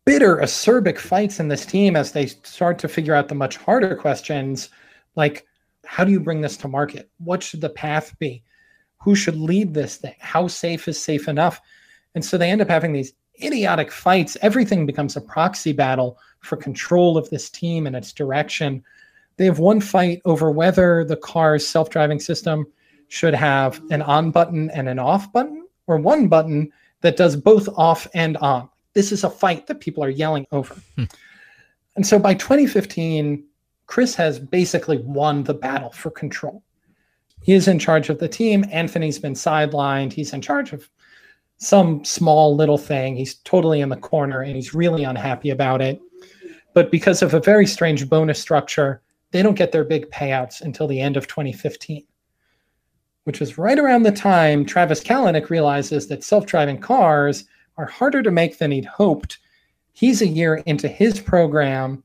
bitter, 0.06 0.38
acerbic 0.38 0.98
fights 0.98 1.40
in 1.40 1.48
this 1.48 1.66
team 1.66 1.96
as 1.96 2.12
they 2.12 2.28
start 2.28 2.80
to 2.80 2.88
figure 2.88 3.16
out 3.16 3.28
the 3.28 3.36
much 3.36 3.58
harder 3.58 3.96
questions 3.96 4.70
like 5.16 5.46
how 5.86 6.04
do 6.04 6.12
you 6.12 6.20
bring 6.20 6.42
this 6.42 6.58
to 6.58 6.68
market? 6.68 7.10
What 7.18 7.44
should 7.44 7.62
the 7.62 7.70
path 7.70 8.18
be? 8.20 8.44
Who 9.02 9.16
should 9.16 9.36
lead 9.36 9.74
this 9.74 9.98
thing? 9.98 10.16
How 10.20 10.48
safe 10.48 10.88
is 10.88 11.02
safe 11.02 11.28
enough? 11.28 11.60
And 12.16 12.24
so 12.24 12.38
they 12.38 12.50
end 12.50 12.62
up 12.62 12.70
having 12.70 12.94
these 12.94 13.14
idiotic 13.44 13.92
fights. 13.92 14.38
Everything 14.42 14.86
becomes 14.86 15.16
a 15.16 15.22
proxy 15.22 15.74
battle 15.74 16.18
for 16.40 16.58
control 16.58 17.18
of 17.18 17.30
this 17.30 17.50
team 17.50 17.88
and 17.88 17.96
its 17.96 18.12
direction. 18.12 18.84
They 19.38 19.46
have 19.46 19.60
one 19.60 19.82
fight 19.82 20.22
over 20.26 20.52
whether 20.52 21.04
the 21.04 21.18
car's 21.18 21.68
self 21.68 21.90
driving 21.90 22.20
system 22.20 22.66
should 23.08 23.34
have 23.34 23.82
an 23.92 24.02
on 24.02 24.32
button 24.32 24.70
and 24.72 24.88
an 24.90 25.00
off 25.00 25.32
button, 25.32 25.68
or 25.88 25.98
one 25.98 26.28
button 26.28 26.72
that 27.02 27.18
does 27.18 27.36
both 27.36 27.70
off 27.78 28.08
and 28.14 28.38
on. 28.38 28.70
This 28.94 29.12
is 29.12 29.24
a 29.24 29.30
fight 29.30 29.68
that 29.68 29.80
people 29.80 30.04
are 30.04 30.10
yelling 30.10 30.48
over. 30.52 30.76
Hmm. 30.96 31.06
And 31.96 32.08
so 32.08 32.18
by 32.18 32.34
2015, 32.34 33.44
Chris 33.86 34.16
has 34.16 34.40
basically 34.40 34.98
won 34.98 35.44
the 35.44 35.54
battle 35.54 35.92
for 35.92 36.10
control. 36.10 36.64
He 37.44 37.54
is 37.54 37.68
in 37.68 37.78
charge 37.78 38.10
of 38.10 38.20
the 38.20 38.28
team. 38.28 38.66
Anthony's 38.72 39.20
been 39.20 39.34
sidelined. 39.34 40.14
He's 40.14 40.34
in 40.34 40.42
charge 40.42 40.72
of 40.72 40.90
some 41.58 42.04
small 42.04 42.56
little 42.56 42.78
thing. 42.78 43.16
He's 43.16 43.36
totally 43.36 43.82
in 43.82 43.90
the 43.90 43.96
corner 43.96 44.42
and 44.42 44.56
he's 44.56 44.74
really 44.74 45.04
unhappy 45.04 45.50
about 45.50 45.82
it. 45.82 46.02
But 46.74 46.92
because 46.92 47.22
of 47.22 47.34
a 47.34 47.40
very 47.40 47.68
strange 47.68 48.10
bonus 48.10 48.40
structure, 48.40 49.02
they 49.32 49.42
don't 49.42 49.56
get 49.56 49.72
their 49.72 49.84
big 49.84 50.10
payouts 50.10 50.62
until 50.62 50.88
the 50.88 51.00
end 51.00 51.18
of 51.18 51.28
2015, 51.28 52.04
which 53.24 53.40
was 53.40 53.58
right 53.58 53.80
around 53.80 54.04
the 54.04 54.12
time 54.12 54.66
Travis 54.66 55.04
Kalanick 55.04 55.50
realizes 55.50 56.08
that 56.08 56.24
self 56.24 56.46
driving 56.46 56.80
cars 56.80 57.46
are 57.78 57.86
harder 57.86 58.22
to 58.22 58.32
make 58.32 58.58
than 58.58 58.72
he'd 58.72 58.86
hoped. 58.86 59.40
He's 59.94 60.22
a 60.22 60.28
year 60.28 60.56
into 60.66 60.88
his 60.88 61.20
program 61.20 62.04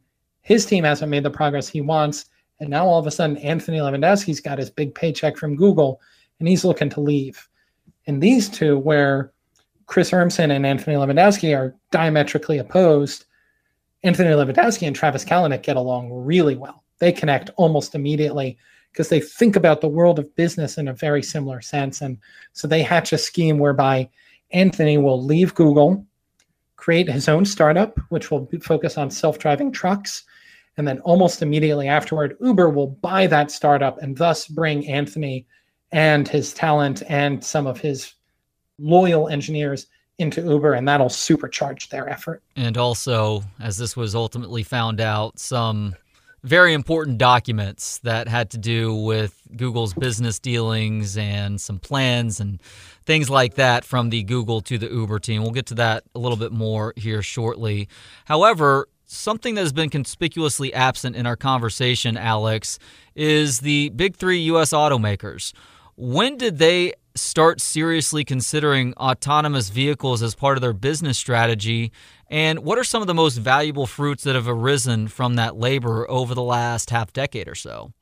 his 0.48 0.64
team 0.64 0.84
hasn't 0.84 1.10
made 1.10 1.24
the 1.24 1.30
progress 1.30 1.68
he 1.68 1.82
wants. 1.82 2.24
And 2.58 2.70
now 2.70 2.86
all 2.86 2.98
of 2.98 3.06
a 3.06 3.10
sudden, 3.10 3.36
Anthony 3.36 3.80
Levandowski's 3.80 4.40
got 4.40 4.56
his 4.56 4.70
big 4.70 4.94
paycheck 4.94 5.36
from 5.36 5.56
Google 5.56 6.00
and 6.40 6.48
he's 6.48 6.64
looking 6.64 6.88
to 6.88 7.02
leave. 7.02 7.46
And 8.06 8.22
these 8.22 8.48
two, 8.48 8.78
where 8.78 9.34
Chris 9.88 10.12
Urmson 10.12 10.54
and 10.54 10.64
Anthony 10.64 10.96
Levandowski 10.96 11.56
are 11.56 11.74
diametrically 11.90 12.58
opposed, 12.58 13.24
Anthony 14.04 14.30
Levandowski 14.30 14.86
and 14.86 14.94
Travis 14.94 15.24
Kalanick 15.24 15.62
get 15.62 15.76
along 15.76 16.12
really 16.12 16.54
well. 16.54 16.84
They 16.98 17.10
connect 17.10 17.50
almost 17.56 17.94
immediately 17.94 18.56
because 18.92 19.08
they 19.08 19.20
think 19.20 19.56
about 19.56 19.80
the 19.80 19.88
world 19.88 20.18
of 20.18 20.34
business 20.36 20.78
in 20.78 20.88
a 20.88 20.94
very 20.94 21.22
similar 21.22 21.60
sense. 21.60 22.00
And 22.00 22.18
so 22.52 22.68
they 22.68 22.82
hatch 22.82 23.12
a 23.12 23.18
scheme 23.18 23.58
whereby 23.58 24.08
Anthony 24.52 24.98
will 24.98 25.22
leave 25.22 25.54
Google, 25.54 26.06
create 26.76 27.08
his 27.08 27.28
own 27.28 27.44
startup, 27.44 27.98
which 28.10 28.30
will 28.30 28.48
focus 28.62 28.96
on 28.96 29.10
self 29.10 29.38
driving 29.38 29.72
trucks 29.72 30.24
and 30.78 30.86
then 30.86 31.00
almost 31.00 31.42
immediately 31.42 31.88
afterward, 31.88 32.36
Uber 32.40 32.70
will 32.70 32.86
buy 32.86 33.26
that 33.26 33.50
startup 33.50 33.98
and 34.00 34.16
thus 34.16 34.46
bring 34.46 34.86
Anthony 34.86 35.44
and 35.90 36.28
his 36.28 36.54
talent 36.54 37.02
and 37.08 37.44
some 37.44 37.66
of 37.66 37.80
his 37.80 38.14
loyal 38.78 39.28
engineers 39.28 39.86
into 40.18 40.40
Uber, 40.42 40.74
and 40.74 40.86
that'll 40.88 41.08
supercharge 41.08 41.88
their 41.90 42.08
effort. 42.08 42.42
And 42.56 42.76
also, 42.76 43.44
as 43.60 43.78
this 43.78 43.96
was 43.96 44.14
ultimately 44.14 44.62
found 44.62 45.00
out, 45.00 45.38
some 45.38 45.94
very 46.42 46.72
important 46.72 47.18
documents 47.18 47.98
that 47.98 48.28
had 48.28 48.50
to 48.50 48.58
do 48.58 48.94
with 48.94 49.40
Google's 49.56 49.94
business 49.94 50.38
dealings 50.38 51.16
and 51.16 51.60
some 51.60 51.78
plans 51.78 52.40
and 52.40 52.60
things 53.06 53.28
like 53.28 53.54
that 53.54 53.84
from 53.84 54.10
the 54.10 54.22
Google 54.22 54.60
to 54.62 54.78
the 54.78 54.88
Uber 54.88 55.18
team. 55.18 55.42
We'll 55.42 55.50
get 55.50 55.66
to 55.66 55.74
that 55.76 56.04
a 56.14 56.18
little 56.18 56.36
bit 56.36 56.52
more 56.52 56.94
here 56.96 57.22
shortly. 57.22 57.88
However, 58.24 58.88
something 59.04 59.54
that 59.56 59.62
has 59.62 59.72
been 59.72 59.90
conspicuously 59.90 60.72
absent 60.72 61.16
in 61.16 61.26
our 61.26 61.36
conversation, 61.36 62.16
Alex, 62.16 62.78
is 63.14 63.60
the 63.60 63.88
big 63.90 64.16
three 64.16 64.38
U.S. 64.42 64.72
automakers. 64.72 65.52
When 65.96 66.36
did 66.36 66.58
they 66.58 66.92
start 67.18 67.60
seriously 67.60 68.24
considering 68.24 68.94
autonomous 68.94 69.68
vehicles 69.68 70.22
as 70.22 70.34
part 70.34 70.56
of 70.56 70.62
their 70.62 70.72
business 70.72 71.18
strategy? 71.18 71.92
And 72.30 72.60
what 72.60 72.78
are 72.78 72.84
some 72.84 73.02
of 73.02 73.06
the 73.06 73.14
most 73.14 73.36
valuable 73.36 73.86
fruits 73.86 74.24
that 74.24 74.34
have 74.34 74.48
arisen 74.48 75.08
from 75.08 75.34
that 75.34 75.56
labor 75.56 76.08
over 76.10 76.34
the 76.34 76.42
last 76.42 76.90
half 76.90 77.12
decade 77.12 77.48
or 77.48 77.54
so? 77.54 77.92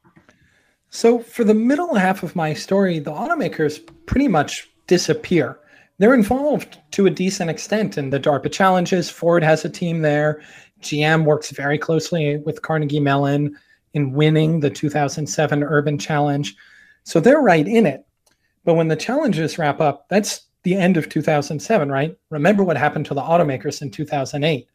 So, 0.90 1.18
for 1.18 1.44
the 1.44 1.54
middle 1.54 1.94
half 1.94 2.22
of 2.22 2.36
my 2.36 2.54
story, 2.54 2.98
the 2.98 3.12
automakers 3.12 3.80
pretty 4.06 4.28
much 4.28 4.70
disappear. 4.86 5.58
They're 5.98 6.14
involved 6.14 6.78
to 6.92 7.06
a 7.06 7.10
decent 7.10 7.50
extent 7.50 7.98
in 7.98 8.10
the 8.10 8.20
DARPA 8.20 8.52
challenges. 8.52 9.10
Ford 9.10 9.42
has 9.42 9.64
a 9.64 9.68
team 9.68 10.02
there. 10.02 10.40
GM 10.80 11.24
works 11.24 11.50
very 11.50 11.78
closely 11.78 12.36
with 12.38 12.62
Carnegie 12.62 13.00
Mellon 13.00 13.56
in 13.94 14.12
winning 14.12 14.60
the 14.60 14.70
2007 14.70 15.62
Urban 15.62 15.98
Challenge. 15.98 16.54
So 17.04 17.18
they're 17.20 17.40
right 17.40 17.66
in 17.66 17.86
it. 17.86 18.05
But 18.66 18.74
when 18.74 18.88
the 18.88 18.96
challenges 18.96 19.58
wrap 19.58 19.80
up, 19.80 20.08
that's 20.08 20.48
the 20.64 20.74
end 20.74 20.96
of 20.96 21.08
2007, 21.08 21.88
right? 21.88 22.18
Remember 22.30 22.64
what 22.64 22.76
happened 22.76 23.06
to 23.06 23.14
the 23.14 23.22
automakers 23.22 23.80
in 23.80 23.92
2008. 23.92 24.68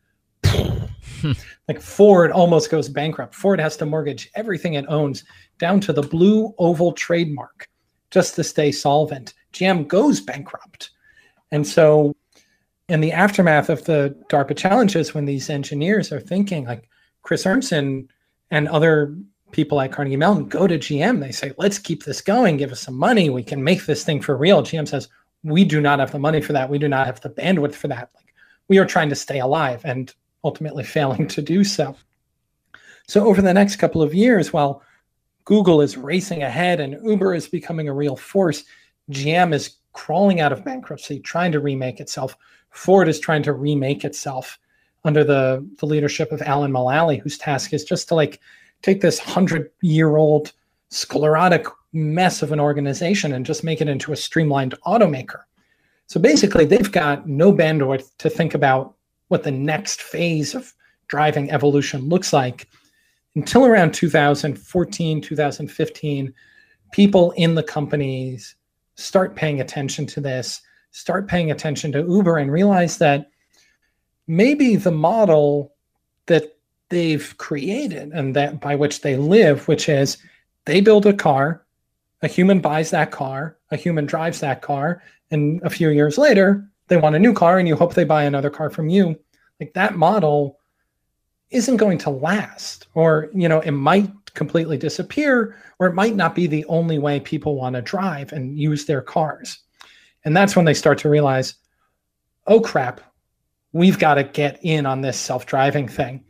like 1.67 1.81
Ford 1.81 2.31
almost 2.31 2.71
goes 2.71 2.87
bankrupt. 2.87 3.35
Ford 3.35 3.59
has 3.59 3.75
to 3.77 3.85
mortgage 3.85 4.31
everything 4.33 4.75
it 4.75 4.85
owns 4.87 5.25
down 5.59 5.81
to 5.81 5.91
the 5.91 6.01
blue 6.01 6.55
oval 6.57 6.93
trademark 6.93 7.67
just 8.11 8.33
to 8.35 8.45
stay 8.45 8.71
solvent. 8.71 9.33
GM 9.51 9.85
goes 9.89 10.21
bankrupt. 10.21 10.91
And 11.51 11.67
so, 11.67 12.15
in 12.87 13.01
the 13.01 13.11
aftermath 13.11 13.69
of 13.69 13.83
the 13.83 14.15
DARPA 14.29 14.55
challenges, 14.55 15.13
when 15.13 15.25
these 15.25 15.49
engineers 15.49 16.13
are 16.13 16.19
thinking, 16.21 16.65
like 16.65 16.87
Chris 17.23 17.43
Urmson 17.43 18.07
and 18.51 18.69
other 18.69 19.17
people 19.51 19.75
like 19.77 19.91
Carnegie 19.91 20.17
Mellon 20.17 20.47
go 20.47 20.67
to 20.67 20.77
GM. 20.77 21.19
They 21.19 21.31
say, 21.31 21.53
let's 21.57 21.79
keep 21.79 22.03
this 22.03 22.21
going. 22.21 22.57
Give 22.57 22.71
us 22.71 22.81
some 22.81 22.95
money. 22.95 23.29
We 23.29 23.43
can 23.43 23.63
make 23.63 23.85
this 23.85 24.03
thing 24.03 24.21
for 24.21 24.37
real. 24.37 24.61
GM 24.63 24.87
says, 24.87 25.07
we 25.43 25.65
do 25.65 25.81
not 25.81 25.99
have 25.99 26.11
the 26.11 26.19
money 26.19 26.41
for 26.41 26.53
that. 26.53 26.69
We 26.69 26.77
do 26.77 26.87
not 26.87 27.07
have 27.07 27.21
the 27.21 27.29
bandwidth 27.29 27.73
for 27.73 27.87
that. 27.87 28.09
Like 28.15 28.33
we 28.67 28.77
are 28.77 28.85
trying 28.85 29.09
to 29.09 29.15
stay 29.15 29.39
alive 29.39 29.81
and 29.83 30.13
ultimately 30.43 30.83
failing 30.95 31.27
to 31.29 31.41
do 31.41 31.63
so. 31.63 31.95
So 33.07 33.25
over 33.27 33.41
the 33.41 33.53
next 33.53 33.77
couple 33.77 34.01
of 34.01 34.13
years, 34.13 34.53
while 34.53 34.83
Google 35.45 35.81
is 35.81 35.97
racing 35.97 36.43
ahead 36.43 36.79
and 36.79 37.03
Uber 37.03 37.33
is 37.33 37.47
becoming 37.47 37.89
a 37.89 37.93
real 37.93 38.15
force, 38.15 38.63
GM 39.11 39.53
is 39.53 39.77
crawling 39.93 40.39
out 40.39 40.53
of 40.53 40.63
bankruptcy, 40.63 41.19
trying 41.19 41.51
to 41.51 41.59
remake 41.59 41.99
itself. 41.99 42.37
Ford 42.69 43.09
is 43.09 43.19
trying 43.19 43.43
to 43.43 43.53
remake 43.53 44.05
itself 44.05 44.57
under 45.03 45.23
the, 45.23 45.67
the 45.79 45.85
leadership 45.85 46.31
of 46.31 46.41
Alan 46.41 46.71
Mulally, 46.71 47.19
whose 47.19 47.37
task 47.37 47.73
is 47.73 47.83
just 47.83 48.07
to 48.07 48.15
like 48.15 48.39
take 48.81 49.01
this 49.01 49.19
hundred 49.19 49.71
year 49.81 50.15
old 50.15 50.51
sclerotic 50.89 51.65
mess 51.93 52.41
of 52.41 52.51
an 52.51 52.59
organization 52.59 53.33
and 53.33 53.45
just 53.45 53.63
make 53.63 53.81
it 53.81 53.89
into 53.89 54.11
a 54.11 54.15
streamlined 54.15 54.75
automaker. 54.85 55.41
So 56.07 56.19
basically, 56.19 56.65
they've 56.65 56.91
got 56.91 57.27
no 57.27 57.53
bandwidth 57.53 58.17
to 58.17 58.29
think 58.29 58.53
about 58.53 58.95
what 59.29 59.43
the 59.43 59.51
next 59.51 60.01
phase 60.01 60.53
of 60.55 60.73
driving 61.07 61.51
evolution 61.51 62.09
looks 62.09 62.33
like 62.33 62.67
until 63.35 63.65
around 63.65 63.93
2014, 63.93 65.21
2015. 65.21 66.33
People 66.91 67.31
in 67.31 67.55
the 67.55 67.63
companies 67.63 68.55
start 68.95 69.35
paying 69.35 69.61
attention 69.61 70.05
to 70.05 70.19
this, 70.19 70.61
start 70.91 71.27
paying 71.27 71.51
attention 71.51 71.91
to 71.93 71.99
Uber, 71.99 72.37
and 72.37 72.51
realize 72.51 72.97
that 72.97 73.29
maybe 74.27 74.75
the 74.75 74.91
model 74.91 75.73
that 76.25 76.57
they've 76.91 77.35
created 77.37 78.11
and 78.11 78.35
that 78.35 78.59
by 78.59 78.75
which 78.75 79.01
they 79.01 79.17
live, 79.17 79.67
which 79.67 79.89
is 79.89 80.17
they 80.65 80.81
build 80.81 81.07
a 81.07 81.13
car, 81.13 81.65
a 82.21 82.27
human 82.27 82.59
buys 82.59 82.91
that 82.91 83.09
car, 83.09 83.57
a 83.71 83.77
human 83.77 84.05
drives 84.05 84.39
that 84.41 84.61
car, 84.61 85.01
and 85.31 85.61
a 85.63 85.69
few 85.69 85.89
years 85.89 86.17
later, 86.19 86.69
they 86.87 86.97
want 86.97 87.15
a 87.15 87.19
new 87.19 87.33
car 87.33 87.57
and 87.57 87.67
you 87.67 87.75
hope 87.75 87.93
they 87.93 88.03
buy 88.03 88.23
another 88.23 88.49
car 88.49 88.69
from 88.69 88.89
you. 88.89 89.17
Like 89.59 89.73
that 89.73 89.95
model 89.95 90.59
isn't 91.49 91.77
going 91.77 91.97
to 91.99 92.09
last 92.09 92.87
or 92.93 93.29
you 93.33 93.47
know 93.47 93.59
it 93.61 93.71
might 93.71 94.11
completely 94.33 94.77
disappear 94.77 95.57
or 95.79 95.87
it 95.87 95.95
might 95.95 96.15
not 96.15 96.35
be 96.35 96.47
the 96.47 96.65
only 96.65 96.99
way 96.99 97.19
people 97.19 97.55
want 97.55 97.75
to 97.75 97.81
drive 97.81 98.31
and 98.31 98.57
use 98.57 98.85
their 98.85 99.01
cars. 99.01 99.59
And 100.23 100.35
that's 100.35 100.55
when 100.55 100.65
they 100.65 100.73
start 100.73 100.97
to 100.99 101.09
realize, 101.09 101.55
"Oh 102.47 102.59
crap, 102.59 103.01
we've 103.73 103.99
got 103.99 104.15
to 104.15 104.23
get 104.23 104.59
in 104.61 104.85
on 104.85 105.01
this 105.01 105.17
self-driving 105.17 105.87
thing." 105.87 106.23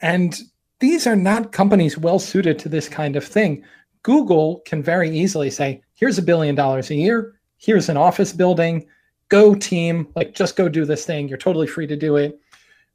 And 0.00 0.38
these 0.80 1.06
are 1.06 1.16
not 1.16 1.52
companies 1.52 1.96
well 1.96 2.18
suited 2.18 2.58
to 2.60 2.68
this 2.68 2.88
kind 2.88 3.16
of 3.16 3.24
thing. 3.24 3.64
Google 4.02 4.60
can 4.66 4.82
very 4.82 5.10
easily 5.10 5.50
say, 5.50 5.82
here's 5.94 6.18
a 6.18 6.22
billion 6.22 6.54
dollars 6.54 6.90
a 6.90 6.94
year, 6.94 7.40
here's 7.56 7.88
an 7.88 7.96
office 7.96 8.32
building, 8.32 8.86
go 9.28 9.54
team, 9.54 10.08
like 10.14 10.34
just 10.34 10.56
go 10.56 10.68
do 10.68 10.84
this 10.84 11.06
thing. 11.06 11.28
You're 11.28 11.38
totally 11.38 11.66
free 11.66 11.86
to 11.86 11.96
do 11.96 12.16
it. 12.16 12.38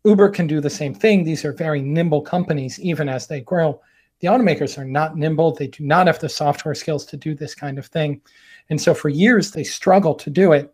Uber 0.06 0.30
can 0.30 0.47
do 0.47 0.62
the 0.62 0.70
same 0.70 0.93
thing. 0.93 1.24
These 1.24 1.43
are 1.43 1.52
very 1.52 1.82
nimble 1.82 2.22
companies, 2.22 2.80
even 2.80 3.10
as 3.10 3.28
they 3.28 3.41
grow. 3.41 3.82
The 4.20 4.28
automakers 4.28 4.78
are 4.78 4.86
not 4.86 5.18
nimble. 5.18 5.54
They 5.54 5.68
do 5.68 5.84
not 5.84 6.08
have 6.08 6.20
the 6.20 6.30
software 6.30 6.76
skills 6.76 7.06
to 7.08 7.18
do 7.18 7.34
this 7.34 7.56
kind 7.56 7.78
of 7.78 7.88
thing. 7.88 8.22
And 8.70 8.80
so 8.80 8.93
for 8.93 9.10
years, 9.10 9.52
they 9.52 9.64
struggle 9.64 10.14
to 10.16 10.30
do 10.30 10.52
it. 10.52 10.74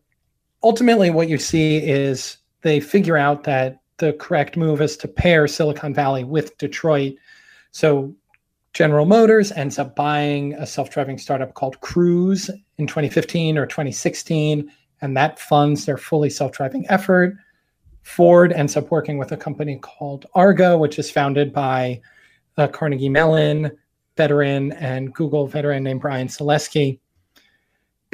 Ultimately, 0.63 1.11
what 1.11 1.30
you 1.30 1.38
see 1.38 1.78
is 1.78 2.38
they 2.61 2.80
figure 2.80 3.17
out 3.17 3.43
that 3.43 3.80
the 3.98 4.14
correct 4.14 4.58
move 4.58 4.82
is 4.82 4.98
to 4.98 5.08
pair 5.08 5.48
Silicon 5.48 5.93
Valley 5.93 6.24
with 6.24 6.58
Detroit. 6.58 7.16
So 7.72 8.14
General 8.74 9.06
Motors 9.06 9.52
ends 9.54 9.80
up 9.80 9.96
buying 9.96 10.54
a 10.56 10.66
self-driving 10.66 11.18
startup 11.18 11.54
called 11.54 11.80
Cruise 11.80 12.50
in 12.78 12.88
2015 12.88 13.58
or 13.58 13.66
2016, 13.66 14.70
and 15.02 15.16
that 15.16 15.39
funds 15.39 15.86
their 15.86 15.98
fully 15.98 16.30
self-driving 16.30 16.86
effort. 16.89 17.36
Ford 18.04 18.52
ends 18.52 18.76
up 18.76 18.91
working 18.91 19.18
with 19.18 19.32
a 19.32 19.38
company 19.38 19.78
called 19.82 20.26
Argo, 20.36 20.78
which 20.78 21.00
is 21.00 21.10
founded 21.10 21.54
by 21.54 22.02
a 22.58 22.68
Carnegie 22.68 23.10
Mellon 23.10 23.72
veteran 24.18 24.72
and 24.74 25.14
Google 25.14 25.48
veteran 25.48 25.84
named 25.84 26.02
Bryan 26.02 26.28
Salesky. 26.28 27.00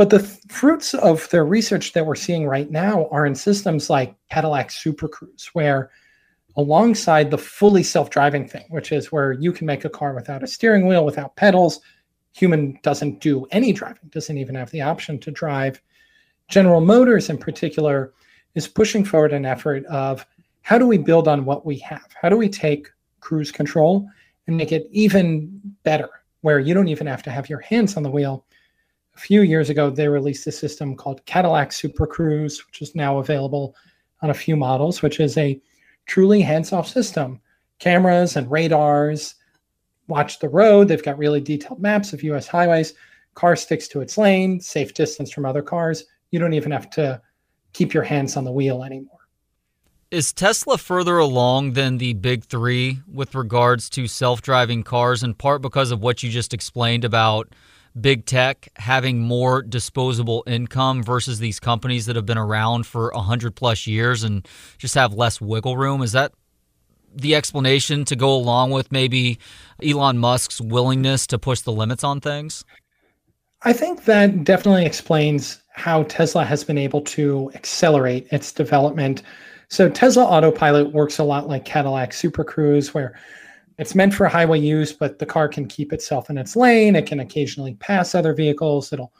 But 0.01 0.09
the 0.09 0.17
th- 0.17 0.39
fruits 0.47 0.95
of 0.95 1.29
their 1.29 1.45
research 1.45 1.93
that 1.93 2.07
we're 2.07 2.15
seeing 2.15 2.47
right 2.47 2.71
now 2.71 3.07
are 3.11 3.27
in 3.27 3.35
systems 3.35 3.87
like 3.87 4.15
Cadillac 4.31 4.71
Super 4.71 5.07
Cruise, 5.07 5.51
where 5.53 5.91
alongside 6.57 7.29
the 7.29 7.37
fully 7.37 7.83
self-driving 7.83 8.47
thing, 8.47 8.65
which 8.69 8.91
is 8.91 9.11
where 9.11 9.33
you 9.33 9.51
can 9.51 9.67
make 9.67 9.85
a 9.85 9.89
car 9.89 10.15
without 10.15 10.41
a 10.41 10.47
steering 10.47 10.87
wheel, 10.87 11.05
without 11.05 11.35
pedals, 11.35 11.81
human 12.33 12.79
doesn't 12.81 13.21
do 13.21 13.45
any 13.51 13.71
driving, 13.71 14.09
doesn't 14.09 14.39
even 14.39 14.55
have 14.55 14.71
the 14.71 14.81
option 14.81 15.19
to 15.19 15.29
drive. 15.29 15.79
General 16.47 16.81
Motors 16.81 17.29
in 17.29 17.37
particular 17.37 18.11
is 18.55 18.67
pushing 18.67 19.05
forward 19.05 19.33
an 19.33 19.45
effort 19.45 19.85
of 19.85 20.25
how 20.63 20.79
do 20.79 20.87
we 20.87 20.97
build 20.97 21.27
on 21.27 21.45
what 21.45 21.63
we 21.63 21.77
have? 21.77 22.07
How 22.19 22.29
do 22.29 22.37
we 22.37 22.49
take 22.49 22.89
cruise 23.19 23.51
control 23.51 24.07
and 24.47 24.57
make 24.57 24.71
it 24.71 24.87
even 24.89 25.61
better, 25.83 26.09
where 26.41 26.57
you 26.57 26.73
don't 26.73 26.87
even 26.87 27.05
have 27.05 27.21
to 27.21 27.29
have 27.29 27.49
your 27.49 27.59
hands 27.59 27.97
on 27.97 28.01
the 28.01 28.09
wheel, 28.09 28.47
a 29.15 29.19
few 29.19 29.41
years 29.41 29.69
ago, 29.69 29.89
they 29.89 30.07
released 30.07 30.47
a 30.47 30.51
system 30.51 30.95
called 30.95 31.25
Cadillac 31.25 31.71
Super 31.71 32.07
Cruise, 32.07 32.65
which 32.65 32.81
is 32.81 32.95
now 32.95 33.19
available 33.19 33.75
on 34.21 34.29
a 34.29 34.35
few 34.35 34.55
models, 34.55 35.01
which 35.01 35.19
is 35.19 35.37
a 35.37 35.59
truly 36.05 36.41
hands 36.41 36.71
off 36.71 36.87
system. 36.87 37.39
Cameras 37.79 38.35
and 38.35 38.49
radars 38.49 39.35
watch 40.07 40.39
the 40.39 40.49
road. 40.49 40.87
They've 40.87 41.03
got 41.03 41.17
really 41.17 41.41
detailed 41.41 41.81
maps 41.81 42.13
of 42.13 42.23
US 42.23 42.47
highways. 42.47 42.93
Car 43.33 43.55
sticks 43.55 43.87
to 43.89 44.01
its 44.01 44.17
lane, 44.17 44.59
safe 44.59 44.93
distance 44.93 45.31
from 45.31 45.45
other 45.45 45.61
cars. 45.61 46.05
You 46.31 46.39
don't 46.39 46.53
even 46.53 46.71
have 46.71 46.89
to 46.91 47.21
keep 47.73 47.93
your 47.93 48.03
hands 48.03 48.37
on 48.37 48.43
the 48.43 48.51
wheel 48.51 48.83
anymore. 48.83 49.17
Is 50.11 50.33
Tesla 50.33 50.77
further 50.77 51.17
along 51.17 51.73
than 51.73 51.97
the 51.97 52.13
big 52.13 52.43
three 52.43 52.99
with 53.11 53.33
regards 53.33 53.89
to 53.91 54.07
self 54.07 54.41
driving 54.41 54.83
cars, 54.83 55.23
in 55.23 55.33
part 55.33 55.61
because 55.61 55.91
of 55.91 56.01
what 56.01 56.21
you 56.21 56.29
just 56.29 56.53
explained 56.53 57.05
about 57.05 57.47
big 57.99 58.25
tech 58.25 58.69
having 58.77 59.19
more 59.19 59.61
disposable 59.61 60.43
income 60.47 61.03
versus 61.03 61.39
these 61.39 61.59
companies 61.59 62.05
that 62.05 62.15
have 62.15 62.25
been 62.25 62.37
around 62.37 62.85
for 62.85 63.11
100 63.13 63.55
plus 63.55 63.87
years 63.87 64.23
and 64.23 64.47
just 64.77 64.95
have 64.95 65.13
less 65.13 65.41
wiggle 65.41 65.77
room? 65.77 66.01
Is 66.01 66.13
that 66.13 66.31
the 67.13 67.35
explanation 67.35 68.05
to 68.05 68.15
go 68.15 68.33
along 68.33 68.71
with 68.71 68.91
maybe 68.91 69.39
Elon 69.83 70.17
Musk's 70.17 70.61
willingness 70.61 71.27
to 71.27 71.37
push 71.37 71.61
the 71.61 71.71
limits 71.71 72.03
on 72.03 72.21
things? 72.21 72.63
I 73.63 73.73
think 73.73 74.05
that 74.05 74.43
definitely 74.43 74.85
explains 74.85 75.61
how 75.73 76.03
Tesla 76.03 76.43
has 76.45 76.63
been 76.63 76.77
able 76.77 77.01
to 77.01 77.51
accelerate 77.53 78.27
its 78.31 78.51
development. 78.51 79.21
So 79.67 79.89
Tesla 79.89 80.23
Autopilot 80.23 80.91
works 80.93 81.19
a 81.19 81.23
lot 81.23 81.47
like 81.47 81.63
Cadillac 81.63 82.13
Super 82.13 82.43
Cruise, 82.43 82.93
where 82.93 83.17
it's 83.81 83.95
meant 83.95 84.13
for 84.13 84.27
highway 84.27 84.59
use, 84.59 84.93
but 84.93 85.17
the 85.17 85.25
car 85.25 85.47
can 85.47 85.65
keep 85.67 85.91
itself 85.91 86.29
in 86.29 86.37
its 86.37 86.55
lane. 86.55 86.95
It 86.95 87.07
can 87.07 87.19
occasionally 87.19 87.73
pass 87.73 88.13
other 88.13 88.31
vehicles. 88.31 88.93
It'll 88.93 89.11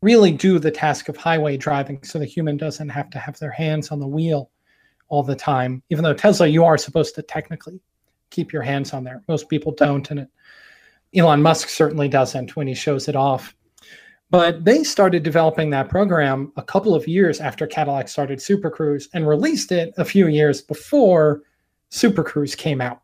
really 0.00 0.32
do 0.32 0.58
the 0.58 0.72
task 0.72 1.08
of 1.08 1.16
highway 1.16 1.56
driving 1.56 2.02
so 2.02 2.18
the 2.18 2.24
human 2.24 2.56
doesn't 2.56 2.88
have 2.88 3.10
to 3.10 3.20
have 3.20 3.38
their 3.38 3.52
hands 3.52 3.92
on 3.92 4.00
the 4.00 4.06
wheel 4.08 4.50
all 5.06 5.22
the 5.22 5.36
time. 5.36 5.84
Even 5.88 6.02
though 6.02 6.14
Tesla, 6.14 6.48
you 6.48 6.64
are 6.64 6.76
supposed 6.76 7.14
to 7.14 7.22
technically 7.22 7.80
keep 8.30 8.52
your 8.52 8.62
hands 8.62 8.92
on 8.92 9.04
there. 9.04 9.22
Most 9.28 9.48
people 9.48 9.70
don't, 9.70 10.10
and 10.10 10.18
it, 10.18 10.28
Elon 11.14 11.40
Musk 11.40 11.68
certainly 11.68 12.08
doesn't 12.08 12.56
when 12.56 12.66
he 12.66 12.74
shows 12.74 13.06
it 13.06 13.14
off. 13.14 13.54
But 14.30 14.64
they 14.64 14.82
started 14.82 15.22
developing 15.22 15.70
that 15.70 15.88
program 15.88 16.52
a 16.56 16.62
couple 16.62 16.96
of 16.96 17.06
years 17.06 17.38
after 17.38 17.68
Cadillac 17.68 18.08
started 18.08 18.42
Super 18.42 18.68
Cruise 18.68 19.08
and 19.14 19.28
released 19.28 19.70
it 19.70 19.94
a 19.96 20.04
few 20.04 20.26
years 20.26 20.60
before 20.60 21.42
Super 21.90 22.24
Cruise 22.24 22.56
came 22.56 22.80
out. 22.80 23.01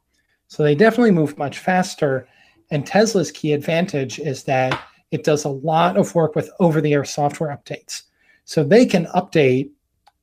So 0.48 0.62
they 0.62 0.74
definitely 0.74 1.12
move 1.12 1.38
much 1.38 1.58
faster. 1.58 2.26
And 2.70 2.86
Tesla's 2.86 3.30
key 3.30 3.52
advantage 3.52 4.18
is 4.18 4.44
that 4.44 4.82
it 5.10 5.24
does 5.24 5.44
a 5.44 5.50
lot 5.50 5.96
of 5.96 6.14
work 6.14 6.34
with 6.34 6.50
over 6.60 6.80
the 6.80 6.92
air 6.92 7.04
software 7.04 7.56
updates. 7.56 8.02
So 8.44 8.64
they 8.64 8.84
can 8.84 9.06
update 9.06 9.70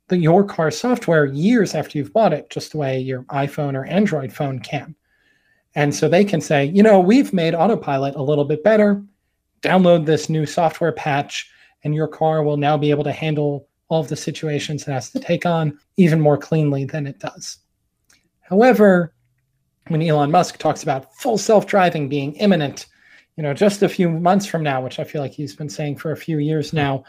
the, 0.08 0.18
your 0.18 0.44
car 0.44 0.72
software 0.72 1.26
years 1.26 1.74
after 1.74 1.98
you've 1.98 2.14
bought 2.14 2.34
it, 2.34 2.50
just 2.50 2.72
the 2.72 2.78
way 2.78 3.00
your 3.00 3.24
iPhone 3.24 3.76
or 3.76 3.86
Android 3.86 4.32
phone 4.32 4.60
can. 4.60 4.96
And 5.76 5.94
so 5.94 6.08
they 6.08 6.24
can 6.24 6.42
say, 6.42 6.66
you 6.66 6.84
know, 6.84 7.00
we've 7.00 7.34
made 7.34 7.54
autopilot 7.54 8.16
a 8.16 8.22
little 8.22 8.46
bit 8.46 8.64
better. 8.64 9.04
Download 9.62 10.06
this 10.06 10.30
new 10.30 10.46
software 10.46 10.92
patch, 10.92 11.50
and 11.84 11.94
your 11.94 12.08
car 12.08 12.44
will 12.44 12.58
now 12.58 12.78
be 12.78 12.92
able 12.92 13.04
to 13.04 13.12
handle 13.12 13.68
all 13.90 14.02
of 14.02 14.08
the 14.08 14.16
situations 14.16 14.88
it 14.88 14.92
has 14.92 15.10
to 15.12 15.20
take 15.20 15.46
on 15.46 15.78
even 15.98 16.22
more 16.22 16.38
cleanly 16.38 16.86
than 16.86 17.06
it 17.08 17.20
does. 17.20 17.58
However, 18.42 19.15
when 19.88 20.02
Elon 20.02 20.32
Musk 20.32 20.58
talks 20.58 20.84
about 20.84 21.16
full 21.16 21.38
self-driving 21.38 22.10
being 22.10 22.34
imminent, 22.36 22.88
you 23.38 23.44
know, 23.44 23.54
just 23.54 23.84
a 23.84 23.90
few 23.90 24.10
months 24.10 24.46
from 24.46 24.64
now, 24.64 24.82
which 24.82 25.00
I 25.00 25.04
feel 25.04 25.22
like 25.22 25.34
he's 25.34 25.56
been 25.56 25.70
saying 25.70 25.98
for 25.98 26.12
a 26.12 26.18
few 26.18 26.40
years 26.40 26.74
now, 26.74 27.04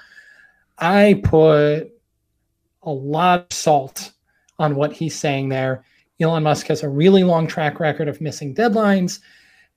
I 0.79 1.21
put 1.25 1.91
a 2.83 2.91
lot 2.91 3.41
of 3.41 3.53
salt 3.53 4.13
on 4.59 4.75
what 4.75 4.93
he's 4.93 5.19
saying 5.19 5.49
there. 5.49 5.85
Elon 6.21 6.43
Musk 6.43 6.67
has 6.69 6.83
a 6.83 6.89
really 6.89 7.25
long 7.25 7.47
track 7.47 7.81
record 7.81 8.09
of 8.09 8.21
missing 8.21 8.55
deadlines, 8.55 9.21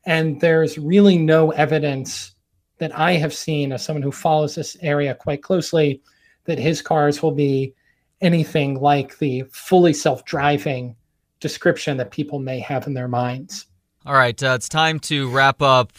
and 0.05 0.39
there's 0.39 0.77
really 0.77 1.17
no 1.17 1.51
evidence 1.51 2.33
that 2.79 2.97
I 2.97 3.13
have 3.13 3.33
seen 3.33 3.71
as 3.71 3.83
someone 3.83 4.03
who 4.03 4.11
follows 4.11 4.55
this 4.55 4.77
area 4.81 5.13
quite 5.13 5.43
closely 5.43 6.01
that 6.45 6.57
his 6.57 6.81
cars 6.81 7.21
will 7.21 7.33
be 7.33 7.73
anything 8.21 8.79
like 8.79 9.17
the 9.19 9.43
fully 9.51 9.93
self 9.93 10.25
driving 10.25 10.95
description 11.39 11.97
that 11.97 12.11
people 12.11 12.39
may 12.39 12.59
have 12.59 12.87
in 12.87 12.93
their 12.93 13.07
minds. 13.07 13.67
All 14.05 14.13
right, 14.13 14.41
uh, 14.41 14.53
it's 14.55 14.69
time 14.69 14.99
to 15.01 15.29
wrap 15.29 15.61
up 15.61 15.93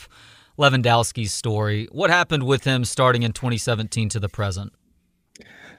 Levandowski's 0.58 1.32
story. 1.32 1.88
What 1.92 2.10
happened 2.10 2.44
with 2.44 2.64
him 2.64 2.84
starting 2.84 3.22
in 3.22 3.32
2017 3.32 4.08
to 4.10 4.20
the 4.20 4.28
present? 4.28 4.72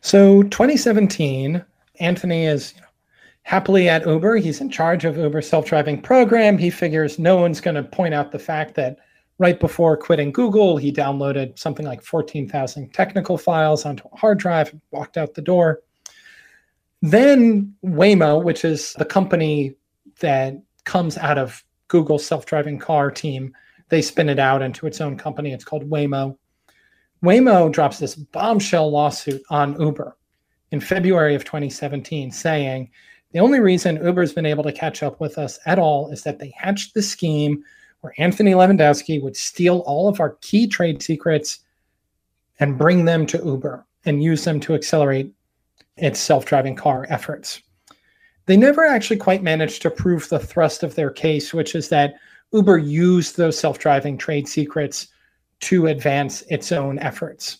So, 0.01 0.43
2017, 0.43 1.63
Anthony 1.99 2.45
is 2.45 2.73
you 2.75 2.81
know, 2.81 2.87
happily 3.43 3.89
at 3.89 4.05
Uber. 4.05 4.37
He's 4.37 4.61
in 4.61 4.69
charge 4.69 5.05
of 5.05 5.17
Uber's 5.17 5.47
self-driving 5.47 6.01
program. 6.01 6.57
He 6.57 6.69
figures 6.69 7.19
no 7.19 7.37
one's 7.37 7.61
going 7.61 7.75
to 7.75 7.83
point 7.83 8.13
out 8.13 8.31
the 8.31 8.39
fact 8.39 8.75
that 8.75 8.97
right 9.37 9.59
before 9.59 9.97
quitting 9.97 10.31
Google, 10.31 10.77
he 10.77 10.91
downloaded 10.91 11.57
something 11.57 11.85
like 11.85 12.03
14,000 12.03 12.93
technical 12.93 13.37
files 13.37 13.85
onto 13.85 14.03
a 14.11 14.17
hard 14.17 14.39
drive 14.39 14.71
and 14.71 14.81
walked 14.91 15.17
out 15.17 15.33
the 15.33 15.41
door. 15.41 15.81
Then 17.01 17.75
Waymo, 17.83 18.43
which 18.43 18.63
is 18.63 18.93
the 18.93 19.05
company 19.05 19.75
that 20.19 20.55
comes 20.83 21.17
out 21.17 21.37
of 21.37 21.63
Google's 21.87 22.25
self-driving 22.25 22.79
car 22.79 23.09
team, 23.09 23.53
they 23.89 24.01
spin 24.01 24.29
it 24.29 24.39
out 24.39 24.61
into 24.61 24.87
its 24.87 25.01
own 25.01 25.17
company. 25.17 25.51
It's 25.51 25.65
called 25.65 25.89
Waymo. 25.89 26.37
Waymo 27.23 27.71
drops 27.71 27.99
this 27.99 28.15
bombshell 28.15 28.89
lawsuit 28.89 29.41
on 29.49 29.79
Uber 29.79 30.15
in 30.71 30.79
February 30.79 31.35
of 31.35 31.43
2017 31.43 32.31
saying 32.31 32.89
the 33.31 33.39
only 33.39 33.59
reason 33.59 34.03
Uber's 34.03 34.33
been 34.33 34.45
able 34.45 34.63
to 34.63 34.71
catch 34.71 35.03
up 35.03 35.19
with 35.19 35.37
us 35.37 35.59
at 35.65 35.79
all 35.79 36.11
is 36.11 36.23
that 36.23 36.39
they 36.39 36.53
hatched 36.57 36.93
the 36.93 37.01
scheme 37.01 37.63
where 38.01 38.13
Anthony 38.17 38.51
Levandowski 38.51 39.21
would 39.21 39.37
steal 39.37 39.79
all 39.79 40.07
of 40.07 40.19
our 40.19 40.37
key 40.41 40.67
trade 40.67 41.01
secrets 41.01 41.59
and 42.59 42.77
bring 42.77 43.05
them 43.05 43.25
to 43.27 43.41
Uber 43.43 43.85
and 44.05 44.23
use 44.23 44.43
them 44.43 44.59
to 44.61 44.73
accelerate 44.73 45.31
its 45.97 46.19
self 46.19 46.45
driving 46.45 46.75
car 46.75 47.05
efforts. 47.09 47.61
They 48.45 48.57
never 48.57 48.85
actually 48.85 49.17
quite 49.17 49.43
managed 49.43 49.81
to 49.83 49.91
prove 49.91 50.27
the 50.29 50.39
thrust 50.39 50.83
of 50.83 50.95
their 50.95 51.11
case, 51.11 51.53
which 51.53 51.75
is 51.75 51.89
that 51.89 52.15
Uber 52.53 52.77
used 52.77 53.37
those 53.37 53.57
self 53.57 53.79
driving 53.79 54.17
trade 54.17 54.47
secrets 54.47 55.07
to 55.61 55.87
advance 55.87 56.41
its 56.49 56.71
own 56.71 56.99
efforts 56.99 57.59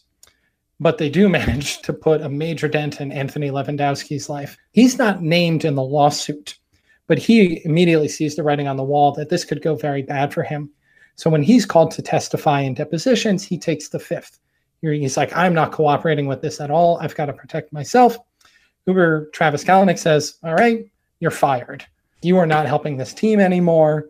but 0.82 0.98
they 0.98 1.10
do 1.10 1.30
manage 1.40 1.82
to 1.84 1.94
put 1.94 2.22
a 2.22 2.28
major 2.28 2.68
dent 2.68 3.00
in 3.00 3.14
Anthony 3.14 3.50
Levandowski's 3.50 4.28
life. 4.28 4.58
He's 4.74 4.98
not 4.98 5.22
named 5.22 5.64
in 5.64 5.76
the 5.76 5.84
lawsuit, 5.84 6.58
but 7.08 7.20
he 7.20 7.64
immediately 7.64 8.10
sees 8.10 8.36
the 8.36 8.44
writing 8.44 8.68
on 8.68 8.76
the 8.76 8.84
wall 8.84 9.14
that 9.14 9.30
this 9.30 9.46
could 9.46 9.62
go 9.62 9.76
very 9.76 10.02
bad 10.02 10.34
for 10.34 10.44
him. 10.44 10.70
So 11.16 11.30
when 11.30 11.44
he's 11.44 11.66
called 11.66 11.92
to 11.92 12.02
testify 12.02 12.62
in 12.62 12.74
depositions, 12.74 13.46
he 13.46 13.58
takes 13.58 13.90
the 13.90 14.00
fifth. 14.00 14.40
He's 14.82 15.18
like, 15.18 15.36
I'm 15.36 15.54
not 15.54 15.72
cooperating 15.72 16.26
with 16.26 16.42
this 16.42 16.60
at 16.60 16.72
all. 16.72 16.98
I've 17.00 17.16
got 17.16 17.28
to 17.28 17.34
protect 17.34 17.72
myself. 17.72 18.18
Uber 18.88 19.30
Travis 19.32 19.64
Kalanick 19.64 20.00
says, 20.00 20.38
All 20.44 20.56
right, 20.56 20.86
you're 21.20 21.32
fired. 21.32 21.86
You 22.24 22.38
are 22.38 22.48
not 22.48 22.66
helping 22.66 22.98
this 22.98 23.14
team 23.14 23.40
anymore. 23.40 24.10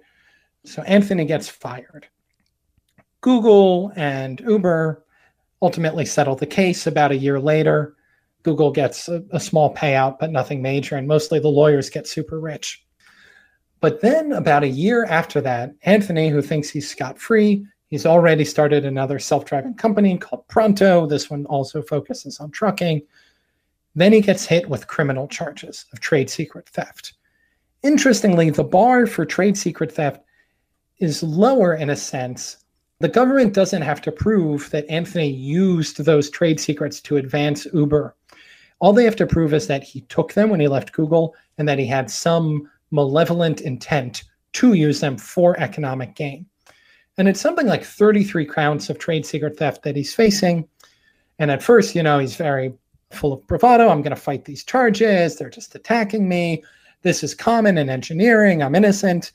So 0.65 0.82
Anthony 0.84 1.26
gets 1.26 1.49
fired. 1.49 2.07
Google 3.22 3.91
and 3.95 4.39
Uber 4.41 5.03
ultimately 5.61 6.05
settle 6.05 6.36
the 6.36 6.47
case 6.47 6.88
about 6.88 7.11
a 7.11 7.17
year 7.17 7.39
later. 7.39 7.95
Google 8.43 8.72
gets 8.72 9.07
a, 9.07 9.24
a, 9.32 9.39
small 9.39 9.74
payout, 9.76 10.17
but 10.19 10.32
nothing 10.32 10.61
major, 10.61 10.95
and 10.95 11.07
mostly 11.07 11.39
the 11.39 11.47
lawyers 11.47 11.91
get 11.91 12.07
super 12.07 12.39
rich. 12.39 12.84
But 13.80 14.01
then, 14.01 14.32
about 14.32 14.63
a 14.63 14.67
year 14.67 15.05
after 15.05 15.41
that, 15.41 15.72
Anthony, 15.84 16.30
who 16.30 16.41
thinks 16.41 16.69
he's 16.69 16.89
scot 16.89 17.19
free, 17.19 17.65
he's 17.92 18.08
already 18.08 18.44
started 18.44 18.84
another 18.84 19.20
self 19.20 19.46
driving 19.46 19.76
company 19.76 20.18
called 20.18 20.48
Pronto. 20.48 21.06
This 21.06 21.30
one 21.30 21.46
also 21.46 21.84
focuses 21.84 22.39
on 22.39 22.50
trucking. 22.50 23.04
Then 23.94 24.14
he 24.14 24.22
gets 24.22 24.46
hit 24.46 24.68
with 24.68 24.88
criminal 24.88 25.28
charges 25.28 25.86
of 25.94 26.00
trade 26.00 26.30
secret 26.30 26.68
theft. 26.70 27.14
Interestingly, 27.84 28.50
the 28.50 28.64
bar 28.64 29.06
for 29.06 29.26
trade 29.26 29.58
secret 29.58 29.92
theft 29.92 30.22
is 30.98 31.22
lower 31.22 31.76
in 31.76 31.92
a 31.92 31.96
sense 31.96 32.62
the 33.02 33.10
government 33.10 33.56
doesn't 33.56 33.82
have 33.82 34.00
to 34.04 34.12
prove 34.12 34.70
that 34.70 34.88
Anthony 34.88 35.28
used 35.28 36.06
those 36.06 36.30
trade 36.30 36.60
secrets 36.60 37.02
to 37.02 37.18
advance 37.18 37.66
Uber. 37.74 38.16
All 38.78 38.94
they 38.94 39.06
have 39.06 39.16
to 39.16 39.26
prove 39.26 39.56
is 39.56 39.66
that 39.68 39.84
he 39.84 40.02
took 40.02 40.34
them 40.34 40.52
when 40.52 40.60
he 40.60 40.68
left 40.68 40.92
Google 40.92 41.34
and 41.58 41.68
that 41.68 41.80
he 41.80 41.88
had 41.88 42.12
some 42.12 42.70
malevolent 42.92 43.62
intent 43.62 44.26
to 44.54 44.74
use 44.74 45.00
them 45.00 45.18
for 45.18 45.60
economic 45.60 46.14
gain. 46.14 46.46
And 47.18 47.28
it's 47.28 47.41
something 47.41 47.68
like 47.68 47.84
33 47.84 48.45
counts 48.45 48.89
of 48.89 48.97
trade 48.97 49.26
secret 49.26 49.57
theft 49.57 49.84
that 49.84 49.95
he's 49.95 50.14
facing. 50.14 50.68
And 51.39 51.51
at 51.51 51.64
first, 51.64 51.95
you 51.95 52.03
know, 52.03 52.20
he's 52.20 52.36
very 52.36 52.74
full 53.12 53.34
of 53.34 53.45
bravado. 53.47 53.89
I'm 53.89 54.01
going 54.01 54.16
to 54.16 54.22
fight 54.22 54.45
these 54.45 54.64
charges. 54.64 55.36
They're 55.36 55.49
just 55.49 55.76
attacking 55.76 56.28
me. 56.28 56.64
This 57.01 57.24
is 57.24 57.36
common 57.36 57.78
in 57.78 57.89
engineering. 57.89 58.64
I'm 58.64 58.76
innocent. 58.76 59.32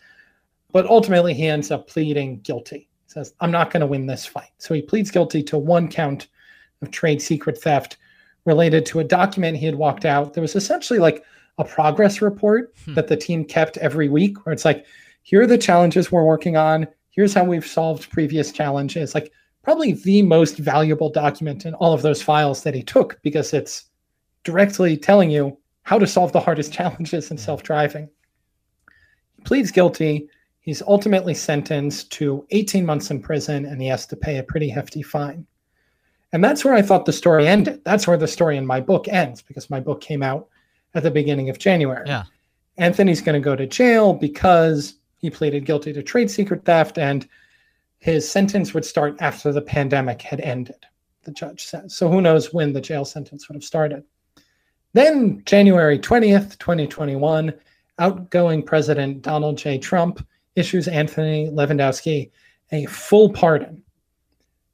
But 0.73 0.87
ultimately, 0.87 1.35
he 1.35 1.47
ends 1.47 1.71
up 1.71 1.89
pleading 1.89 2.41
guilty 2.41 2.89
says, 3.17 3.33
I'm 3.41 3.51
not 3.51 3.71
going 3.71 3.81
to 3.81 3.87
win 3.87 4.07
this 4.07 4.27
fight. 4.27 4.51
So 4.59 4.75
he 4.75 4.83
pleads 4.83 5.11
guilty 5.11 5.43
to 5.45 5.57
one 5.57 5.89
count 5.89 6.29
of 6.83 6.91
trade 6.91 7.23
secret 7.23 7.57
theft 7.57 7.97
related 8.45 8.85
to 8.87 9.01
a 9.01 9.05
document 9.05 9.57
he 9.57 9.65
had 9.65 9.77
walked 9.77 10.05
out. 10.05 10.35
There 10.35 10.43
was 10.43 10.55
essentially 10.55 10.99
like 10.99 11.25
a 11.57 11.65
progress 11.65 12.21
report 12.21 12.75
hmm. 12.85 12.93
that 12.93 13.09
the 13.09 13.17
team 13.17 13.43
kept 13.43 13.79
every 13.79 14.11
week 14.11 14.45
where 14.45 14.53
it's 14.53 14.67
like, 14.67 14.85
here 15.23 15.41
are 15.41 15.47
the 15.47 15.57
challenges 15.57 16.13
we're 16.13 16.25
working 16.25 16.59
on. 16.59 16.87
Here's 17.17 17.35
how 17.35 17.45
we've 17.45 17.67
solved 17.67 18.11
previous 18.11 18.53
challenges. 18.53 19.15
Like, 19.15 19.33
probably 19.63 19.95
the 19.95 20.23
most 20.23 20.59
valuable 20.59 21.11
document 21.11 21.67
in 21.67 21.75
all 21.75 21.93
of 21.93 22.03
those 22.03 22.23
files 22.23 22.63
that 22.63 22.75
he 22.75 22.83
took 22.83 23.21
because 23.23 23.53
it's 23.53 23.87
directly 24.45 24.97
telling 24.97 25.31
you 25.31 25.59
how 25.83 25.99
to 25.99 26.07
solve 26.07 26.33
the 26.33 26.41
hardest 26.41 26.73
challenges 26.73 27.31
in 27.31 27.39
self 27.39 27.63
driving. 27.63 28.09
He 29.37 29.43
pleads 29.43 29.73
guilty 29.73 30.29
He's 30.67 30.83
ultimately 30.83 31.33
sentenced 31.33 32.11
to 32.11 32.45
18 32.51 32.85
months 32.85 33.13
in 33.13 33.23
prison 33.23 33.67
and 33.67 33.81
he 33.81 33.87
has 33.87 34.05
to 34.07 34.17
pay 34.17 34.39
a 34.39 34.43
pretty 34.43 34.69
hefty 34.69 35.01
fine. 35.01 35.47
And 36.33 36.43
that's 36.43 36.65
where 36.65 36.75
I 36.75 36.83
thought 36.83 37.07
the 37.07 37.13
story 37.13 37.47
ended. 37.47 37.85
That's 37.85 38.09
where 38.09 38.17
the 38.17 38.27
story 38.27 38.57
in 38.57 38.67
my 38.67 38.81
book 38.81 39.07
ends 39.07 39.43
because 39.43 39.71
my 39.71 39.79
book 39.79 40.01
came 40.01 40.25
out 40.25 40.49
at 40.95 41.05
the 41.05 41.11
beginning 41.11 41.49
of 41.51 41.61
January. 41.61 42.03
Yeah. 42.09 42.25
Anthony's 42.79 43.21
going 43.21 43.41
to 43.41 43.45
go 43.45 43.55
to 43.55 43.65
jail 43.65 44.13
because 44.13 44.95
he 45.27 45.31
pleaded 45.31 45.65
guilty 45.65 45.93
to 45.93 46.05
trade 46.05 46.31
secret 46.31 46.65
theft 46.65 46.99
and 46.99 47.29
his 47.99 48.31
sentence 48.31 48.73
would 48.73 48.85
start 48.85 49.17
after 49.19 49.53
the 49.53 49.61
pandemic 49.61 50.23
had 50.23 50.41
ended, 50.41 50.87
the 51.25 51.33
judge 51.33 51.65
says. 51.65 51.97
So 51.97 52.09
who 52.09 52.21
knows 52.21 52.55
when 52.55 52.73
the 52.73 52.81
jail 52.81 53.05
sentence 53.05 53.49
would 53.49 53.57
have 53.57 53.65
started. 53.65 54.05
Then, 54.93 55.43
January 55.45 55.99
20th, 55.99 56.59
2021, 56.61 57.53
outgoing 57.99 58.63
President 58.63 59.23
Donald 59.23 59.59
J. 59.59 59.79
Trump 59.79 60.25
issues 60.55 60.87
Anthony 60.87 61.51
Levandowski 61.51 62.31
a 62.71 62.87
full 62.87 63.33
pardon. 63.33 63.83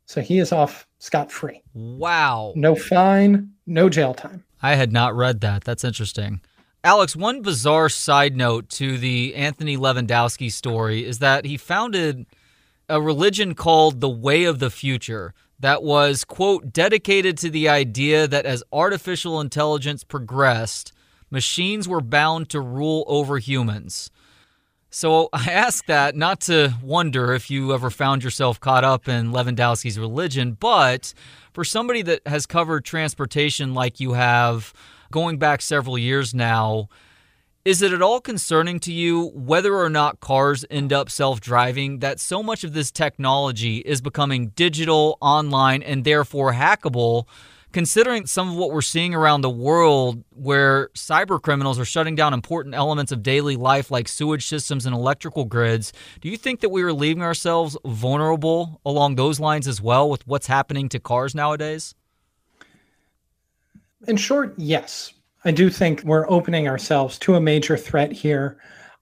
So 0.04 0.20
he 0.20 0.38
is 0.38 0.52
off 0.52 0.86
scot 0.98 1.32
free. 1.32 1.62
Wow. 1.72 2.52
No 2.56 2.74
fine, 2.74 3.52
no 3.66 3.88
jail 3.88 4.12
time. 4.12 4.44
I 4.60 4.74
had 4.74 4.92
not 4.92 5.16
read 5.16 5.40
that. 5.40 5.64
That's 5.64 5.82
interesting. 5.82 6.42
Alex, 6.84 7.14
one 7.14 7.42
bizarre 7.42 7.88
side 7.88 8.36
note 8.36 8.68
to 8.68 8.98
the 8.98 9.36
Anthony 9.36 9.76
Levandowski 9.76 10.50
story 10.50 11.04
is 11.04 11.20
that 11.20 11.44
he 11.44 11.56
founded 11.56 12.26
a 12.88 13.00
religion 13.00 13.54
called 13.54 14.00
the 14.00 14.08
Way 14.08 14.42
of 14.44 14.58
the 14.58 14.68
Future 14.68 15.32
that 15.60 15.84
was, 15.84 16.24
quote, 16.24 16.72
dedicated 16.72 17.38
to 17.38 17.50
the 17.50 17.68
idea 17.68 18.26
that 18.26 18.46
as 18.46 18.64
artificial 18.72 19.40
intelligence 19.40 20.02
progressed, 20.02 20.92
machines 21.30 21.86
were 21.86 22.00
bound 22.00 22.48
to 22.48 22.60
rule 22.60 23.04
over 23.06 23.38
humans. 23.38 24.10
So 24.90 25.28
I 25.32 25.52
ask 25.52 25.86
that 25.86 26.16
not 26.16 26.40
to 26.42 26.74
wonder 26.82 27.32
if 27.32 27.48
you 27.48 27.72
ever 27.72 27.90
found 27.90 28.24
yourself 28.24 28.58
caught 28.58 28.82
up 28.82 29.06
in 29.06 29.30
Levandowski's 29.30 30.00
religion, 30.00 30.56
but 30.58 31.14
for 31.52 31.62
somebody 31.64 32.02
that 32.02 32.26
has 32.26 32.44
covered 32.44 32.84
transportation 32.84 33.72
like 33.72 34.00
you 34.00 34.14
have 34.14 34.74
going 35.12 35.38
back 35.38 35.62
several 35.62 35.96
years 35.96 36.34
now, 36.34 36.88
is 37.64 37.80
it 37.80 37.92
at 37.92 38.02
all 38.02 38.20
concerning 38.20 38.80
to 38.80 38.92
you 38.92 39.30
whether 39.34 39.76
or 39.76 39.88
not 39.88 40.18
cars 40.18 40.64
end 40.68 40.92
up 40.92 41.08
self 41.08 41.40
driving 41.40 42.00
that 42.00 42.18
so 42.18 42.42
much 42.42 42.64
of 42.64 42.72
this 42.72 42.90
technology 42.90 43.76
is 43.78 44.00
becoming 44.00 44.48
digital, 44.48 45.16
online, 45.20 45.80
and 45.84 46.02
therefore 46.02 46.54
hackable? 46.54 47.28
Considering 47.72 48.26
some 48.26 48.50
of 48.50 48.56
what 48.56 48.70
we're 48.72 48.82
seeing 48.82 49.14
around 49.14 49.40
the 49.40 49.48
world, 49.48 50.24
where 50.30 50.88
cyber 50.94 51.40
criminals 51.40 51.78
are 51.78 51.84
shutting 51.84 52.16
down 52.16 52.34
important 52.34 52.74
elements 52.74 53.12
of 53.12 53.22
daily 53.22 53.56
life 53.56 53.90
like 53.90 54.08
sewage 54.08 54.46
systems 54.46 54.84
and 54.84 54.94
electrical 54.94 55.44
grids, 55.44 55.92
do 56.20 56.28
you 56.28 56.36
think 56.36 56.60
that 56.60 56.68
we 56.70 56.82
are 56.82 56.92
leaving 56.92 57.22
ourselves 57.22 57.78
vulnerable 57.86 58.80
along 58.84 59.14
those 59.14 59.38
lines 59.38 59.68
as 59.68 59.80
well 59.80 60.10
with 60.10 60.26
what's 60.26 60.48
happening 60.48 60.88
to 60.88 60.98
cars 60.98 61.34
nowadays? 61.34 61.94
In 64.08 64.16
short, 64.16 64.54
yes. 64.56 65.12
I 65.44 65.50
do 65.50 65.70
think 65.70 66.02
we're 66.04 66.30
opening 66.30 66.68
ourselves 66.68 67.18
to 67.20 67.34
a 67.34 67.40
major 67.40 67.76
threat 67.76 68.12
here. 68.12 68.58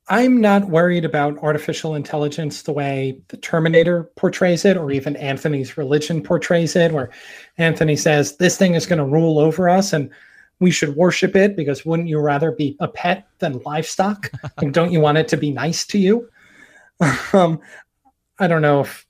I'm 0.09 0.41
not 0.41 0.69
worried 0.69 1.05
about 1.05 1.39
artificial 1.39 1.95
intelligence 1.95 2.63
the 2.63 2.73
way 2.73 3.21
the 3.29 3.37
Terminator 3.37 4.11
portrays 4.17 4.65
it, 4.65 4.77
or 4.77 4.91
even 4.91 5.17
Anthony's 5.17 5.79
religion 5.79 6.23
portrays 6.23 6.75
it, 6.75 6.93
where 6.93 7.11
Anthony 7.59 7.95
says 7.95 8.37
this 8.37 8.57
thing 8.57 8.75
is 8.75 8.87
going 8.87 8.99
to 8.99 9.05
rule 9.05 9.39
over 9.39 9.69
us 9.69 9.93
and 9.93 10.11
we 10.59 10.71
should 10.71 10.97
worship 10.97 11.37
it 11.37 11.57
because 11.57 11.87
wouldn't 11.87 12.09
you 12.09 12.19
rather 12.19 12.53
be 12.53 12.77
a 12.81 12.89
pet 12.89 13.29
than 13.39 13.61
livestock? 13.65 14.31
and 14.59 14.75
don't 14.75 14.93
you 14.93 15.01
want 15.01 15.19
it 15.19 15.29
to 15.29 15.37
be 15.37 15.53
nice 15.53 15.87
to 15.87 15.99
you? 15.99 16.29
um, 17.33 17.61
I 18.39 18.47
don't 18.47 18.63
know 18.63 18.81
if 18.81 19.07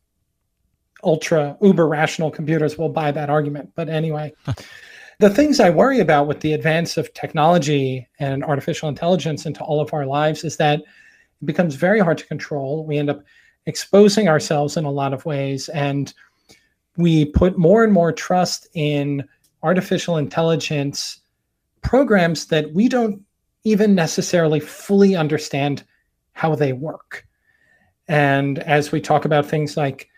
ultra 1.03 1.57
uber 1.63 1.89
rational 1.89 2.31
computers 2.31 2.77
will 2.77 2.91
buy 2.91 3.11
that 3.11 3.31
argument, 3.31 3.71
but 3.75 3.89
anyway. 3.89 4.33
The 5.21 5.29
things 5.29 5.61
I 5.61 5.69
worry 5.69 6.01
about 6.01 6.29
with 6.29 6.41
the 6.41 6.55
advance 6.55 6.97
of 6.97 7.13
technology 7.13 8.09
and 8.21 8.43
artificial 8.43 8.89
intelligence 8.89 9.45
into 9.45 9.63
all 9.63 9.79
of 9.79 9.93
our 9.93 10.07
lives 10.07 10.45
is 10.45 10.57
that 10.57 10.81
it 10.81 11.45
becomes 11.45 11.75
very 11.75 12.01
hard 12.01 12.17
to 12.17 12.27
control. 12.27 12.87
We 12.87 12.97
end 12.97 13.11
up 13.11 13.23
exposing 13.67 14.29
ourselves 14.29 14.79
in 14.79 14.87
a 14.87 14.91
lot 14.91 15.13
of 15.13 15.27
ways, 15.27 15.69
and 15.69 16.11
we 16.97 17.27
put 17.27 17.59
more 17.59 17.85
and 17.85 17.93
more 17.93 18.13
trust 18.13 18.67
in 18.73 19.23
artificial 19.63 20.17
intelligence 20.17 21.21
programs 21.83 22.47
that 22.47 22.73
we 22.73 22.89
don't 22.89 23.21
even 23.65 23.95
necessarily 23.95 24.59
fully 24.59 25.17
understand 25.17 25.85
how 26.33 26.55
they 26.55 26.73
work. 26.73 27.27
And 28.09 28.61
as 28.61 28.91
we 28.91 29.03
talk 29.03 29.27
about 29.27 29.45
things 29.45 29.77
like, 29.77 30.09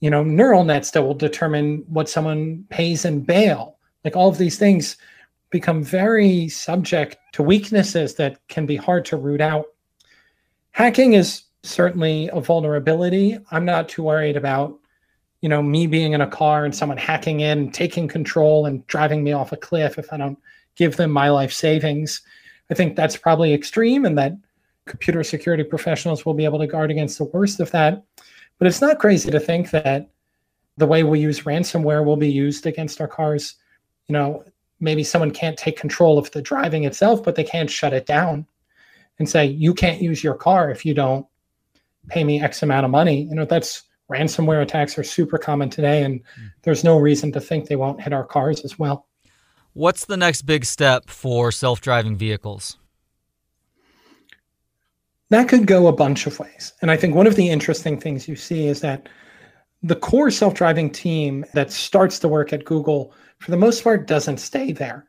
you 0.00 0.08
know, 0.08 0.24
neural 0.24 0.64
nets 0.64 0.92
that 0.92 1.02
will 1.02 1.12
determine 1.12 1.84
what 1.88 2.08
someone 2.08 2.64
pays 2.70 3.04
in 3.04 3.20
bail 3.20 3.75
like 4.06 4.14
all 4.14 4.28
of 4.28 4.38
these 4.38 4.56
things 4.56 4.96
become 5.50 5.82
very 5.82 6.48
subject 6.48 7.16
to 7.32 7.42
weaknesses 7.42 8.14
that 8.14 8.38
can 8.46 8.64
be 8.64 8.76
hard 8.76 9.04
to 9.04 9.16
root 9.16 9.40
out. 9.40 9.66
Hacking 10.70 11.14
is 11.14 11.42
certainly 11.64 12.30
a 12.32 12.40
vulnerability. 12.40 13.36
I'm 13.50 13.64
not 13.64 13.88
too 13.88 14.04
worried 14.04 14.36
about, 14.36 14.78
you 15.40 15.48
know, 15.48 15.60
me 15.60 15.88
being 15.88 16.12
in 16.12 16.20
a 16.20 16.26
car 16.28 16.64
and 16.64 16.72
someone 16.72 16.98
hacking 16.98 17.40
in, 17.40 17.72
taking 17.72 18.06
control 18.06 18.66
and 18.66 18.86
driving 18.86 19.24
me 19.24 19.32
off 19.32 19.50
a 19.50 19.56
cliff 19.56 19.98
if 19.98 20.12
I 20.12 20.18
don't 20.18 20.38
give 20.76 20.94
them 20.94 21.10
my 21.10 21.28
life 21.28 21.52
savings. 21.52 22.22
I 22.70 22.74
think 22.74 22.94
that's 22.94 23.16
probably 23.16 23.52
extreme 23.52 24.04
and 24.04 24.16
that 24.18 24.34
computer 24.84 25.24
security 25.24 25.64
professionals 25.64 26.24
will 26.24 26.34
be 26.34 26.44
able 26.44 26.60
to 26.60 26.68
guard 26.68 26.92
against 26.92 27.18
the 27.18 27.24
worst 27.24 27.58
of 27.58 27.72
that. 27.72 28.04
But 28.58 28.68
it's 28.68 28.80
not 28.80 29.00
crazy 29.00 29.32
to 29.32 29.40
think 29.40 29.70
that 29.70 30.10
the 30.76 30.86
way 30.86 31.02
we 31.02 31.18
use 31.18 31.40
ransomware 31.40 32.04
will 32.04 32.16
be 32.16 32.30
used 32.30 32.66
against 32.66 33.00
our 33.00 33.08
cars 33.08 33.56
you 34.08 34.12
know, 34.12 34.44
maybe 34.80 35.02
someone 35.02 35.30
can't 35.30 35.56
take 35.56 35.78
control 35.78 36.18
of 36.18 36.30
the 36.32 36.42
driving 36.42 36.84
itself, 36.84 37.22
but 37.22 37.34
they 37.34 37.44
can't 37.44 37.70
shut 37.70 37.92
it 37.92 38.06
down 38.06 38.46
and 39.18 39.28
say, 39.28 39.46
you 39.46 39.74
can't 39.74 40.02
use 40.02 40.22
your 40.22 40.34
car 40.34 40.70
if 40.70 40.84
you 40.84 40.94
don't 40.94 41.26
pay 42.08 42.24
me 42.24 42.40
X 42.40 42.62
amount 42.62 42.84
of 42.84 42.90
money. 42.90 43.22
You 43.22 43.34
know, 43.34 43.44
that's 43.44 43.82
ransomware 44.10 44.62
attacks 44.62 44.98
are 44.98 45.04
super 45.04 45.38
common 45.38 45.70
today, 45.70 46.02
and 46.02 46.20
mm. 46.20 46.52
there's 46.62 46.84
no 46.84 46.98
reason 46.98 47.32
to 47.32 47.40
think 47.40 47.68
they 47.68 47.76
won't 47.76 48.00
hit 48.00 48.12
our 48.12 48.24
cars 48.24 48.60
as 48.64 48.78
well. 48.78 49.06
What's 49.72 50.04
the 50.06 50.16
next 50.16 50.42
big 50.42 50.64
step 50.64 51.10
for 51.10 51.52
self 51.52 51.80
driving 51.80 52.16
vehicles? 52.16 52.78
That 55.30 55.48
could 55.48 55.66
go 55.66 55.88
a 55.88 55.92
bunch 55.92 56.26
of 56.26 56.38
ways. 56.38 56.72
And 56.80 56.90
I 56.90 56.96
think 56.96 57.14
one 57.14 57.26
of 57.26 57.34
the 57.34 57.48
interesting 57.48 57.98
things 57.98 58.28
you 58.28 58.36
see 58.36 58.68
is 58.68 58.80
that 58.80 59.08
the 59.82 59.96
core 59.96 60.30
self 60.30 60.54
driving 60.54 60.90
team 60.90 61.44
that 61.54 61.72
starts 61.72 62.18
the 62.18 62.28
work 62.28 62.52
at 62.52 62.64
Google 62.64 63.14
for 63.38 63.50
the 63.50 63.56
most 63.56 63.84
part, 63.84 64.06
doesn't 64.06 64.38
stay 64.38 64.72
there. 64.72 65.06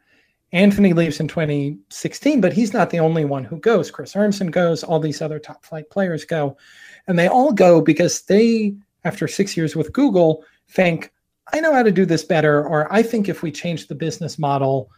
Anthony 0.54 0.94
leaves 0.94 1.20
in 1.20 1.28
2016, 1.28 2.40
but 2.40 2.54
he's 2.54 2.74
not 2.74 2.90
the 2.90 3.00
only 3.00 3.26
one 3.26 3.44
who 3.44 3.60
goes. 3.60 3.92
Chris 3.92 4.14
Urmson 4.14 4.50
goes, 4.50 4.84
all 4.84 5.00
these 5.00 5.22
other 5.22 5.40
top 5.40 5.66
flight 5.66 5.90
players 5.90 6.24
go. 6.24 6.58
And 7.08 7.20
they 7.20 7.28
all 7.28 7.52
go 7.52 7.82
because 7.82 8.22
they, 8.24 8.76
after 9.04 9.28
six 9.28 9.58
years 9.58 9.76
with 9.76 9.94
Google, 9.94 10.44
think, 10.70 11.12
I 11.54 11.60
know 11.60 11.74
how 11.74 11.84
to 11.84 11.92
do 11.92 12.06
this 12.06 12.24
better, 12.24 12.66
or 12.66 12.92
I 12.92 13.02
think 13.02 13.28
if 13.28 13.42
we 13.42 13.52
change 13.52 13.88
the 13.88 13.96
business 13.96 14.38
model, 14.38 14.90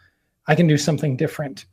I 0.48 0.56
can 0.56 0.68
do 0.68 0.78
something 0.78 1.16
different. 1.16 1.66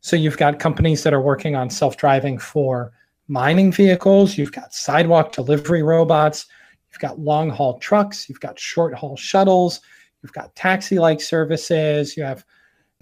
So 0.00 0.16
you've 0.16 0.36
got 0.36 0.58
companies 0.58 1.02
that 1.02 1.14
are 1.14 1.20
working 1.20 1.56
on 1.56 1.70
self 1.70 1.96
driving 1.96 2.38
for 2.38 2.92
mining 3.26 3.72
vehicles, 3.72 4.36
you've 4.36 4.52
got 4.52 4.74
sidewalk 4.74 5.32
delivery 5.32 5.82
robots, 5.82 6.46
you've 6.94 7.00
got 7.00 7.18
long 7.18 7.50
haul 7.50 7.78
trucks, 7.78 8.28
you've 8.28 8.40
got 8.40 8.58
short 8.58 8.94
haul 8.94 9.16
shuttles, 9.16 9.80
You've 10.24 10.32
got 10.32 10.56
taxi 10.56 10.98
like 10.98 11.20
services. 11.20 12.16
You 12.16 12.22
have 12.22 12.46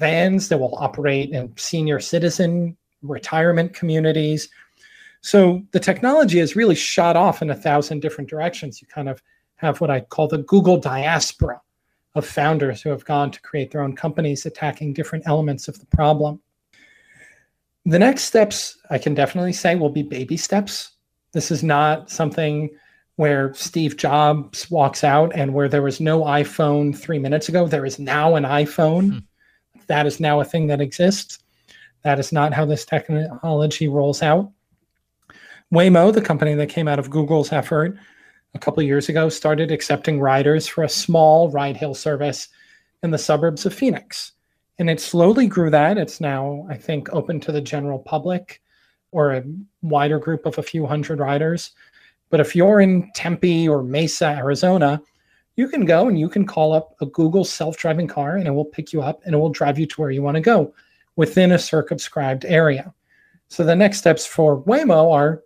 vans 0.00 0.48
that 0.48 0.58
will 0.58 0.74
operate 0.74 1.30
in 1.30 1.56
senior 1.56 2.00
citizen 2.00 2.76
retirement 3.00 3.72
communities. 3.74 4.48
So 5.20 5.62
the 5.70 5.78
technology 5.78 6.40
has 6.40 6.56
really 6.56 6.74
shot 6.74 7.14
off 7.16 7.40
in 7.40 7.50
a 7.50 7.54
thousand 7.54 8.00
different 8.00 8.28
directions. 8.28 8.82
You 8.82 8.88
kind 8.88 9.08
of 9.08 9.22
have 9.54 9.80
what 9.80 9.88
I 9.88 10.00
call 10.00 10.26
the 10.26 10.38
Google 10.38 10.78
diaspora 10.78 11.60
of 12.16 12.26
founders 12.26 12.82
who 12.82 12.90
have 12.90 13.04
gone 13.04 13.30
to 13.30 13.40
create 13.40 13.70
their 13.70 13.82
own 13.82 13.94
companies 13.94 14.44
attacking 14.44 14.92
different 14.92 15.24
elements 15.28 15.68
of 15.68 15.78
the 15.78 15.86
problem. 15.86 16.40
The 17.86 18.00
next 18.00 18.24
steps, 18.24 18.78
I 18.90 18.98
can 18.98 19.14
definitely 19.14 19.52
say, 19.52 19.76
will 19.76 19.90
be 19.90 20.02
baby 20.02 20.36
steps. 20.36 20.96
This 21.30 21.52
is 21.52 21.62
not 21.62 22.10
something 22.10 22.68
where 23.22 23.54
Steve 23.54 23.96
Jobs 23.96 24.68
walks 24.68 25.04
out 25.04 25.30
and 25.36 25.54
where 25.54 25.68
there 25.68 25.80
was 25.80 26.00
no 26.00 26.24
iPhone 26.24 26.92
three 26.92 27.20
minutes 27.20 27.48
ago, 27.48 27.68
there 27.68 27.86
is 27.86 28.00
now 28.00 28.34
an 28.34 28.42
iPhone. 28.42 29.12
Hmm. 29.12 29.18
That 29.86 30.06
is 30.06 30.18
now 30.18 30.40
a 30.40 30.44
thing 30.44 30.66
that 30.66 30.80
exists. 30.80 31.38
That 32.02 32.18
is 32.18 32.32
not 32.32 32.52
how 32.52 32.64
this 32.64 32.84
technology 32.84 33.86
rolls 33.86 34.24
out. 34.24 34.50
Waymo, 35.72 36.12
the 36.12 36.20
company 36.20 36.54
that 36.54 36.68
came 36.68 36.88
out 36.88 36.98
of 36.98 37.10
Google's 37.10 37.52
effort 37.52 37.96
a 38.56 38.58
couple 38.58 38.82
years 38.82 39.08
ago, 39.08 39.28
started 39.28 39.70
accepting 39.70 40.18
riders 40.18 40.66
for 40.66 40.82
a 40.82 40.88
small 40.88 41.48
ride 41.48 41.76
hail 41.76 41.94
service 41.94 42.48
in 43.04 43.12
the 43.12 43.18
suburbs 43.18 43.64
of 43.64 43.72
Phoenix. 43.72 44.32
And 44.80 44.90
it 44.90 45.00
slowly 45.00 45.46
grew 45.46 45.70
that. 45.70 45.96
It's 45.96 46.20
now, 46.20 46.66
I 46.68 46.76
think, 46.76 47.08
open 47.12 47.38
to 47.38 47.52
the 47.52 47.60
general 47.60 48.00
public 48.00 48.60
or 49.12 49.30
a 49.30 49.44
wider 49.80 50.18
group 50.18 50.44
of 50.44 50.58
a 50.58 50.62
few 50.64 50.86
hundred 50.86 51.20
riders. 51.20 51.70
But 52.32 52.40
if 52.40 52.56
you're 52.56 52.80
in 52.80 53.10
Tempe 53.14 53.68
or 53.68 53.82
Mesa, 53.82 54.28
Arizona, 54.28 55.02
you 55.56 55.68
can 55.68 55.84
go 55.84 56.08
and 56.08 56.18
you 56.18 56.30
can 56.30 56.46
call 56.46 56.72
up 56.72 56.96
a 57.02 57.06
Google 57.06 57.44
self 57.44 57.76
driving 57.76 58.08
car 58.08 58.36
and 58.36 58.48
it 58.48 58.52
will 58.52 58.64
pick 58.64 58.90
you 58.90 59.02
up 59.02 59.20
and 59.26 59.34
it 59.34 59.38
will 59.38 59.50
drive 59.50 59.78
you 59.78 59.84
to 59.84 60.00
where 60.00 60.10
you 60.10 60.22
want 60.22 60.36
to 60.36 60.40
go 60.40 60.72
within 61.16 61.52
a 61.52 61.58
circumscribed 61.58 62.46
area. 62.46 62.94
So 63.48 63.64
the 63.64 63.76
next 63.76 63.98
steps 63.98 64.24
for 64.24 64.62
Waymo 64.62 65.12
are 65.12 65.42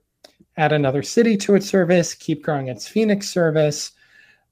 add 0.59 0.73
another 0.73 1.03
city 1.03 1.37
to 1.39 1.57
its 1.57 1.69
service, 1.69 2.15
keep 2.15 2.45
growing 2.45 2.69
its 2.69 2.87
Phoenix 2.87 3.29
service, 3.29 3.91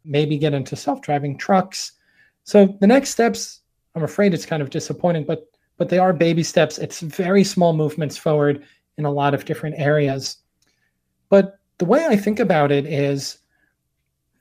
maybe 0.05 0.37
get 0.37 0.55
into 0.55 0.75
self 0.75 1.03
driving 1.03 1.39
trucks. 1.39 1.93
So 2.43 2.77
the 2.81 2.89
next 2.89 3.11
steps, 3.11 3.61
I'm 3.95 4.03
afraid 4.03 4.35
it's 4.35 4.45
kind 4.45 4.61
of 4.61 4.71
disappointing, 4.71 5.25
but 5.25 5.47
but 5.77 5.89
they 5.89 5.99
are 5.99 6.13
baby 6.13 6.43
steps. 6.43 6.79
It's 6.79 6.99
very 6.99 7.45
small 7.45 7.75
movements 7.75 8.17
forward 8.17 8.65
in 8.99 9.05
a 9.05 9.11
lot 9.11 9.35
of 9.35 9.45
different 9.45 9.77
areas. 9.79 10.39
But 11.29 11.61
the 11.79 11.85
way 11.85 12.07
I 12.07 12.17
think 12.17 12.39
about 12.39 12.71
it 12.71 12.87
is 12.87 13.39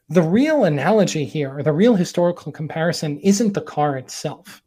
the 0.09 0.21
real 0.21 0.65
analogy 0.65 1.25
here, 1.25 1.57
or 1.57 1.63
the 1.63 1.71
real 1.71 1.95
historical 1.95 2.51
comparison, 2.51 3.19
isn't 3.19 3.53
the 3.53 3.61
car 3.61 3.97
itself, 3.97 4.61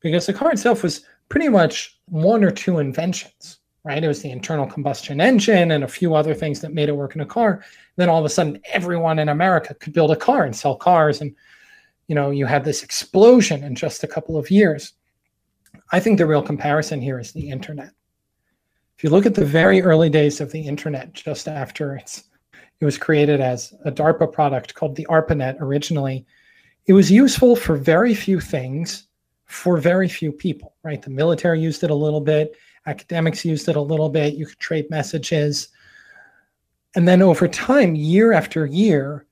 because 0.00 0.26
the 0.26 0.32
car 0.32 0.52
itself 0.52 0.82
was 0.82 1.02
pretty 1.28 1.48
much 1.48 1.98
one 2.06 2.44
or 2.44 2.50
two 2.50 2.78
inventions, 2.78 3.58
right? 3.84 4.02
It 4.02 4.08
was 4.08 4.22
the 4.22 4.30
internal 4.30 4.66
combustion 4.66 5.20
engine 5.20 5.72
and 5.72 5.84
a 5.84 5.88
few 5.88 6.14
other 6.14 6.34
things 6.34 6.60
that 6.60 6.74
made 6.74 6.88
it 6.88 6.96
work 6.96 7.14
in 7.14 7.20
a 7.20 7.26
car. 7.26 7.64
then 7.96 8.08
all 8.08 8.20
of 8.20 8.24
a 8.24 8.28
sudden, 8.28 8.60
everyone 8.72 9.18
in 9.18 9.28
America 9.28 9.74
could 9.74 9.92
build 9.92 10.12
a 10.12 10.16
car 10.16 10.44
and 10.44 10.54
sell 10.54 10.76
cars, 10.76 11.20
and 11.20 11.34
you 12.06 12.14
know, 12.14 12.30
you 12.30 12.46
had 12.46 12.64
this 12.64 12.82
explosion 12.82 13.64
in 13.64 13.74
just 13.74 14.04
a 14.04 14.08
couple 14.08 14.36
of 14.36 14.50
years. 14.50 14.94
I 15.92 16.00
think 16.00 16.18
the 16.18 16.26
real 16.26 16.42
comparison 16.42 17.00
here 17.00 17.18
is 17.18 17.32
the 17.32 17.50
internet. 17.50 17.90
If 18.98 19.04
you 19.04 19.10
look 19.10 19.26
at 19.26 19.36
the 19.36 19.44
very 19.44 19.80
early 19.80 20.10
days 20.10 20.40
of 20.40 20.50
the 20.50 20.60
internet, 20.60 21.12
just 21.12 21.46
after 21.46 21.94
it's 21.94 22.24
it 22.80 22.84
was 22.84 22.98
created 22.98 23.40
as 23.40 23.72
a 23.84 23.92
DARPA 23.92 24.32
product 24.32 24.74
called 24.74 24.96
the 24.96 25.06
ARPANET 25.08 25.58
originally. 25.60 26.26
It 26.86 26.94
was 26.94 27.08
useful 27.08 27.54
for 27.54 27.76
very 27.76 28.12
few 28.12 28.40
things 28.40 29.06
for 29.44 29.76
very 29.76 30.08
few 30.08 30.32
people, 30.32 30.74
right? 30.82 31.00
The 31.00 31.10
military 31.10 31.60
used 31.60 31.84
it 31.84 31.90
a 31.90 31.94
little 31.94 32.20
bit, 32.20 32.56
academics 32.86 33.44
used 33.44 33.68
it 33.68 33.76
a 33.76 33.80
little 33.80 34.08
bit, 34.08 34.34
you 34.34 34.46
could 34.46 34.58
trade 34.58 34.90
messages. 34.90 35.68
And 36.96 37.06
then 37.06 37.22
over 37.22 37.46
time, 37.46 37.94
year 37.94 38.32
after 38.32 38.66
year, 38.66 39.26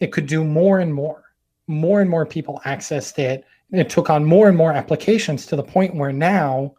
it 0.00 0.10
could 0.10 0.26
do 0.26 0.42
more 0.42 0.80
and 0.80 0.92
more. 0.92 1.22
More 1.68 2.00
and 2.00 2.10
more 2.10 2.26
people 2.26 2.60
accessed 2.66 3.20
it. 3.20 3.44
It 3.70 3.88
took 3.88 4.10
on 4.10 4.24
more 4.24 4.48
and 4.48 4.56
more 4.56 4.72
applications 4.72 5.46
to 5.46 5.54
the 5.54 5.62
point 5.62 5.94
where 5.94 6.12
now 6.12 6.74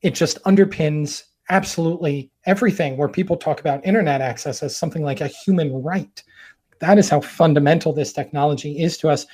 it 0.00 0.14
just 0.14 0.42
underpins 0.44 1.24
absolutely 1.50 2.30
everything 2.46 2.96
where 2.96 3.08
people 3.08 3.36
talk 3.36 3.60
about 3.60 3.84
internet 3.84 4.20
access 4.20 4.62
as 4.62 4.76
something 4.76 5.02
like 5.02 5.20
a 5.20 5.28
human 5.28 5.72
right. 5.82 6.22
That 6.80 6.98
is 6.98 7.08
how 7.08 7.20
fundamental 7.20 7.92
this 7.92 8.12
technology 8.12 8.82
is 8.82 8.96
to 8.98 9.08
us. 9.08 9.26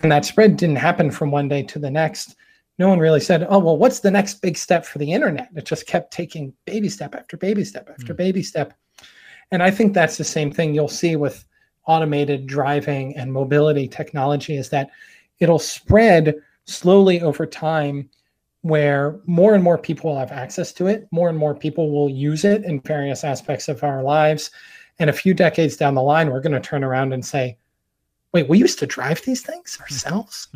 And 0.00 0.10
that 0.10 0.24
spread 0.24 0.56
didn't 0.56 0.76
happen 0.76 1.10
from 1.10 1.30
one 1.30 1.48
day 1.48 1.62
to 1.64 1.78
the 1.78 1.90
next. 1.90 2.36
No 2.78 2.88
one 2.88 2.98
really 2.98 3.20
said, 3.20 3.46
oh, 3.48 3.58
well, 3.58 3.76
what's 3.76 4.00
the 4.00 4.10
next 4.10 4.40
big 4.40 4.56
step 4.56 4.86
for 4.86 4.98
the 4.98 5.12
internet? 5.12 5.50
It 5.54 5.66
just 5.66 5.86
kept 5.86 6.12
taking 6.12 6.54
baby 6.64 6.88
step 6.88 7.14
after 7.14 7.36
baby 7.36 7.64
step 7.64 7.90
after 7.90 8.14
mm. 8.14 8.16
baby 8.16 8.42
step. 8.42 8.72
And 9.50 9.62
I 9.62 9.70
think 9.70 9.92
that's 9.92 10.16
the 10.16 10.24
same 10.24 10.50
thing 10.50 10.74
you'll 10.74 10.88
see 10.88 11.16
with 11.16 11.44
automated 11.86 12.46
driving 12.46 13.16
and 13.16 13.32
mobility 13.32 13.88
technology 13.88 14.56
is 14.56 14.70
that 14.70 14.90
it'll 15.40 15.58
spread 15.58 16.36
slowly 16.64 17.20
over 17.20 17.44
time 17.46 18.08
where 18.62 19.18
more 19.26 19.54
and 19.54 19.64
more 19.64 19.78
people 19.78 20.10
will 20.10 20.18
have 20.18 20.32
access 20.32 20.72
to 20.74 20.86
it, 20.86 21.08
more 21.10 21.28
and 21.28 21.38
more 21.38 21.54
people 21.54 21.90
will 21.90 22.10
use 22.10 22.44
it 22.44 22.64
in 22.64 22.80
various 22.80 23.24
aspects 23.24 23.68
of 23.68 23.82
our 23.82 24.02
lives. 24.02 24.50
And 24.98 25.08
a 25.08 25.14
few 25.14 25.32
decades 25.32 25.76
down 25.76 25.94
the 25.94 26.02
line, 26.02 26.30
we're 26.30 26.42
going 26.42 26.52
to 26.52 26.60
turn 26.60 26.84
around 26.84 27.12
and 27.12 27.24
say, 27.24 27.56
wait, 28.32 28.48
we 28.48 28.58
used 28.58 28.78
to 28.80 28.86
drive 28.86 29.22
these 29.22 29.42
things 29.42 29.78
ourselves? 29.80 30.48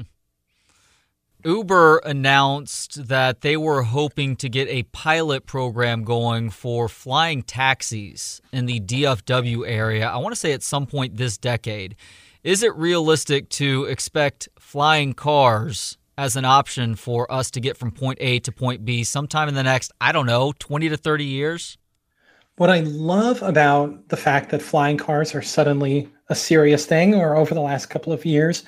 Uber 1.44 1.98
announced 1.98 3.08
that 3.08 3.42
they 3.42 3.56
were 3.56 3.82
hoping 3.82 4.34
to 4.36 4.48
get 4.48 4.66
a 4.68 4.84
pilot 4.84 5.44
program 5.44 6.02
going 6.02 6.48
for 6.48 6.88
flying 6.88 7.42
taxis 7.42 8.40
in 8.50 8.64
the 8.64 8.80
DFW 8.80 9.68
area. 9.68 10.08
I 10.08 10.16
want 10.16 10.34
to 10.34 10.40
say 10.40 10.52
at 10.52 10.62
some 10.62 10.86
point 10.86 11.16
this 11.16 11.36
decade. 11.36 11.96
Is 12.42 12.62
it 12.62 12.74
realistic 12.76 13.50
to 13.50 13.84
expect 13.84 14.48
flying 14.58 15.12
cars 15.12 15.98
as 16.16 16.36
an 16.36 16.44
option 16.44 16.94
for 16.94 17.30
us 17.32 17.50
to 17.52 17.60
get 17.60 17.76
from 17.76 17.90
point 17.90 18.18
A 18.20 18.38
to 18.40 18.52
point 18.52 18.84
B 18.84 19.04
sometime 19.04 19.48
in 19.48 19.54
the 19.54 19.62
next, 19.62 19.92
I 20.00 20.12
don't 20.12 20.26
know, 20.26 20.52
20 20.58 20.88
to 20.90 20.96
30 20.96 21.24
years? 21.24 21.78
What 22.56 22.70
I 22.70 22.80
love 22.80 23.42
about 23.42 24.08
the 24.08 24.16
fact 24.16 24.50
that 24.50 24.62
flying 24.62 24.96
cars 24.96 25.34
are 25.34 25.42
suddenly 25.42 26.08
a 26.28 26.34
serious 26.34 26.86
thing, 26.86 27.14
or 27.14 27.36
over 27.36 27.52
the 27.52 27.60
last 27.60 27.86
couple 27.86 28.12
of 28.12 28.24
years, 28.24 28.62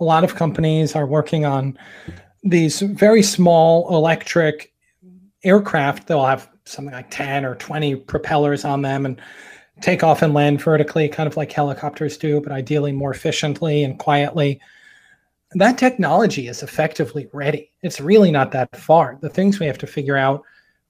a 0.00 0.04
lot 0.04 0.24
of 0.24 0.34
companies 0.34 0.96
are 0.96 1.06
working 1.06 1.44
on 1.44 1.78
these 2.42 2.80
very 2.80 3.22
small 3.22 3.94
electric 3.94 4.72
aircraft. 5.44 6.08
They'll 6.08 6.26
have 6.26 6.48
something 6.64 6.92
like 6.92 7.10
10 7.10 7.44
or 7.44 7.54
20 7.54 7.96
propellers 7.96 8.64
on 8.64 8.82
them 8.82 9.06
and 9.06 9.20
take 9.80 10.02
off 10.02 10.22
and 10.22 10.34
land 10.34 10.60
vertically, 10.60 11.08
kind 11.08 11.28
of 11.28 11.36
like 11.36 11.52
helicopters 11.52 12.18
do, 12.18 12.40
but 12.40 12.52
ideally 12.52 12.92
more 12.92 13.12
efficiently 13.12 13.84
and 13.84 13.98
quietly 13.98 14.60
that 15.52 15.78
technology 15.78 16.48
is 16.48 16.62
effectively 16.62 17.28
ready. 17.32 17.70
It's 17.82 18.00
really 18.00 18.30
not 18.30 18.52
that 18.52 18.76
far. 18.76 19.18
The 19.20 19.30
things 19.30 19.58
we 19.58 19.66
have 19.66 19.78
to 19.78 19.86
figure 19.86 20.16
out 20.16 20.42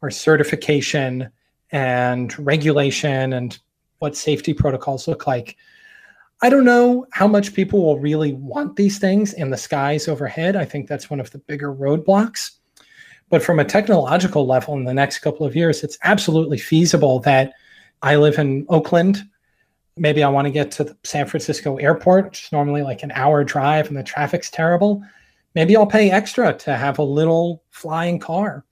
are 0.02 0.10
certification 0.10 1.30
and 1.70 2.36
regulation 2.38 3.34
and 3.34 3.58
what 3.98 4.16
safety 4.16 4.52
protocols 4.54 5.06
look 5.06 5.26
like. 5.26 5.56
I 6.40 6.48
don't 6.48 6.64
know 6.64 7.06
how 7.12 7.26
much 7.26 7.54
people 7.54 7.84
will 7.84 7.98
really 7.98 8.32
want 8.34 8.76
these 8.76 8.98
things 8.98 9.32
in 9.32 9.50
the 9.50 9.56
skies 9.56 10.06
overhead. 10.06 10.54
I 10.54 10.64
think 10.64 10.88
that's 10.88 11.10
one 11.10 11.20
of 11.20 11.30
the 11.30 11.38
bigger 11.38 11.74
roadblocks. 11.74 12.52
But 13.28 13.42
from 13.42 13.58
a 13.58 13.64
technological 13.64 14.46
level, 14.46 14.74
in 14.74 14.84
the 14.84 14.94
next 14.94 15.18
couple 15.18 15.44
of 15.44 15.56
years, 15.56 15.82
it's 15.82 15.98
absolutely 16.04 16.58
feasible 16.58 17.20
that 17.20 17.52
I 18.02 18.16
live 18.16 18.38
in 18.38 18.66
Oakland 18.68 19.22
maybe 19.98 20.22
I 20.22 20.28
want 20.28 20.46
to 20.46 20.50
get 20.50 20.70
to 20.72 20.84
the 20.84 20.96
San 21.04 21.26
Francisco 21.26 21.76
airport, 21.76 22.26
which 22.26 22.44
is 22.44 22.52
normally 22.52 22.82
like 22.82 23.02
an 23.02 23.12
hour 23.12 23.44
drive 23.44 23.88
and 23.88 23.96
the 23.96 24.02
traffic's 24.02 24.50
terrible. 24.50 25.02
Maybe 25.54 25.76
I'll 25.76 25.86
pay 25.86 26.10
extra 26.10 26.52
to 26.52 26.76
have 26.76 26.98
a 26.98 27.02
little 27.02 27.62
flying 27.70 28.18
car 28.18 28.64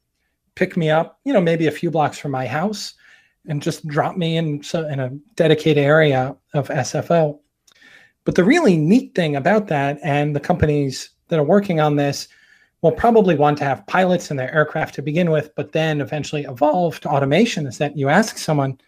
pick 0.56 0.76
me 0.76 0.90
up, 0.90 1.20
you 1.24 1.32
know, 1.32 1.40
maybe 1.40 1.68
a 1.68 1.70
few 1.70 1.90
blocks 1.90 2.18
from 2.18 2.32
my 2.32 2.46
house 2.46 2.94
and 3.46 3.62
just 3.62 3.86
drop 3.86 4.16
me 4.16 4.36
in, 4.36 4.62
so, 4.62 4.88
in 4.88 4.98
a 4.98 5.10
dedicated 5.36 5.84
area 5.84 6.34
of 6.54 6.68
SFO. 6.68 7.38
But 8.24 8.34
the 8.34 8.42
really 8.42 8.76
neat 8.76 9.14
thing 9.14 9.36
about 9.36 9.68
that, 9.68 10.00
and 10.02 10.34
the 10.34 10.40
companies 10.40 11.10
that 11.28 11.38
are 11.38 11.44
working 11.44 11.78
on 11.78 11.94
this 11.94 12.26
will 12.82 12.90
probably 12.90 13.36
want 13.36 13.58
to 13.58 13.64
have 13.64 13.86
pilots 13.86 14.30
in 14.30 14.36
their 14.36 14.52
aircraft 14.52 14.96
to 14.96 15.02
begin 15.02 15.30
with, 15.30 15.54
but 15.54 15.72
then 15.72 16.00
eventually 16.00 16.42
evolve 16.42 16.98
to 17.00 17.08
automation, 17.08 17.66
is 17.66 17.78
that 17.78 17.96
you 17.96 18.08
ask 18.08 18.36
someone, 18.36 18.78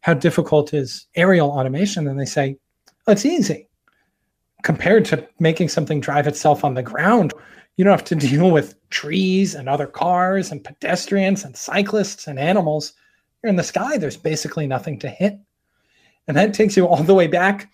how 0.00 0.14
difficult 0.14 0.72
is 0.74 1.06
aerial 1.14 1.50
automation? 1.50 2.06
And 2.06 2.18
they 2.18 2.24
say, 2.24 2.56
oh, 3.06 3.12
it's 3.12 3.26
easy. 3.26 3.68
Compared 4.62 5.04
to 5.06 5.26
making 5.38 5.68
something 5.68 6.00
drive 6.00 6.26
itself 6.26 6.64
on 6.64 6.74
the 6.74 6.82
ground, 6.82 7.32
you 7.76 7.84
don't 7.84 7.92
have 7.92 8.04
to 8.04 8.14
deal 8.28 8.50
with 8.50 8.74
trees 8.90 9.54
and 9.54 9.68
other 9.68 9.86
cars 9.86 10.50
and 10.50 10.64
pedestrians 10.64 11.44
and 11.44 11.56
cyclists 11.56 12.26
and 12.26 12.38
animals. 12.38 12.92
You're 13.42 13.50
in 13.50 13.56
the 13.56 13.62
sky, 13.62 13.98
there's 13.98 14.16
basically 14.16 14.66
nothing 14.66 14.98
to 15.00 15.08
hit. 15.08 15.38
And 16.26 16.36
that 16.36 16.54
takes 16.54 16.76
you 16.76 16.86
all 16.86 17.02
the 17.02 17.14
way 17.14 17.26
back 17.26 17.70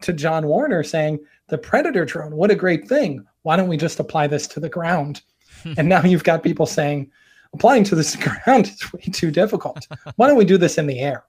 to 0.00 0.12
John 0.12 0.46
Warner 0.46 0.82
saying, 0.82 1.20
the 1.48 1.58
Predator 1.58 2.04
drone, 2.04 2.34
what 2.34 2.50
a 2.50 2.56
great 2.56 2.88
thing. 2.88 3.24
Why 3.42 3.56
don't 3.56 3.68
we 3.68 3.76
just 3.76 4.00
apply 4.00 4.26
this 4.26 4.46
to 4.48 4.60
the 4.60 4.68
ground? 4.68 5.22
Hmm. 5.62 5.74
and 5.76 5.88
now 5.88 6.02
you've 6.02 6.24
got 6.24 6.42
people 6.42 6.66
saying, 6.66 7.10
applying 7.54 7.84
to 7.84 7.94
this 7.94 8.16
ground 8.46 8.66
is 8.66 8.92
way 8.92 9.02
too 9.12 9.30
difficult. 9.30 9.86
Why 10.16 10.26
don't 10.26 10.36
we 10.36 10.44
do 10.44 10.58
this 10.58 10.78
in 10.78 10.86
the 10.86 10.98
air? 10.98 11.24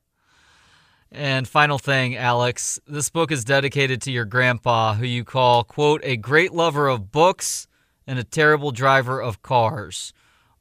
And 1.15 1.47
final 1.47 1.77
thing, 1.77 2.15
Alex, 2.17 2.79
this 2.87 3.11
book 3.11 3.31
is 3.31 3.45
dedicated 3.45 4.01
to 4.01 4.11
your 4.11 4.25
grandpa, 4.25 4.95
who 4.95 5.05
you 5.05 5.23
call, 5.23 5.63
quote, 5.63 6.01
a 6.03 6.17
great 6.17 6.53
lover 6.53 6.87
of 6.87 7.11
books 7.11 7.67
and 8.07 8.17
a 8.17 8.23
terrible 8.23 8.71
driver 8.71 9.21
of 9.21 9.43
cars. 9.43 10.11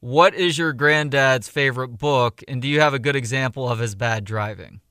What 0.00 0.34
is 0.34 0.58
your 0.58 0.74
granddad's 0.74 1.48
favorite 1.48 1.96
book, 1.96 2.42
and 2.46 2.60
do 2.60 2.68
you 2.68 2.80
have 2.80 2.92
a 2.92 2.98
good 2.98 3.16
example 3.16 3.66
of 3.66 3.78
his 3.78 3.94
bad 3.94 4.26
driving? 4.26 4.82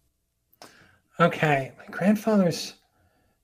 Okay, 1.20 1.74
my 1.78 1.86
grandfather's 1.96 2.74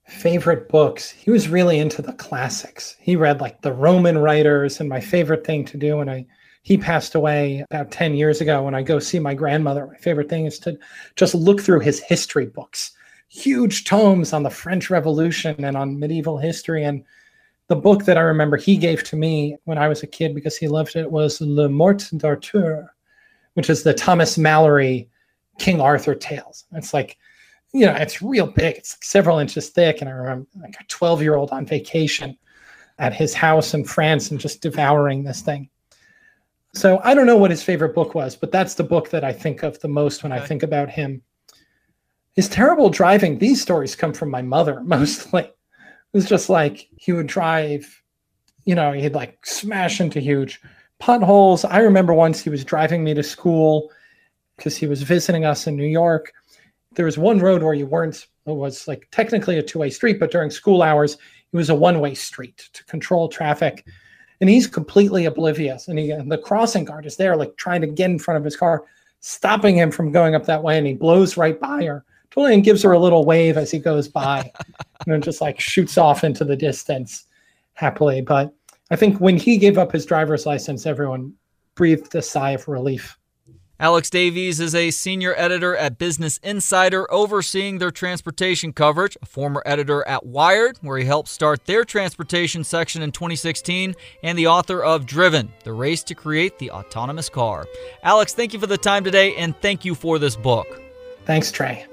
favorite 0.08 0.68
books, 0.68 1.10
he 1.10 1.30
was 1.30 1.48
really 1.48 1.78
into 1.78 2.02
the 2.02 2.14
classics. 2.14 2.96
He 2.98 3.14
read 3.14 3.40
like 3.40 3.62
the 3.62 3.72
Roman 3.72 4.18
writers, 4.18 4.80
and 4.80 4.88
my 4.88 5.00
favorite 5.00 5.46
thing 5.46 5.64
to 5.66 5.76
do 5.76 5.98
when 5.98 6.08
I 6.08 6.26
he 6.68 6.76
passed 6.76 7.14
away 7.14 7.64
about 7.70 7.90
10 7.90 8.12
years 8.12 8.42
ago. 8.42 8.62
When 8.62 8.74
I 8.74 8.82
go 8.82 8.98
see 8.98 9.18
my 9.18 9.32
grandmother, 9.32 9.86
my 9.86 9.96
favorite 9.96 10.28
thing 10.28 10.44
is 10.44 10.58
to 10.58 10.78
just 11.16 11.34
look 11.34 11.62
through 11.62 11.80
his 11.80 11.98
history 11.98 12.44
books, 12.44 12.92
huge 13.30 13.86
tomes 13.86 14.34
on 14.34 14.42
the 14.42 14.50
French 14.50 14.90
Revolution 14.90 15.64
and 15.64 15.78
on 15.78 15.98
medieval 15.98 16.36
history. 16.36 16.84
And 16.84 17.02
the 17.68 17.76
book 17.76 18.04
that 18.04 18.18
I 18.18 18.20
remember 18.20 18.58
he 18.58 18.76
gave 18.76 19.02
to 19.04 19.16
me 19.16 19.56
when 19.64 19.78
I 19.78 19.88
was 19.88 20.02
a 20.02 20.06
kid 20.06 20.34
because 20.34 20.58
he 20.58 20.68
loved 20.68 20.94
it 20.94 21.10
was 21.10 21.40
Le 21.40 21.70
Morte 21.70 22.10
d'Arthur, 22.18 22.94
which 23.54 23.70
is 23.70 23.82
the 23.82 23.94
Thomas 23.94 24.36
Malory 24.36 25.08
King 25.58 25.80
Arthur 25.80 26.14
tales. 26.14 26.66
It's 26.72 26.92
like, 26.92 27.16
you 27.72 27.86
know, 27.86 27.94
it's 27.94 28.20
real 28.20 28.46
big. 28.46 28.76
It's 28.76 28.92
like 28.92 29.04
several 29.04 29.38
inches 29.38 29.70
thick. 29.70 30.02
And 30.02 30.10
I 30.10 30.12
remember 30.12 30.46
like 30.60 30.76
a 30.78 30.84
12 30.84 31.22
year 31.22 31.34
old 31.34 31.50
on 31.50 31.64
vacation 31.64 32.36
at 32.98 33.14
his 33.14 33.32
house 33.32 33.72
in 33.72 33.84
France 33.84 34.30
and 34.30 34.38
just 34.38 34.60
devouring 34.60 35.24
this 35.24 35.40
thing. 35.40 35.70
So 36.74 37.00
I 37.02 37.14
don't 37.14 37.26
know 37.26 37.36
what 37.36 37.50
his 37.50 37.62
favorite 37.62 37.94
book 37.94 38.14
was, 38.14 38.36
but 38.36 38.52
that's 38.52 38.74
the 38.74 38.84
book 38.84 39.10
that 39.10 39.24
I 39.24 39.32
think 39.32 39.62
of 39.62 39.80
the 39.80 39.88
most 39.88 40.22
when 40.22 40.32
okay. 40.32 40.42
I 40.42 40.46
think 40.46 40.62
about 40.62 40.90
him. 40.90 41.22
His 42.34 42.48
terrible 42.48 42.90
driving, 42.90 43.38
these 43.38 43.60
stories 43.60 43.96
come 43.96 44.12
from 44.12 44.30
my 44.30 44.42
mother 44.42 44.80
mostly. 44.84 45.42
It 45.42 46.16
was 46.16 46.28
just 46.28 46.48
like 46.48 46.88
he 46.96 47.12
would 47.12 47.26
drive, 47.26 48.02
you 48.64 48.74
know, 48.74 48.92
he'd 48.92 49.14
like 49.14 49.44
smash 49.44 50.00
into 50.00 50.20
huge 50.20 50.60
potholes. 50.98 51.64
I 51.64 51.78
remember 51.78 52.14
once 52.14 52.40
he 52.40 52.50
was 52.50 52.64
driving 52.64 53.04
me 53.04 53.14
to 53.14 53.22
school 53.22 53.90
because 54.56 54.76
he 54.76 54.86
was 54.86 55.02
visiting 55.02 55.44
us 55.44 55.66
in 55.66 55.76
New 55.76 55.86
York. 55.86 56.32
There 56.92 57.04
was 57.04 57.18
one 57.18 57.38
road 57.38 57.62
where 57.62 57.74
you 57.74 57.86
weren't, 57.86 58.26
it 58.46 58.52
was 58.52 58.88
like 58.88 59.08
technically 59.10 59.58
a 59.58 59.62
two 59.62 59.78
way 59.78 59.90
street, 59.90 60.18
but 60.18 60.30
during 60.30 60.50
school 60.50 60.82
hours, 60.82 61.14
it 61.14 61.56
was 61.56 61.70
a 61.70 61.74
one 61.74 62.00
way 62.00 62.14
street 62.14 62.68
to 62.72 62.84
control 62.84 63.28
traffic 63.28 63.84
and 64.40 64.48
he's 64.48 64.66
completely 64.66 65.24
oblivious. 65.24 65.88
And, 65.88 65.98
he, 65.98 66.10
and 66.10 66.30
the 66.30 66.38
crossing 66.38 66.84
guard 66.84 67.06
is 67.06 67.16
there, 67.16 67.36
like 67.36 67.56
trying 67.56 67.80
to 67.80 67.86
get 67.86 68.10
in 68.10 68.18
front 68.18 68.38
of 68.38 68.44
his 68.44 68.56
car, 68.56 68.84
stopping 69.20 69.76
him 69.76 69.90
from 69.90 70.12
going 70.12 70.34
up 70.34 70.46
that 70.46 70.62
way. 70.62 70.78
And 70.78 70.86
he 70.86 70.94
blows 70.94 71.36
right 71.36 71.58
by 71.58 71.84
her, 71.84 72.04
totally, 72.30 72.54
and 72.54 72.64
gives 72.64 72.82
her 72.82 72.92
a 72.92 72.98
little 72.98 73.24
wave 73.24 73.56
as 73.56 73.70
he 73.70 73.78
goes 73.78 74.06
by, 74.08 74.50
and 74.68 75.12
then 75.12 75.20
just 75.20 75.40
like 75.40 75.58
shoots 75.60 75.98
off 75.98 76.24
into 76.24 76.44
the 76.44 76.56
distance. 76.56 77.24
happily. 77.74 78.20
But 78.20 78.54
I 78.90 78.96
think 78.96 79.20
when 79.20 79.36
he 79.36 79.58
gave 79.58 79.76
up 79.76 79.92
his 79.92 80.06
driver's 80.06 80.46
license, 80.46 80.86
everyone 80.86 81.34
breathed 81.74 82.14
a 82.14 82.22
sigh 82.22 82.52
of 82.52 82.68
relief. 82.68 83.17
Alex 83.80 84.10
Davies 84.10 84.58
is 84.58 84.74
a 84.74 84.90
senior 84.90 85.34
editor 85.36 85.76
at 85.76 85.98
Business 85.98 86.38
Insider, 86.42 87.06
overseeing 87.12 87.78
their 87.78 87.92
transportation 87.92 88.72
coverage, 88.72 89.16
a 89.22 89.26
former 89.26 89.62
editor 89.64 90.06
at 90.08 90.26
Wired, 90.26 90.78
where 90.82 90.98
he 90.98 91.04
helped 91.04 91.28
start 91.28 91.64
their 91.64 91.84
transportation 91.84 92.64
section 92.64 93.02
in 93.02 93.12
2016, 93.12 93.94
and 94.24 94.36
the 94.36 94.48
author 94.48 94.82
of 94.82 95.06
Driven, 95.06 95.52
The 95.62 95.72
Race 95.72 96.02
to 96.04 96.16
Create 96.16 96.58
the 96.58 96.72
Autonomous 96.72 97.28
Car. 97.28 97.68
Alex, 98.02 98.34
thank 98.34 98.52
you 98.52 98.58
for 98.58 98.66
the 98.66 98.76
time 98.76 99.04
today, 99.04 99.36
and 99.36 99.56
thank 99.60 99.84
you 99.84 99.94
for 99.94 100.18
this 100.18 100.34
book. 100.34 100.66
Thanks, 101.24 101.52
Trey. 101.52 101.86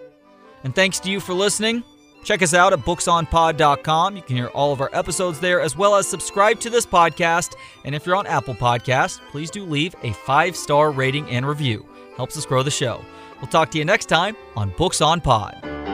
And 0.64 0.74
thanks 0.74 1.00
to 1.02 1.12
you 1.12 1.20
for 1.20 1.36
listening. 1.36 1.84
Check 2.26 2.42
us 2.42 2.56
out 2.56 2.74
at 2.74 2.80
booksonpod.com. 2.80 4.16
You 4.16 4.22
can 4.24 4.36
hear 4.36 4.48
all 4.48 4.74
of 4.74 4.82
our 4.82 4.90
episodes 4.94 5.40
there, 5.40 5.62
as 5.62 5.78
well 5.78 5.96
as 5.96 6.08
subscribe 6.08 6.60
to 6.62 6.72
this 6.72 6.86
podcast. 6.86 7.56
And 7.86 7.94
if 7.94 8.06
you're 8.06 8.16
on 8.16 8.26
Apple 8.26 8.56
Podcasts, 8.56 9.22
please 9.30 9.52
do 9.52 9.64
leave 9.64 9.96
a 10.02 10.12
five 10.12 10.58
star 10.58 10.92
rating 10.92 11.30
and 11.30 11.48
review. 11.48 11.86
Helps 12.18 12.36
us 12.36 12.46
grow 12.46 12.64
the 12.64 12.72
show. 12.72 13.06
We'll 13.40 13.48
talk 13.48 13.70
to 13.72 13.78
you 13.78 13.86
next 13.86 14.08
time 14.08 14.36
on 14.56 14.72
Books 14.72 15.02
on 15.02 15.22
Pod. 15.22 15.85